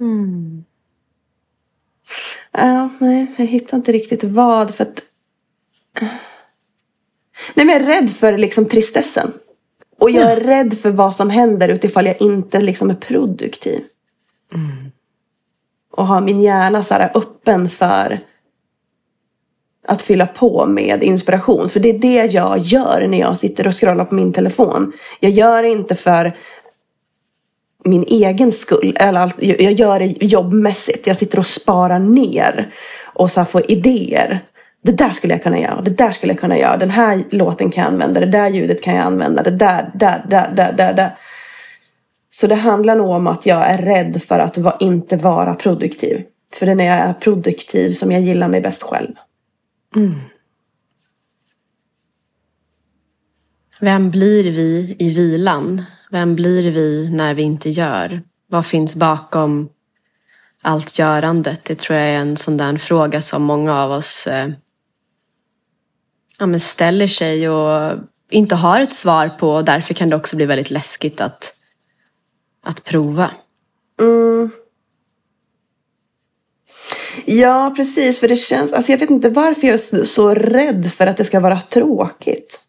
Mm. 0.00 0.64
Uh, 2.58 2.88
nej, 2.98 3.34
jag 3.36 3.46
hittar 3.46 3.76
inte 3.76 3.92
riktigt 3.92 4.24
vad. 4.24 4.74
För 4.74 4.84
att... 4.84 5.02
Nej, 7.54 7.66
men 7.66 7.74
jag 7.74 7.82
är 7.82 7.86
rädd 7.86 8.10
för 8.10 8.38
liksom 8.38 8.64
tristessen. 8.64 9.32
Och 9.98 10.10
jag 10.10 10.32
är 10.32 10.40
rädd 10.40 10.78
för 10.78 10.90
vad 10.90 11.14
som 11.14 11.30
händer 11.30 11.68
utifall 11.68 12.06
jag 12.06 12.22
inte 12.22 12.60
liksom 12.60 12.90
är 12.90 12.94
produktiv. 12.94 13.84
Mm. 14.54 14.92
Och 15.92 16.06
har 16.06 16.20
min 16.20 16.40
hjärna 16.40 16.82
så 16.82 16.94
här 16.94 17.10
öppen 17.14 17.68
för 17.68 18.20
att 19.86 20.02
fylla 20.02 20.26
på 20.26 20.66
med 20.66 21.02
inspiration. 21.02 21.68
För 21.68 21.80
det 21.80 21.88
är 21.88 21.98
det 21.98 22.32
jag 22.32 22.58
gör 22.58 23.06
när 23.08 23.18
jag 23.18 23.38
sitter 23.38 23.66
och 23.66 23.80
scrollar 23.80 24.04
på 24.04 24.14
min 24.14 24.32
telefon. 24.32 24.92
Jag 25.20 25.32
gör 25.32 25.62
det 25.62 25.68
inte 25.68 25.94
för 25.94 26.36
min 27.84 28.04
egen 28.08 28.52
skull. 28.52 28.96
Eller 29.00 29.32
jag 29.38 29.72
gör 29.72 29.98
det 29.98 30.24
jobbmässigt. 30.24 31.06
Jag 31.06 31.16
sitter 31.16 31.38
och 31.38 31.46
sparar 31.46 31.98
ner 31.98 32.74
och 33.02 33.30
så 33.30 33.44
får 33.44 33.70
idéer 33.70 34.40
det 34.86 34.92
där 34.92 35.10
skulle 35.10 35.34
jag 35.34 35.42
kunna 35.42 35.60
göra, 35.60 35.80
det 35.80 35.90
där 35.90 36.10
skulle 36.10 36.32
jag 36.32 36.40
kunna 36.40 36.58
göra, 36.58 36.76
den 36.76 36.90
här 36.90 37.24
låten 37.30 37.70
kan 37.70 37.84
jag 37.84 37.92
använda, 37.92 38.20
det 38.20 38.26
där 38.26 38.50
ljudet 38.50 38.82
kan 38.82 38.94
jag 38.94 39.06
använda, 39.06 39.42
det 39.42 39.50
där, 39.50 39.90
där, 39.94 40.22
där, 40.28 40.52
där, 40.56 40.72
där, 40.72 40.92
där. 40.92 41.16
Så 42.30 42.46
det 42.46 42.54
handlar 42.54 42.96
nog 42.96 43.10
om 43.10 43.26
att 43.26 43.46
jag 43.46 43.66
är 43.66 43.78
rädd 43.78 44.22
för 44.22 44.38
att 44.38 44.58
va, 44.58 44.76
inte 44.80 45.16
vara 45.16 45.54
produktiv. 45.54 46.22
För 46.54 46.66
det 46.66 46.72
är 46.72 46.76
när 46.76 46.84
jag 46.84 46.96
är 46.96 47.12
produktiv 47.12 47.92
som 47.92 48.12
jag 48.12 48.20
gillar 48.22 48.48
mig 48.48 48.60
bäst 48.60 48.82
själv. 48.82 49.14
Mm. 49.96 50.14
Vem 53.80 54.10
blir 54.10 54.50
vi 54.50 54.96
i 54.98 55.10
vilan? 55.10 55.84
Vem 56.10 56.36
blir 56.36 56.70
vi 56.70 57.10
när 57.10 57.34
vi 57.34 57.42
inte 57.42 57.70
gör? 57.70 58.22
Vad 58.48 58.66
finns 58.66 58.96
bakom 58.96 59.68
allt 60.62 60.98
görandet? 60.98 61.64
Det 61.64 61.74
tror 61.74 61.98
jag 61.98 62.08
är 62.08 62.18
en 62.18 62.36
sån 62.36 62.56
där 62.56 62.76
fråga 62.76 63.20
som 63.20 63.42
många 63.42 63.82
av 63.82 63.90
oss 63.90 64.26
eh, 64.26 64.48
ja, 66.38 66.46
men 66.46 66.60
ställer 66.60 67.06
sig 67.06 67.48
och 67.48 67.98
inte 68.30 68.54
har 68.54 68.80
ett 68.80 68.94
svar 68.94 69.28
på 69.28 69.50
och 69.50 69.64
därför 69.64 69.94
kan 69.94 70.10
det 70.10 70.16
också 70.16 70.36
bli 70.36 70.46
väldigt 70.46 70.70
läskigt 70.70 71.20
att, 71.20 71.52
att 72.62 72.84
prova. 72.84 73.30
Mm. 74.00 74.50
Ja, 77.24 77.72
precis. 77.76 78.20
För 78.20 78.28
det 78.28 78.36
känns, 78.36 78.72
alltså 78.72 78.92
jag 78.92 78.98
vet 78.98 79.10
inte 79.10 79.30
varför 79.30 79.66
jag 79.66 79.74
är 79.74 80.04
så 80.04 80.34
rädd 80.34 80.92
för 80.92 81.06
att 81.06 81.16
det 81.16 81.24
ska 81.24 81.40
vara 81.40 81.60
tråkigt. 81.60 82.60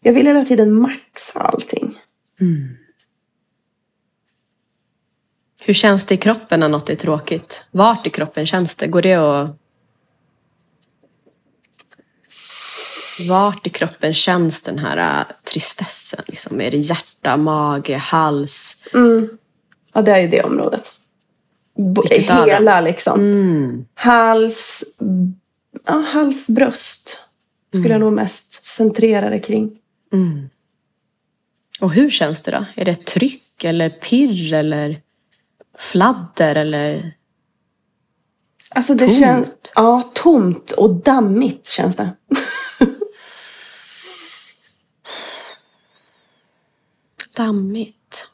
Jag 0.00 0.12
vill 0.12 0.26
hela 0.26 0.44
tiden 0.44 0.74
maxa 0.74 1.40
allting. 1.40 1.98
Mm. 2.40 2.76
Hur 5.60 5.74
känns 5.74 6.06
det 6.06 6.14
i 6.14 6.16
kroppen 6.16 6.60
när 6.60 6.68
något 6.68 6.90
är 6.90 6.94
tråkigt? 6.94 7.64
Vart 7.70 8.06
i 8.06 8.10
kroppen 8.10 8.46
känns 8.46 8.76
det? 8.76 8.86
Går 8.86 9.02
det 9.02 9.14
att 9.14 9.56
Vart 13.28 13.66
i 13.66 13.70
kroppen 13.70 14.14
känns 14.14 14.62
den 14.62 14.78
här 14.78 15.20
äh, 15.20 15.26
tristessen? 15.44 16.22
Liksom? 16.26 16.60
Är 16.60 16.70
det 16.70 16.76
hjärta, 16.76 17.36
mage, 17.36 17.96
hals? 17.96 18.88
Mm. 18.94 19.28
Ja, 19.92 20.02
det 20.02 20.12
är 20.12 20.20
ju 20.20 20.28
det 20.28 20.42
området. 20.42 20.94
Vilket 21.74 22.46
Hela 22.46 22.80
liksom. 22.80 23.20
Mm. 23.20 23.84
Hals, 23.94 24.84
ja, 25.86 25.98
hals, 25.98 26.46
bröst. 26.46 27.18
Skulle 27.68 27.84
mm. 27.84 27.92
jag 27.92 28.00
nog 28.00 28.12
mest 28.12 28.66
centrera 28.66 29.30
det 29.30 29.38
kring. 29.38 29.78
Mm. 30.12 30.48
Och 31.80 31.92
hur 31.92 32.10
känns 32.10 32.42
det 32.42 32.50
då? 32.50 32.64
Är 32.74 32.84
det 32.84 33.06
tryck 33.06 33.64
eller 33.64 33.90
pirr 33.90 34.52
eller 34.52 35.00
fladder 35.78 36.54
eller? 36.54 37.12
Alltså 38.68 38.94
det 38.94 39.06
tomt. 39.06 39.18
känns, 39.18 39.48
ja 39.74 40.10
tomt 40.14 40.70
och 40.70 40.90
dammigt 40.90 41.68
känns 41.68 41.96
det. 41.96 42.10
dammigt. 47.34 48.26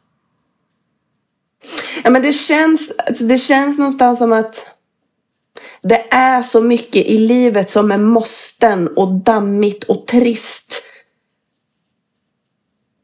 Ja, 2.05 2.11
men 2.11 2.23
det 2.23 2.33
känns, 2.33 2.93
alltså 2.97 3.25
det 3.25 3.39
känns 3.39 3.79
någonstans 3.79 4.19
som 4.19 4.33
att 4.33 4.77
det 5.83 6.07
är 6.11 6.43
så 6.43 6.63
mycket 6.63 7.07
i 7.07 7.19
livet 7.19 7.71
som 7.71 7.93
är 7.93 7.99
måsten 7.99 8.89
och 8.89 9.15
dammigt 9.15 9.85
och 9.85 10.07
trist. 10.07 10.83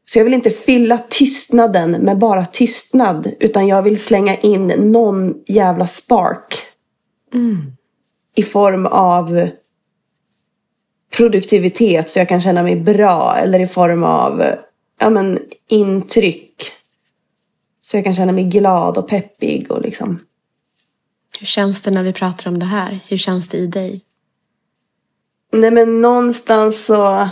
Så 0.05 0.19
jag 0.19 0.23
vill 0.23 0.33
inte 0.33 0.49
fylla 0.49 0.97
tystnaden 0.97 1.91
med 1.91 2.17
bara 2.17 2.45
tystnad. 2.45 3.33
Utan 3.39 3.67
jag 3.67 3.81
vill 3.81 3.99
slänga 3.99 4.37
in 4.37 4.67
någon 4.67 5.43
jävla 5.47 5.87
spark. 5.87 6.65
Mm. 7.33 7.71
I 8.35 8.43
form 8.43 8.85
av 8.85 9.49
produktivitet 11.17 12.09
så 12.09 12.19
jag 12.19 12.29
kan 12.29 12.41
känna 12.41 12.63
mig 12.63 12.75
bra. 12.75 13.35
Eller 13.37 13.59
i 13.59 13.67
form 13.67 14.03
av 14.03 14.43
ja, 14.99 15.09
men, 15.09 15.39
intryck. 15.67 16.71
Så 17.81 17.97
jag 17.97 18.03
kan 18.03 18.15
känna 18.15 18.31
mig 18.31 18.43
glad 18.43 18.97
och 18.97 19.07
peppig 19.07 19.71
och 19.71 19.81
liksom. 19.81 20.19
Hur 21.39 21.47
känns 21.47 21.81
det 21.81 21.91
när 21.91 22.03
vi 22.03 22.13
pratar 22.13 22.51
om 22.51 22.59
det 22.59 22.65
här? 22.65 22.99
Hur 23.07 23.17
känns 23.17 23.47
det 23.47 23.57
i 23.57 23.67
dig? 23.67 24.01
Nej 25.51 25.71
men 25.71 26.01
någonstans 26.01 26.85
så 26.85 27.29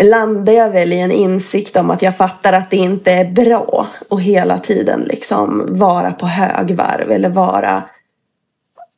landar 0.00 0.52
jag 0.52 0.70
väl 0.70 0.92
i 0.92 1.00
en 1.00 1.12
insikt 1.12 1.76
om 1.76 1.90
att 1.90 2.02
jag 2.02 2.16
fattar 2.16 2.52
att 2.52 2.70
det 2.70 2.76
inte 2.76 3.12
är 3.12 3.30
bra 3.30 3.88
att 4.10 4.20
hela 4.20 4.58
tiden 4.58 5.00
liksom 5.00 5.66
vara 5.68 6.12
på 6.12 6.26
högvarv 6.26 7.12
eller 7.12 7.28
vara 7.28 7.84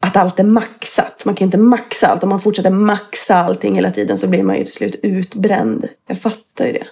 att 0.02 0.16
allt 0.16 0.38
är 0.38 0.44
maxat. 0.44 1.24
Man 1.24 1.34
kan 1.34 1.44
inte 1.44 1.58
maxa 1.58 2.06
allt. 2.06 2.22
Om 2.22 2.28
man 2.28 2.40
fortsätter 2.40 2.70
maxa 2.70 3.36
allting 3.36 3.74
hela 3.74 3.90
tiden 3.90 4.18
så 4.18 4.28
blir 4.28 4.42
man 4.42 4.56
ju 4.56 4.64
till 4.64 4.72
slut 4.72 5.00
utbränd. 5.02 5.88
Jag 6.06 6.20
fattar 6.20 6.66
ju 6.66 6.72
det. 6.72 6.86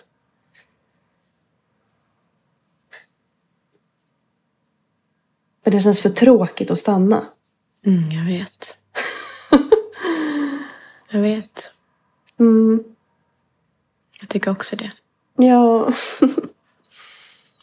För 5.65 5.71
det 5.71 5.81
känns 5.81 6.01
för 6.01 6.09
tråkigt 6.09 6.71
att 6.71 6.79
stanna. 6.79 7.27
Mm, 7.87 8.11
jag 8.11 8.25
vet. 8.25 8.75
jag 11.11 11.21
vet. 11.21 11.71
Mm. 12.39 12.85
Jag 14.21 14.29
tycker 14.29 14.51
också 14.51 14.77
det. 14.77 14.91
Ja. 15.37 15.93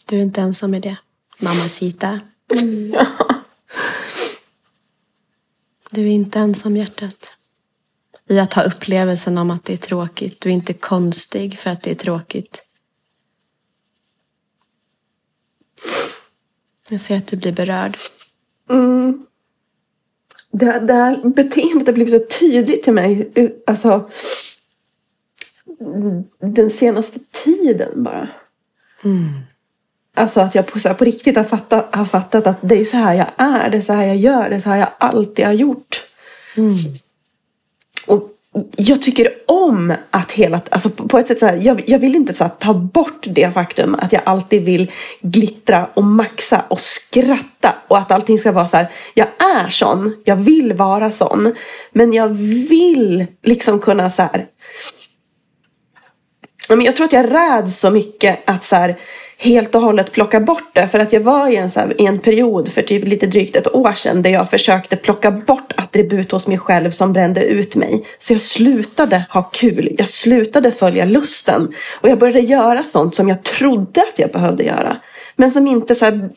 Du 0.06 0.18
är 0.18 0.22
inte 0.22 0.42
ensam 0.42 0.74
i 0.74 0.80
det. 0.80 0.98
Mamacita. 1.40 2.20
Du 5.98 6.04
är 6.04 6.12
inte 6.12 6.40
ensam 6.40 6.78
hjärtat. 6.78 7.34
I 8.28 8.40
att 8.40 8.54
ha 8.54 8.64
upplevelsen 8.64 9.38
om 9.38 9.52
att 9.52 9.66
det 9.66 9.74
är 9.74 9.78
tråkigt. 9.78 10.42
Du 10.42 10.50
är 10.50 10.54
inte 10.54 10.74
konstig 10.74 11.60
för 11.60 11.70
att 11.70 11.84
det 11.84 11.92
är 11.92 11.96
tråkigt. 11.96 12.66
Jag 16.90 17.02
ser 17.02 17.18
att 17.18 17.28
du 17.28 17.38
blir 17.38 17.52
berörd. 17.52 17.98
Mm. 18.70 19.26
Det, 20.52 20.80
det 20.80 20.94
här 20.94 21.30
beteendet 21.30 21.88
har 21.88 21.94
blivit 21.94 22.14
så 22.14 22.40
tydligt 22.40 22.84
till 22.84 22.94
mig. 22.94 23.32
Alltså. 23.68 24.12
Den 26.40 26.70
senaste 26.70 27.20
tiden 27.32 28.04
bara. 28.04 28.30
Alltså 30.18 30.42
att 30.42 30.56
jag 30.56 30.68
på, 30.68 30.80
så 30.80 30.88
här, 30.88 30.96
på 30.96 31.06
riktigt 31.06 31.36
har 31.36 31.44
fattat, 31.44 31.96
har 31.96 32.06
fattat 32.06 32.48
att 32.48 32.58
det 32.62 32.82
är 32.82 32.86
så 32.86 32.98
här 32.98 33.16
jag 33.16 33.28
är. 33.38 33.70
Det 33.70 33.78
är 33.78 33.82
så 33.82 33.94
här 33.94 34.08
jag 34.08 34.16
gör. 34.16 34.50
Det 34.50 34.56
är 34.56 34.60
så 34.60 34.70
här 34.70 34.78
jag 34.78 34.90
alltid 34.98 35.46
har 35.46 35.54
gjort. 35.54 36.04
Och 38.08 38.30
jag 38.76 39.02
tycker 39.02 39.30
om 39.46 39.94
att 40.12 40.32
hela... 40.32 40.62
Alltså 40.70 40.90
på, 40.90 41.20
ett 41.20 41.28
sätt 41.28 41.40
så 41.40 41.46
här, 41.46 41.60
jag, 41.62 41.84
jag 41.90 42.00
vill 42.00 42.16
inte 42.16 42.34
så 42.34 42.44
här, 42.44 42.52
ta 42.60 42.74
bort 42.74 43.26
det 43.30 43.52
faktum 43.52 43.96
att 43.96 44.14
jag 44.14 44.22
alltid 44.26 44.66
vill 44.66 44.92
glittra 45.22 45.90
och 45.94 46.04
maxa 46.04 46.64
och 46.68 46.80
skratta. 46.80 47.76
Och 47.88 47.98
att 47.98 48.12
allting 48.12 48.40
ska 48.40 48.52
vara 48.52 48.68
så 48.68 48.78
här. 48.78 48.88
Jag 49.14 49.28
är 49.56 49.70
sån. 49.70 50.16
Jag 50.24 50.36
vill 50.36 50.74
vara 50.74 51.12
sån. 51.12 51.56
Men 51.92 52.14
jag 52.14 52.28
vill 52.70 53.26
liksom 53.44 53.80
kunna 53.80 54.10
så 54.10 54.22
här 54.22 54.48
jag 56.70 56.96
tror 56.96 57.06
att 57.06 57.14
jag 57.14 57.34
räds 57.34 57.80
så 57.80 57.92
mycket 57.92 58.40
att 58.46 58.64
så 58.64 58.76
här, 58.76 59.00
helt 59.38 59.76
och 59.76 59.82
hållet 59.82 60.12
plocka 60.12 60.40
bort 60.40 60.70
det. 60.74 60.88
För 60.88 61.00
att 61.00 61.14
jag 61.14 61.22
var 61.22 61.48
i 61.48 61.56
en, 61.56 61.72
så 61.72 61.80
här, 61.80 62.02
i 62.02 62.06
en 62.06 62.20
period 62.20 62.72
för 62.72 62.82
typ 62.82 63.08
lite 63.08 63.28
drygt 63.28 63.56
ett 63.56 63.76
år 63.76 63.94
sedan 63.94 64.22
där 64.22 64.30
jag 64.30 64.50
försökte 64.50 64.96
plocka 64.96 65.32
bort 65.32 65.74
attribut 65.76 66.32
hos 66.32 66.48
mig 66.48 66.58
själv 66.58 66.92
som 66.92 67.14
brände 67.14 67.44
ut 67.44 67.76
mig. 67.76 68.06
Så 68.18 68.34
jag 68.34 68.42
slutade 68.42 69.26
ha 69.30 69.44
kul. 69.44 69.96
Jag 69.98 70.08
slutade 70.08 70.72
följa 70.72 71.06
lusten. 71.06 71.74
Och 72.02 72.10
jag 72.10 72.20
började 72.20 72.40
göra 72.40 72.84
sånt 72.84 73.16
som 73.16 73.30
jag 73.30 73.44
trodde 73.44 74.02
att 74.02 74.20
jag 74.20 74.32
behövde 74.32 74.64
göra. 74.64 74.98
Men 75.36 75.52
som 75.52 75.68
inte 75.68 75.96
så 75.96 76.06
här, 76.06 76.30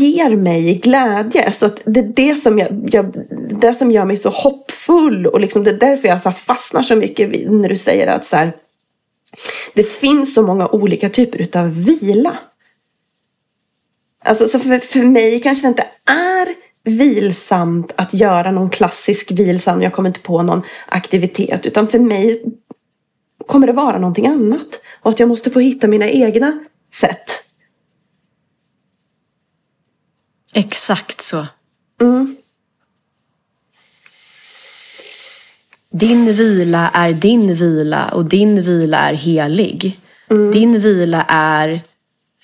ger 0.00 0.36
mig 0.36 0.74
glädje. 0.74 1.52
Så 1.52 1.66
att 1.66 1.80
det 1.84 2.00
är 2.00 2.12
det 2.16 2.36
som, 2.36 2.58
jag, 2.58 2.88
jag, 2.92 3.14
det 3.60 3.74
som 3.74 3.90
gör 3.90 4.04
mig 4.04 4.16
så 4.16 4.28
hoppfull. 4.28 5.26
Och 5.26 5.40
liksom 5.40 5.64
det 5.64 5.70
är 5.70 5.78
därför 5.78 6.08
jag 6.08 6.20
så 6.20 6.32
fastnar 6.32 6.82
så 6.82 6.96
mycket 6.96 7.50
när 7.50 7.68
du 7.68 7.76
säger 7.76 8.06
att 8.06 8.24
så 8.24 8.36
här, 8.36 8.52
det 9.74 9.82
finns 9.82 10.34
så 10.34 10.42
många 10.42 10.68
olika 10.68 11.08
typer 11.08 11.58
av 11.58 11.84
vila. 11.84 12.38
Alltså, 14.24 14.48
så 14.48 14.58
för, 14.58 14.78
för 14.78 15.04
mig 15.04 15.40
kanske 15.40 15.66
det 15.66 15.68
inte 15.68 15.86
är 16.04 16.48
vilsamt 16.84 17.92
att 17.96 18.14
göra 18.14 18.50
någon 18.50 18.70
klassisk 18.70 19.30
vilsam, 19.30 19.82
jag 19.82 19.92
kommer 19.92 20.08
inte 20.08 20.20
på 20.20 20.42
någon 20.42 20.62
aktivitet. 20.88 21.66
Utan 21.66 21.88
för 21.88 21.98
mig 21.98 22.42
kommer 23.46 23.66
det 23.66 23.72
vara 23.72 23.98
någonting 23.98 24.26
annat. 24.26 24.80
Och 25.02 25.10
att 25.10 25.20
jag 25.20 25.28
måste 25.28 25.50
få 25.50 25.60
hitta 25.60 25.88
mina 25.88 26.08
egna 26.08 26.58
sätt. 26.94 27.44
Exakt 30.54 31.20
så. 31.20 31.46
Mm. 32.00 32.36
Din 35.94 36.32
vila 36.32 36.90
är 36.94 37.12
din 37.12 37.54
vila 37.54 38.08
och 38.08 38.24
din 38.24 38.62
vila 38.62 38.98
är 38.98 39.14
helig. 39.14 40.00
Mm. 40.30 40.50
Din 40.52 40.78
vila 40.78 41.24
är 41.28 41.80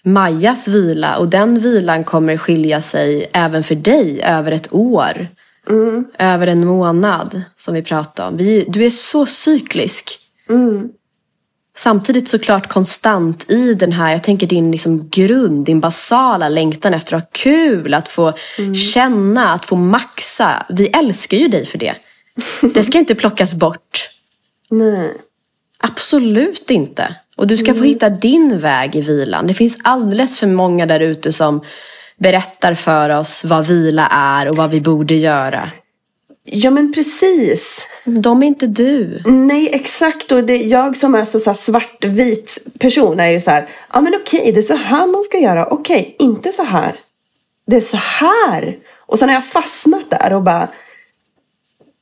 Majas 0.06 0.68
vila 0.68 1.16
och 1.16 1.28
den 1.28 1.58
vilan 1.58 2.04
kommer 2.04 2.36
skilja 2.36 2.80
sig 2.80 3.30
även 3.32 3.62
för 3.62 3.74
dig 3.74 4.22
över 4.22 4.52
ett 4.52 4.74
år. 4.74 5.28
Mm. 5.68 6.04
Över 6.18 6.46
en 6.46 6.66
månad 6.66 7.42
som 7.56 7.74
vi 7.74 7.82
pratade 7.82 8.28
om. 8.28 8.36
Vi, 8.36 8.64
du 8.68 8.86
är 8.86 8.90
så 8.90 9.26
cyklisk. 9.26 10.18
Mm. 10.48 10.88
Samtidigt 11.76 12.28
såklart 12.28 12.68
konstant 12.68 13.50
i 13.50 13.74
den 13.74 13.92
här, 13.92 14.12
jag 14.12 14.22
tänker 14.22 14.46
din 14.46 14.70
liksom 14.70 15.08
grund, 15.08 15.66
din 15.66 15.80
basala 15.80 16.48
längtan 16.48 16.94
efter 16.94 17.16
att 17.16 17.22
ha 17.22 17.28
kul, 17.32 17.94
att 17.94 18.08
få 18.08 18.32
känna, 18.94 19.52
att 19.52 19.64
få 19.64 19.76
maxa. 19.76 20.66
Vi 20.68 20.86
älskar 20.86 21.36
ju 21.36 21.48
dig 21.48 21.66
för 21.66 21.78
det. 21.78 21.94
Det 22.74 22.84
ska 22.84 22.98
inte 22.98 23.14
plockas 23.14 23.54
bort. 23.54 24.10
Nej. 24.70 25.12
Absolut 25.78 26.70
inte. 26.70 27.16
Och 27.36 27.46
du 27.46 27.56
ska 27.56 27.74
få 27.74 27.84
hitta 27.84 28.10
din 28.10 28.58
väg 28.58 28.96
i 28.96 29.00
vilan. 29.00 29.46
Det 29.46 29.54
finns 29.54 29.78
alldeles 29.84 30.38
för 30.38 30.46
många 30.46 30.86
där 30.86 31.00
ute 31.00 31.32
som 31.32 31.64
berättar 32.16 32.74
för 32.74 33.10
oss 33.10 33.44
vad 33.44 33.66
vila 33.66 34.08
är 34.10 34.48
och 34.48 34.56
vad 34.56 34.70
vi 34.70 34.80
borde 34.80 35.14
göra. 35.14 35.70
Ja 36.44 36.70
men 36.70 36.92
precis. 36.92 37.88
De 38.04 38.42
är 38.42 38.46
inte 38.46 38.66
du. 38.66 39.22
Nej 39.24 39.70
exakt 39.72 40.32
och 40.32 40.44
det, 40.44 40.56
jag 40.56 40.96
som 40.96 41.14
är 41.14 41.24
så, 41.24 41.40
så 41.40 41.54
svartvit 41.54 42.58
person 42.78 43.20
är 43.20 43.30
ju 43.30 43.40
så 43.40 43.50
här. 43.50 43.68
Ja 43.92 44.00
men 44.00 44.14
okej 44.14 44.52
det 44.52 44.60
är 44.60 44.62
så 44.62 44.76
här 44.76 45.06
man 45.06 45.24
ska 45.24 45.38
göra. 45.38 45.66
Okej 45.66 46.16
inte 46.18 46.52
så 46.52 46.64
här. 46.64 46.96
Det 47.66 47.76
är 47.76 47.80
så 47.80 47.96
här. 47.96 48.76
Och 48.96 49.18
sen 49.18 49.28
har 49.28 49.34
jag 49.36 49.46
fastnat 49.46 50.10
där 50.10 50.32
och 50.32 50.42
bara. 50.42 50.68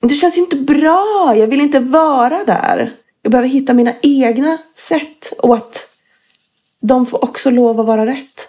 Det 0.03 0.15
känns 0.15 0.37
ju 0.37 0.41
inte 0.41 0.57
bra. 0.57 1.35
Jag 1.37 1.47
vill 1.47 1.61
inte 1.61 1.81
vara 1.81 2.45
där. 2.45 2.93
Jag 3.23 3.33
behöver 3.33 3.49
hitta 3.49 3.75
mina 3.75 3.95
egna 4.03 4.59
sätt. 4.77 5.33
Och 5.39 5.57
att 5.57 5.89
de 6.81 7.07
får 7.07 7.25
också 7.25 7.51
lov 7.51 7.81
att 7.81 7.87
vara 7.87 8.07
rätt. 8.07 8.49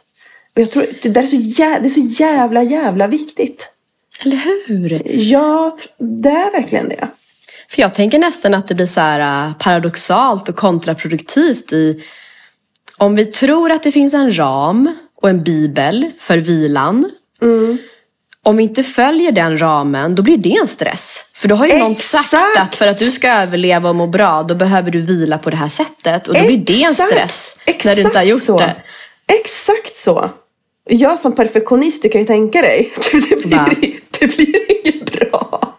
Och 0.56 0.62
jag 0.62 0.72
tror 0.72 0.86
det 1.02 1.20
är 1.20 1.26
så 1.26 1.36
jävla, 1.36 1.80
det 1.80 1.88
är 1.88 1.90
så 1.90 2.24
jävla 2.24 2.64
jävla 2.64 3.08
viktigt. 3.08 3.70
Eller 4.22 4.38
hur? 4.68 5.02
Ja, 5.06 5.78
det 5.98 6.30
är 6.30 6.52
verkligen 6.52 6.90
det. 6.90 7.08
För 7.70 7.82
jag 7.82 7.94
tänker 7.94 8.20
nästan 8.20 8.54
att 8.54 8.68
det 8.68 8.76
blir 8.76 8.86
så 8.86 9.02
här 9.02 9.48
äh, 9.48 9.54
paradoxalt 9.54 10.50
och 10.50 10.56
kontraproduktivt 10.56 11.74
i 11.74 12.04
om 12.98 13.16
vi 13.16 13.26
tror 13.26 13.72
att 13.72 13.84
det 13.84 13.92
finns 13.92 14.14
en 14.14 14.38
ram 14.38 14.96
och 15.16 15.30
en 15.30 15.44
bibel 15.44 16.12
för 16.18 16.38
vilan. 16.38 17.12
Om 18.46 18.58
vi 18.58 18.64
inte 18.64 18.84
följer 18.84 19.32
den 19.32 19.62
ramen, 19.62 20.16
då 20.16 20.24
blir 20.24 20.38
det 20.38 20.56
en 20.56 20.68
stress. 20.68 21.26
För 21.34 21.48
då 21.48 21.56
har 21.56 21.68
ju 21.68 21.78
någon 21.78 21.96
sagt 21.96 22.34
Exakt. 22.34 22.58
att 22.58 22.76
för 22.76 22.88
att 22.88 22.98
du 22.98 23.12
ska 23.12 23.30
överleva 23.30 23.90
och 23.90 23.96
må 23.96 24.08
bra, 24.08 24.44
då 24.44 24.56
behöver 24.56 24.92
du 24.92 25.02
vila 25.02 25.38
på 25.38 25.50
det 25.50 25.58
här 25.58 25.68
sättet. 25.68 26.28
Och 26.28 26.34
då 26.34 26.46
blir 26.46 26.58
det 26.58 26.84
en 26.84 26.92
Exakt. 26.92 27.12
stress 27.12 27.58
när 27.86 27.96
du 27.96 28.02
inte 28.02 28.18
har 28.18 28.26
gjort 28.26 28.44
så. 28.44 28.58
det. 28.58 28.76
Exakt 29.28 29.96
så. 29.96 30.30
Jag 30.90 31.20
som 31.20 31.36
perfektionist, 31.36 32.04
du 32.04 32.10
kan 32.10 32.22
ju 32.22 32.28
tänka 32.28 32.62
dig. 32.62 32.94
Det 33.12 33.46
Va? 33.56 33.70
blir, 33.70 33.94
det 34.20 34.28
blir 34.36 34.86
inget 34.86 35.12
bra. 35.12 35.76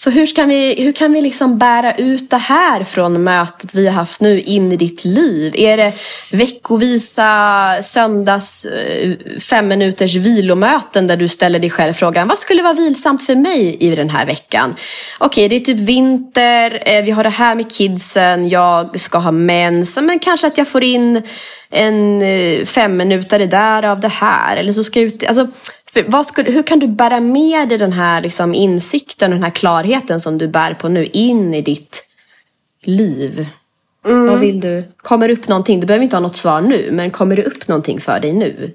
Så 0.00 0.10
hur, 0.10 0.26
ska 0.26 0.44
vi, 0.44 0.82
hur 0.82 0.92
kan 0.92 1.12
vi 1.12 1.22
liksom 1.22 1.58
bära 1.58 1.94
ut 1.94 2.30
det 2.30 2.36
här 2.36 2.84
från 2.84 3.24
mötet 3.24 3.74
vi 3.74 3.86
har 3.86 3.94
haft 3.94 4.20
nu 4.20 4.40
in 4.40 4.72
i 4.72 4.76
ditt 4.76 5.04
liv? 5.04 5.52
Är 5.56 5.76
det 5.76 5.92
veckovisa 6.32 7.82
söndags 7.82 8.64
eh, 8.64 9.12
fem 9.40 9.68
minuters 9.68 10.16
vilomöten 10.16 11.06
där 11.06 11.16
du 11.16 11.28
ställer 11.28 11.58
dig 11.58 11.70
själv 11.70 11.92
frågan 11.92 12.28
vad 12.28 12.38
skulle 12.38 12.62
vara 12.62 12.72
vilsamt 12.72 13.26
för 13.26 13.34
mig 13.34 13.76
i 13.80 13.94
den 13.94 14.10
här 14.10 14.26
veckan? 14.26 14.74
Okej, 15.18 15.48
det 15.48 15.56
är 15.56 15.60
typ 15.60 15.80
vinter, 15.80 16.82
eh, 16.86 17.04
vi 17.04 17.10
har 17.10 17.22
det 17.22 17.30
här 17.30 17.54
med 17.54 17.72
kidsen, 17.72 18.48
jag 18.48 19.00
ska 19.00 19.18
ha 19.18 19.32
mens, 19.32 19.98
men 20.00 20.18
kanske 20.18 20.46
att 20.46 20.58
jag 20.58 20.68
får 20.68 20.84
in 20.84 21.22
en 21.70 22.22
eh, 22.22 22.64
fem 22.64 22.96
minuter 22.96 23.38
där 23.38 23.84
av 23.84 24.00
det 24.00 24.08
här. 24.08 24.56
Eller 24.56 24.72
så 24.72 24.84
ska 24.84 25.00
jag 25.00 25.06
ut, 25.06 25.24
alltså, 25.24 25.46
skulle, 26.24 26.50
hur 26.50 26.62
kan 26.62 26.78
du 26.78 26.86
bära 26.86 27.20
med 27.20 27.68
dig 27.68 27.78
den 27.78 27.92
här 27.92 28.22
liksom, 28.22 28.54
insikten 28.54 29.32
och 29.32 29.36
den 29.36 29.44
här 29.44 29.50
klarheten 29.50 30.20
som 30.20 30.38
du 30.38 30.48
bär 30.48 30.74
på 30.74 30.88
nu 30.88 31.04
in 31.04 31.54
i 31.54 31.62
ditt 31.62 32.04
liv? 32.82 33.46
Vad 34.02 34.40
vill 34.40 34.60
du? 34.60 34.84
Kommer 34.96 35.28
det 35.28 35.34
upp 35.34 35.48
någonting? 35.48 35.80
Du 35.80 35.86
behöver 35.86 36.04
inte 36.04 36.16
ha 36.16 36.20
något 36.20 36.36
svar 36.36 36.60
nu, 36.60 36.88
men 36.92 37.10
kommer 37.10 37.36
det 37.36 37.42
upp 37.42 37.68
någonting 37.68 38.00
för 38.00 38.20
dig 38.20 38.32
nu? 38.32 38.74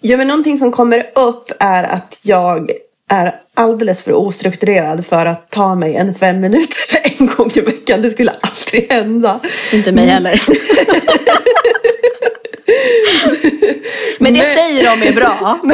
Ja, 0.00 0.16
men 0.16 0.28
någonting 0.28 0.58
som 0.58 0.72
kommer 0.72 1.10
upp 1.14 1.52
är 1.58 1.84
att 1.84 2.20
jag 2.22 2.70
är 3.08 3.40
alldeles 3.54 4.02
för 4.02 4.12
ostrukturerad 4.12 5.06
för 5.06 5.26
att 5.26 5.50
ta 5.50 5.74
mig 5.74 5.94
en 5.96 6.14
fem 6.14 6.40
minuter 6.40 6.84
en 7.18 7.26
gång 7.26 7.50
i 7.54 7.60
veckan. 7.60 8.02
Det 8.02 8.10
skulle 8.10 8.30
aldrig 8.30 8.92
hända. 8.92 9.40
Inte 9.72 9.92
mig 9.92 10.06
heller. 10.06 10.42
men 14.24 14.34
det 14.34 14.40
Men- 14.40 14.54
säger 14.56 14.84
de 14.84 15.02
är 15.08 15.12
bra. 15.12 15.60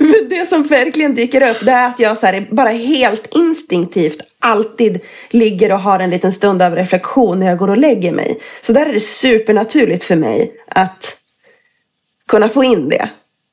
Men 0.00 0.28
det 0.28 0.46
som 0.46 0.62
verkligen 0.62 1.14
dyker 1.14 1.50
upp 1.50 1.56
det 1.62 1.72
är 1.72 1.86
att 1.86 1.98
jag 1.98 2.18
så 2.18 2.26
här, 2.26 2.48
bara 2.50 2.68
helt 2.68 3.34
instinktivt 3.34 4.20
alltid 4.38 5.00
ligger 5.30 5.72
och 5.72 5.80
har 5.80 6.00
en 6.00 6.10
liten 6.10 6.32
stund 6.32 6.62
av 6.62 6.74
reflektion 6.74 7.38
när 7.38 7.46
jag 7.46 7.58
går 7.58 7.70
och 7.70 7.76
lägger 7.76 8.12
mig. 8.12 8.40
Så 8.60 8.72
där 8.72 8.86
är 8.86 8.92
det 8.92 9.00
supernaturligt 9.00 10.04
för 10.04 10.16
mig 10.16 10.52
att 10.68 11.16
kunna 12.28 12.48
få 12.48 12.64
in 12.64 12.88
det. 12.88 13.08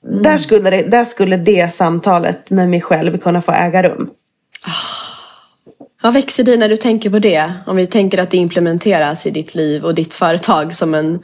Mm. 0.08 0.24
Där, 0.24 0.38
skulle 0.38 0.70
det 0.70 0.82
där 0.82 1.06
skulle 1.06 1.38
det 1.38 1.74
samtalet 1.74 2.50
med 2.50 2.70
mig 2.70 2.82
själv 2.82 3.18
kunna 3.18 3.42
få 3.42 3.52
äga 3.52 3.84
rum. 3.84 4.10
Vad 6.04 6.14
växer 6.14 6.44
dig 6.44 6.58
när 6.58 6.70
du 6.70 6.78
tänker 6.78 7.10
på 7.10 7.20
det? 7.20 7.54
Om 7.66 7.76
vi 7.76 7.88
tänker 7.88 8.18
att 8.18 8.32
det 8.32 8.38
implementeras 8.38 9.26
i 9.26 9.32
ditt 9.32 9.56
liv 9.56 9.84
och 9.84 9.96
ditt 9.96 10.14
företag 10.14 10.76
som 10.76 10.94
en, 10.94 11.24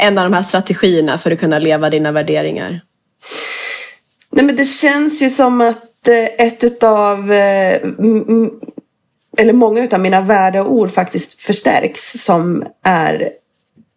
en 0.00 0.18
av 0.18 0.24
de 0.24 0.32
här 0.32 0.42
strategierna 0.42 1.18
för 1.18 1.30
att 1.30 1.40
kunna 1.40 1.58
leva 1.58 1.90
dina 1.90 2.12
värderingar. 2.12 2.80
Nej 4.30 4.44
men 4.44 4.56
det 4.56 4.64
känns 4.64 5.22
ju 5.22 5.30
som 5.30 5.60
att 5.60 6.08
eh, 6.08 6.46
ett 6.46 6.64
utav 6.64 7.32
eh, 7.32 7.80
eller 9.36 9.52
många 9.52 9.84
utav 9.84 10.00
mina 10.00 10.20
värdeord 10.20 10.90
faktiskt 10.90 11.40
förstärks 11.40 12.12
som 12.12 12.64
är 12.82 13.32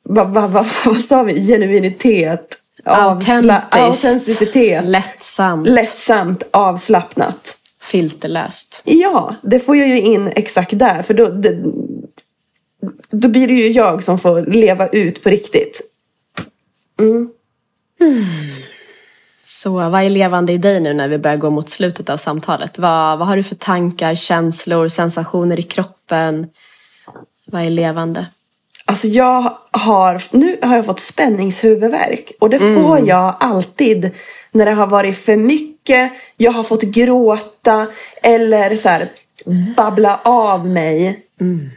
vad, 0.03 0.33
vad, 0.33 0.51
vad, 0.51 0.65
vad 0.85 1.01
sa 1.01 1.23
vi? 1.23 1.47
Genuinitet, 1.47 2.57
autenticitet, 2.83 4.85
lättsamt. 4.85 5.67
lättsamt, 5.67 6.43
avslappnat. 6.51 7.57
Filterlöst. 7.81 8.81
Ja, 8.83 9.35
det 9.41 9.59
får 9.59 9.77
jag 9.77 9.87
ju 9.87 10.01
in 10.01 10.31
exakt 10.35 10.79
där. 10.79 11.01
För 11.01 11.13
då, 11.13 11.29
det, 11.29 11.63
då 13.09 13.27
blir 13.27 13.47
det 13.47 13.53
ju 13.53 13.71
jag 13.71 14.03
som 14.03 14.19
får 14.19 14.41
leva 14.41 14.87
ut 14.87 15.23
på 15.23 15.29
riktigt. 15.29 15.92
Mm. 16.99 17.29
Mm. 18.01 18.23
Så 19.45 19.89
vad 19.89 20.03
är 20.03 20.09
levande 20.09 20.53
i 20.53 20.57
dig 20.57 20.79
nu 20.79 20.93
när 20.93 21.07
vi 21.07 21.17
börjar 21.17 21.37
gå 21.37 21.49
mot 21.49 21.69
slutet 21.69 22.09
av 22.09 22.17
samtalet? 22.17 22.79
Vad, 22.79 23.19
vad 23.19 23.27
har 23.27 23.35
du 23.35 23.43
för 23.43 23.55
tankar, 23.55 24.15
känslor, 24.15 24.87
sensationer 24.87 25.59
i 25.59 25.63
kroppen? 25.63 26.47
Vad 27.45 27.65
är 27.65 27.69
levande? 27.69 28.25
Alltså 28.85 29.07
jag 29.07 29.57
har, 29.71 30.37
nu 30.37 30.57
har 30.61 30.75
jag 30.75 30.85
fått 30.85 30.99
spänningshuvudvärk 30.99 32.31
och 32.39 32.49
det 32.49 32.57
mm. 32.57 32.75
får 32.75 33.07
jag 33.07 33.35
alltid 33.39 34.11
när 34.51 34.65
det 34.65 34.71
har 34.71 34.87
varit 34.87 35.17
för 35.17 35.37
mycket, 35.37 36.11
jag 36.37 36.51
har 36.51 36.63
fått 36.63 36.83
gråta 36.83 37.87
eller 38.21 38.75
så 38.75 38.89
här, 38.89 39.11
babbla 39.77 40.19
av 40.23 40.67
mig. 40.67 41.25
Mm. 41.41 41.69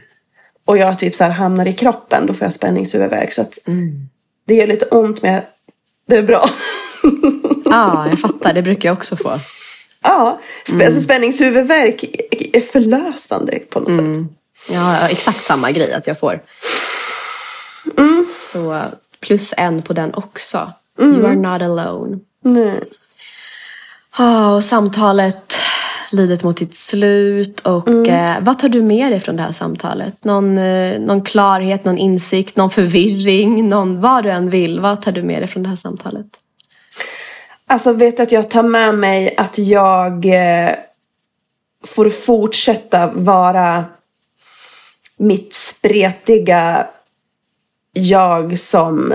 Och 0.65 0.77
jag 0.77 0.99
typ 0.99 1.15
så 1.15 1.23
här 1.23 1.31
hamnar 1.31 1.67
i 1.67 1.73
kroppen, 1.73 2.25
då 2.25 2.33
får 2.33 2.45
jag 2.45 2.53
spänningshuvudvärk. 2.53 3.33
Så 3.33 3.41
att 3.41 3.67
mm. 3.67 4.09
Det 4.47 4.55
gör 4.55 4.67
lite 4.67 4.85
ont 4.85 5.21
men 5.21 5.41
det 6.05 6.15
är 6.15 6.23
bra. 6.23 6.49
Ja, 7.69 8.07
jag 8.09 8.19
fattar. 8.19 8.53
Det 8.53 8.61
brukar 8.61 8.89
jag 8.89 8.97
också 8.97 9.15
få. 9.15 9.39
Ja, 10.01 10.41
mm. 10.69 10.87
alltså 10.87 11.01
spänningshuvudvärk 11.01 12.03
är 12.53 12.61
förlösande 12.61 13.59
på 13.69 13.79
något 13.79 13.89
mm. 13.89 14.15
sätt. 14.15 14.33
Ja, 14.69 15.07
exakt 15.07 15.43
samma 15.43 15.71
grej 15.71 15.93
att 15.93 16.07
jag 16.07 16.19
får. 16.19 16.39
Mm. 17.97 18.25
Så 18.31 18.81
plus 19.19 19.53
en 19.57 19.81
på 19.81 19.93
den 19.93 20.13
också. 20.13 20.71
Mm. 20.99 21.15
You 21.15 21.25
are 21.25 21.35
not 21.35 21.61
alone. 21.61 22.19
Nej. 22.41 22.79
Oh, 24.17 24.53
och 24.53 24.63
samtalet 24.63 25.56
lidet 26.11 26.43
mot 26.43 26.59
sitt 26.59 26.75
slut. 26.75 27.59
Och 27.59 27.87
mm. 27.87 28.37
eh, 28.37 28.43
Vad 28.43 28.59
tar 28.59 28.69
du 28.69 28.81
med 28.81 29.11
dig 29.11 29.19
från 29.19 29.35
det 29.35 29.43
här 29.43 29.51
samtalet? 29.51 30.23
Någon, 30.23 30.57
eh, 30.57 30.99
någon 30.99 31.21
klarhet, 31.21 31.85
någon 31.85 31.97
insikt, 31.97 32.55
någon 32.55 32.69
förvirring? 32.69 33.69
Någon, 33.69 34.01
vad 34.01 34.23
du 34.23 34.29
än 34.29 34.49
vill. 34.49 34.79
Vad 34.79 35.01
tar 35.01 35.11
du 35.11 35.23
med 35.23 35.41
dig 35.41 35.47
från 35.47 35.63
det 35.63 35.69
här 35.69 35.75
samtalet? 35.75 36.27
Alltså 37.67 37.93
vet 37.93 38.17
du 38.17 38.23
att 38.23 38.31
jag 38.31 38.49
tar 38.49 38.63
med 38.63 38.95
mig 38.95 39.35
att 39.37 39.57
jag 39.57 40.25
eh, 40.25 40.75
får 41.85 42.09
fortsätta 42.09 43.07
vara 43.07 43.85
mitt 45.17 45.53
spretiga 45.53 46.87
jag 47.93 48.59
som 48.59 49.13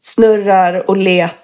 snurrar 0.00 0.90
och 0.90 0.96
letar 0.96 1.37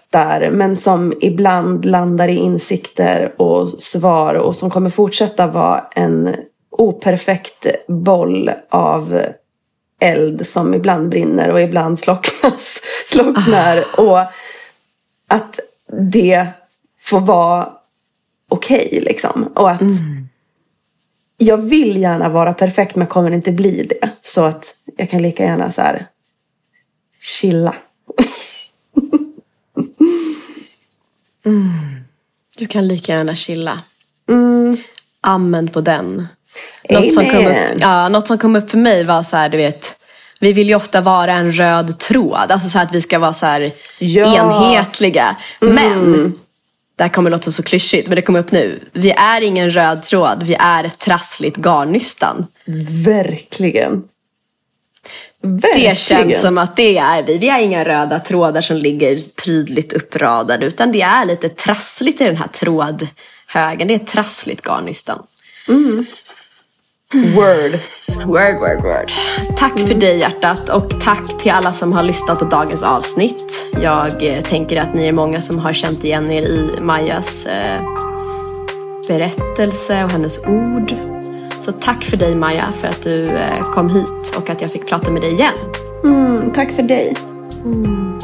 men 0.50 0.76
som 0.76 1.14
ibland 1.20 1.84
landar 1.84 2.28
i 2.28 2.34
insikter 2.34 3.34
och 3.42 3.82
svar 3.82 4.34
och 4.34 4.56
som 4.56 4.70
kommer 4.70 4.90
fortsätta 4.90 5.46
vara 5.46 5.84
en 5.94 6.36
operfekt 6.70 7.66
boll 7.88 8.50
av 8.70 9.22
eld 10.00 10.46
som 10.46 10.74
ibland 10.74 11.08
brinner 11.08 11.50
och 11.50 11.60
ibland 11.60 12.00
slocknas, 12.00 12.80
slocknar. 13.06 13.84
Ah. 13.92 14.02
Och 14.02 14.18
att 15.28 15.60
det 16.10 16.46
får 17.02 17.20
vara 17.20 17.68
okej 18.48 18.86
okay, 18.86 19.00
liksom. 19.00 19.52
Och 19.54 19.70
att 19.70 19.80
mm. 19.80 20.28
jag 21.36 21.56
vill 21.56 21.96
gärna 21.96 22.28
vara 22.28 22.54
perfekt 22.54 22.96
men 22.96 23.06
kommer 23.06 23.30
inte 23.30 23.52
bli 23.52 23.82
det. 23.82 24.10
Så 24.22 24.44
att 24.44 24.74
jag 24.96 25.10
kan 25.10 25.22
lika 25.22 25.44
gärna 25.44 25.72
så 25.72 25.82
här 25.82 26.06
chilla. 27.20 27.74
Mm. 31.46 32.04
Du 32.56 32.66
kan 32.66 32.88
lika 32.88 33.12
gärna 33.12 33.36
chilla. 33.36 33.80
Mm. 34.28 34.76
Amen 35.20 35.68
på 35.68 35.80
den. 35.80 36.26
Något 36.90 37.12
som, 37.12 37.26
kom 37.26 37.46
upp, 37.46 37.56
ja, 37.78 38.08
något 38.08 38.26
som 38.26 38.38
kom 38.38 38.56
upp 38.56 38.70
för 38.70 38.78
mig 38.78 39.04
var 39.04 39.22
så 39.22 39.36
här, 39.36 39.48
du 39.48 39.56
vet 39.56 40.04
vi 40.40 40.52
vill 40.52 40.68
ju 40.68 40.74
ofta 40.74 41.00
vara 41.00 41.32
en 41.32 41.52
röd 41.52 41.98
tråd. 41.98 42.50
Alltså 42.50 42.68
så 42.68 42.78
att 42.78 42.94
vi 42.94 43.00
ska 43.00 43.18
vara 43.18 43.32
så 43.32 43.46
här 43.46 43.72
ja. 43.98 44.36
enhetliga. 44.36 45.36
Mm. 45.62 45.74
Men, 45.74 46.32
det 46.96 47.02
här 47.02 47.10
kommer 47.10 47.30
låta 47.30 47.50
så 47.50 47.62
klyschigt 47.62 48.08
men 48.08 48.16
det 48.16 48.22
kommer 48.22 48.38
upp 48.38 48.52
nu. 48.52 48.80
Vi 48.92 49.10
är 49.10 49.40
ingen 49.40 49.70
röd 49.70 50.02
tråd, 50.02 50.42
vi 50.42 50.54
är 50.54 50.84
ett 50.84 50.98
trassligt 50.98 51.56
garnnystan. 51.56 52.46
Verkligen. 53.04 54.02
Verkligen. 55.44 55.90
Det 55.90 55.98
känns 55.98 56.40
som 56.40 56.58
att 56.58 56.76
det 56.76 56.98
är 56.98 57.22
vi. 57.22 57.38
Vi 57.38 57.48
är 57.48 57.58
inga 57.58 57.84
röda 57.84 58.18
trådar 58.18 58.60
som 58.60 58.76
ligger 58.76 59.18
prydligt 59.44 59.92
uppradade. 59.92 60.66
Utan 60.66 60.92
det 60.92 61.02
är 61.02 61.24
lite 61.24 61.48
trassligt 61.48 62.20
i 62.20 62.24
den 62.24 62.36
här 62.36 62.46
trådhögen. 62.46 63.88
Det 63.88 63.94
är 63.94 63.98
trassligt 63.98 64.66
garnnystan. 64.66 65.22
Mm. 65.68 66.06
Word. 67.12 67.78
Word, 68.26 68.54
word, 68.54 68.82
word. 68.82 69.12
Tack 69.56 69.76
mm. 69.76 69.86
för 69.88 69.94
dig 69.94 70.18
hjärtat 70.18 70.68
och 70.68 71.00
tack 71.00 71.38
till 71.38 71.52
alla 71.52 71.72
som 71.72 71.92
har 71.92 72.02
lyssnat 72.02 72.38
på 72.38 72.44
dagens 72.44 72.82
avsnitt. 72.82 73.66
Jag 73.82 74.36
eh, 74.36 74.42
tänker 74.42 74.80
att 74.80 74.94
ni 74.94 75.06
är 75.06 75.12
många 75.12 75.40
som 75.40 75.58
har 75.58 75.72
känt 75.72 76.04
igen 76.04 76.30
er 76.30 76.42
i 76.42 76.70
Majas 76.80 77.46
eh, 77.46 77.82
berättelse 79.08 80.04
och 80.04 80.10
hennes 80.10 80.38
ord. 80.38 81.13
Så 81.64 81.72
tack 81.72 82.04
för 82.04 82.16
dig 82.16 82.34
Maja 82.34 82.72
för 82.80 82.88
att 82.88 83.02
du 83.02 83.26
eh, 83.26 83.72
kom 83.72 83.90
hit 83.90 84.36
och 84.36 84.50
att 84.50 84.60
jag 84.60 84.70
fick 84.70 84.86
prata 84.86 85.10
med 85.10 85.22
dig 85.22 85.32
igen. 85.32 85.54
Mm, 86.04 86.52
tack 86.52 86.70
för 86.70 86.82
dig. 86.82 87.16
Mm. 87.64 88.18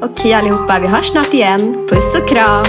Okej 0.00 0.08
okay, 0.12 0.32
allihopa, 0.32 0.78
vi 0.78 0.86
hörs 0.86 1.06
snart 1.06 1.34
igen. 1.34 1.88
Puss 1.90 2.14
och 2.14 2.28
kram. 2.28 2.64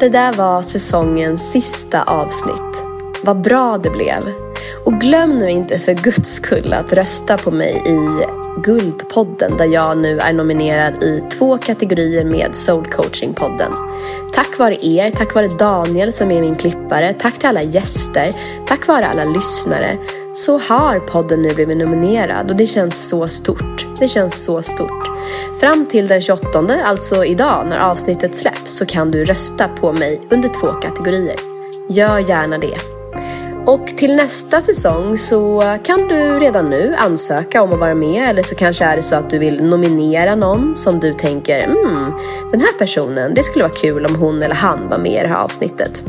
Det 0.00 0.08
där 0.08 0.32
var 0.32 0.62
säsongens 0.62 1.52
sista 1.52 2.02
avsnitt. 2.02 2.84
Vad 3.22 3.40
bra 3.40 3.78
det 3.78 3.90
blev. 3.90 4.32
Och 4.84 5.00
glöm 5.00 5.38
nu 5.38 5.50
inte 5.50 5.78
för 5.78 5.94
guds 5.94 6.34
skull 6.34 6.72
att 6.72 6.92
rösta 6.92 7.38
på 7.38 7.50
mig 7.50 7.82
i 7.86 8.41
Guldpodden 8.56 9.56
där 9.56 9.66
jag 9.66 9.98
nu 9.98 10.18
är 10.18 10.32
nominerad 10.32 11.02
i 11.02 11.24
två 11.38 11.58
kategorier 11.58 12.24
med 12.24 12.56
Soul 12.56 12.84
Coaching-podden. 12.84 13.72
Tack 14.32 14.58
vare 14.58 14.86
er, 14.86 15.10
tack 15.10 15.34
vare 15.34 15.48
Daniel 15.48 16.12
som 16.12 16.30
är 16.30 16.40
min 16.40 16.56
klippare, 16.56 17.12
tack 17.12 17.38
till 17.38 17.48
alla 17.48 17.62
gäster, 17.62 18.32
tack 18.66 18.86
vare 18.86 19.06
alla 19.06 19.24
lyssnare 19.24 19.98
så 20.34 20.58
har 20.58 21.00
podden 21.00 21.42
nu 21.42 21.54
blivit 21.54 21.76
nominerad 21.76 22.50
och 22.50 22.56
det 22.56 22.66
känns 22.66 23.08
så 23.08 23.28
stort. 23.28 23.86
Det 23.98 24.08
känns 24.08 24.44
så 24.44 24.62
stort. 24.62 25.08
Fram 25.60 25.86
till 25.86 26.08
den 26.08 26.22
28, 26.22 26.78
alltså 26.84 27.24
idag 27.24 27.66
när 27.66 27.78
avsnittet 27.78 28.36
släpps, 28.36 28.76
så 28.76 28.86
kan 28.86 29.10
du 29.10 29.24
rösta 29.24 29.68
på 29.68 29.92
mig 29.92 30.20
under 30.30 30.48
två 30.48 30.66
kategorier. 30.66 31.36
Gör 31.88 32.18
gärna 32.18 32.58
det. 32.58 32.91
Och 33.66 33.86
till 33.86 34.16
nästa 34.16 34.60
säsong 34.60 35.18
så 35.18 35.62
kan 35.82 36.08
du 36.08 36.38
redan 36.38 36.70
nu 36.70 36.94
ansöka 36.98 37.62
om 37.62 37.72
att 37.72 37.78
vara 37.78 37.94
med 37.94 38.30
eller 38.30 38.42
så 38.42 38.54
kanske 38.54 38.84
är 38.84 38.96
det 38.96 39.02
så 39.02 39.14
att 39.14 39.30
du 39.30 39.38
vill 39.38 39.64
nominera 39.64 40.34
någon 40.34 40.76
som 40.76 41.00
du 41.00 41.14
tänker 41.14 41.60
mm, 41.60 42.12
den 42.50 42.60
här 42.60 42.78
personen, 42.78 43.34
det 43.34 43.42
skulle 43.42 43.64
vara 43.64 43.74
kul 43.74 44.06
om 44.06 44.14
hon 44.14 44.42
eller 44.42 44.54
han 44.54 44.88
var 44.88 44.98
med 44.98 45.12
i 45.12 45.22
det 45.22 45.28
här 45.28 45.44
avsnittet. 45.44 46.02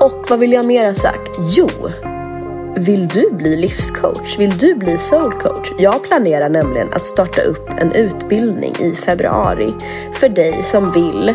Och 0.00 0.26
vad 0.30 0.38
vill 0.38 0.52
jag 0.52 0.66
mer 0.66 0.84
ha 0.84 0.94
sagt? 0.94 1.30
Jo, 1.38 1.68
vill 2.76 3.08
du 3.08 3.30
bli 3.30 3.56
livscoach? 3.56 4.38
Vill 4.38 4.58
du 4.58 4.74
bli 4.74 4.98
soulcoach? 4.98 5.72
Jag 5.78 6.02
planerar 6.02 6.48
nämligen 6.48 6.88
att 6.92 7.06
starta 7.06 7.42
upp 7.42 7.70
en 7.78 7.92
utbildning 7.92 8.74
i 8.80 8.92
februari 8.92 9.74
för 10.12 10.28
dig 10.28 10.62
som 10.62 10.92
vill 10.92 11.34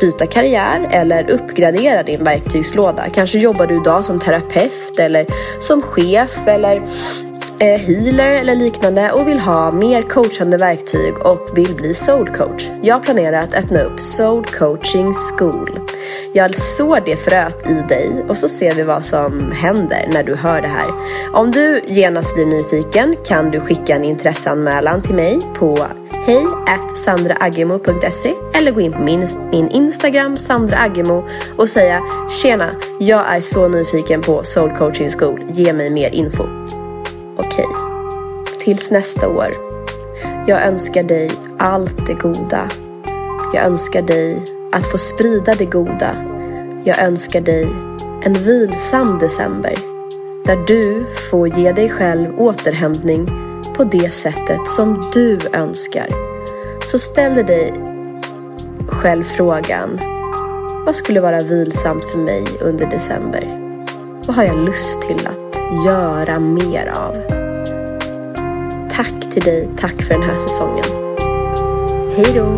byta 0.00 0.26
karriär 0.26 0.88
eller 0.90 1.30
uppgradera 1.30 2.02
din 2.02 2.24
verktygslåda. 2.24 3.02
Kanske 3.14 3.38
jobbar 3.38 3.66
du 3.66 3.80
idag 3.80 4.04
som 4.04 4.18
terapeut 4.18 4.98
eller 4.98 5.26
som 5.60 5.82
chef 5.82 6.46
eller 6.46 6.82
Eh, 7.60 7.80
healer 7.80 8.32
eller 8.32 8.54
liknande 8.54 9.12
och 9.12 9.28
vill 9.28 9.38
ha 9.38 9.70
mer 9.70 10.02
coachande 10.02 10.56
verktyg 10.56 11.14
och 11.18 11.50
vill 11.54 11.74
bli 11.74 11.94
soul 11.94 12.28
coach. 12.28 12.68
Jag 12.82 13.02
planerar 13.02 13.38
att 13.38 13.54
öppna 13.54 13.80
upp 13.80 14.00
Soul 14.00 14.44
Coaching 14.44 15.12
School. 15.14 15.80
Jag 16.32 16.58
sår 16.58 17.00
det 17.04 17.16
fröet 17.16 17.70
i 17.70 17.74
dig 17.88 18.10
och 18.28 18.38
så 18.38 18.48
ser 18.48 18.74
vi 18.74 18.82
vad 18.82 19.04
som 19.04 19.52
händer 19.52 20.08
när 20.12 20.22
du 20.22 20.34
hör 20.34 20.62
det 20.62 20.68
här. 20.68 20.86
Om 21.32 21.50
du 21.50 21.80
genast 21.86 22.34
blir 22.34 22.46
nyfiken 22.46 23.16
kan 23.24 23.50
du 23.50 23.60
skicka 23.60 23.96
en 23.96 24.04
intresseanmälan 24.04 25.02
till 25.02 25.14
mig 25.14 25.40
på 25.54 25.86
hej 26.26 26.46
sandraagemo.se 26.94 28.34
eller 28.54 28.70
gå 28.70 28.80
in 28.80 28.92
på 28.92 29.02
min, 29.02 29.28
min 29.52 29.68
Instagram 29.68 30.36
Sandraagemo 30.36 31.24
och 31.56 31.68
säga 31.68 32.02
Tjena, 32.42 32.70
jag 33.00 33.36
är 33.36 33.40
så 33.40 33.68
nyfiken 33.68 34.22
på 34.22 34.44
Soul 34.44 34.70
Coaching 34.70 35.08
School, 35.08 35.40
ge 35.48 35.72
mig 35.72 35.90
mer 35.90 36.10
info. 36.10 36.44
Okej, 37.36 37.66
tills 38.58 38.90
nästa 38.90 39.28
år. 39.28 39.50
Jag 40.46 40.66
önskar 40.66 41.02
dig 41.02 41.30
allt 41.58 42.06
det 42.06 42.14
goda. 42.14 42.70
Jag 43.54 43.64
önskar 43.64 44.02
dig 44.02 44.42
att 44.72 44.86
få 44.86 44.98
sprida 44.98 45.54
det 45.54 45.64
goda. 45.64 46.16
Jag 46.84 47.02
önskar 47.02 47.40
dig 47.40 47.68
en 48.22 48.34
vilsam 48.34 49.18
december 49.18 49.74
där 50.44 50.64
du 50.66 51.04
får 51.30 51.48
ge 51.58 51.72
dig 51.72 51.90
själv 51.90 52.40
återhämtning 52.40 53.26
på 53.76 53.84
det 53.84 54.14
sättet 54.14 54.68
som 54.68 55.10
du 55.12 55.38
önskar. 55.52 56.08
Så 56.84 56.98
ställ 56.98 57.34
dig 57.46 57.72
själv 58.88 59.22
frågan 59.22 60.00
Vad 60.86 60.96
skulle 60.96 61.20
vara 61.20 61.40
vilsamt 61.40 62.04
för 62.04 62.18
mig 62.18 62.46
under 62.60 62.86
december? 62.86 63.60
Vad 64.26 64.36
har 64.36 64.44
jag 64.44 64.56
lust 64.56 65.02
till 65.02 65.26
att 65.26 65.45
göra 65.84 66.38
mer 66.38 66.86
av? 66.86 67.14
Tack 68.90 69.30
till 69.30 69.42
dig, 69.42 69.68
tack 69.76 70.02
för 70.02 70.14
den 70.14 70.22
här 70.22 70.36
säsongen. 70.36 70.84
Hej 72.16 72.26
då! 72.34 72.56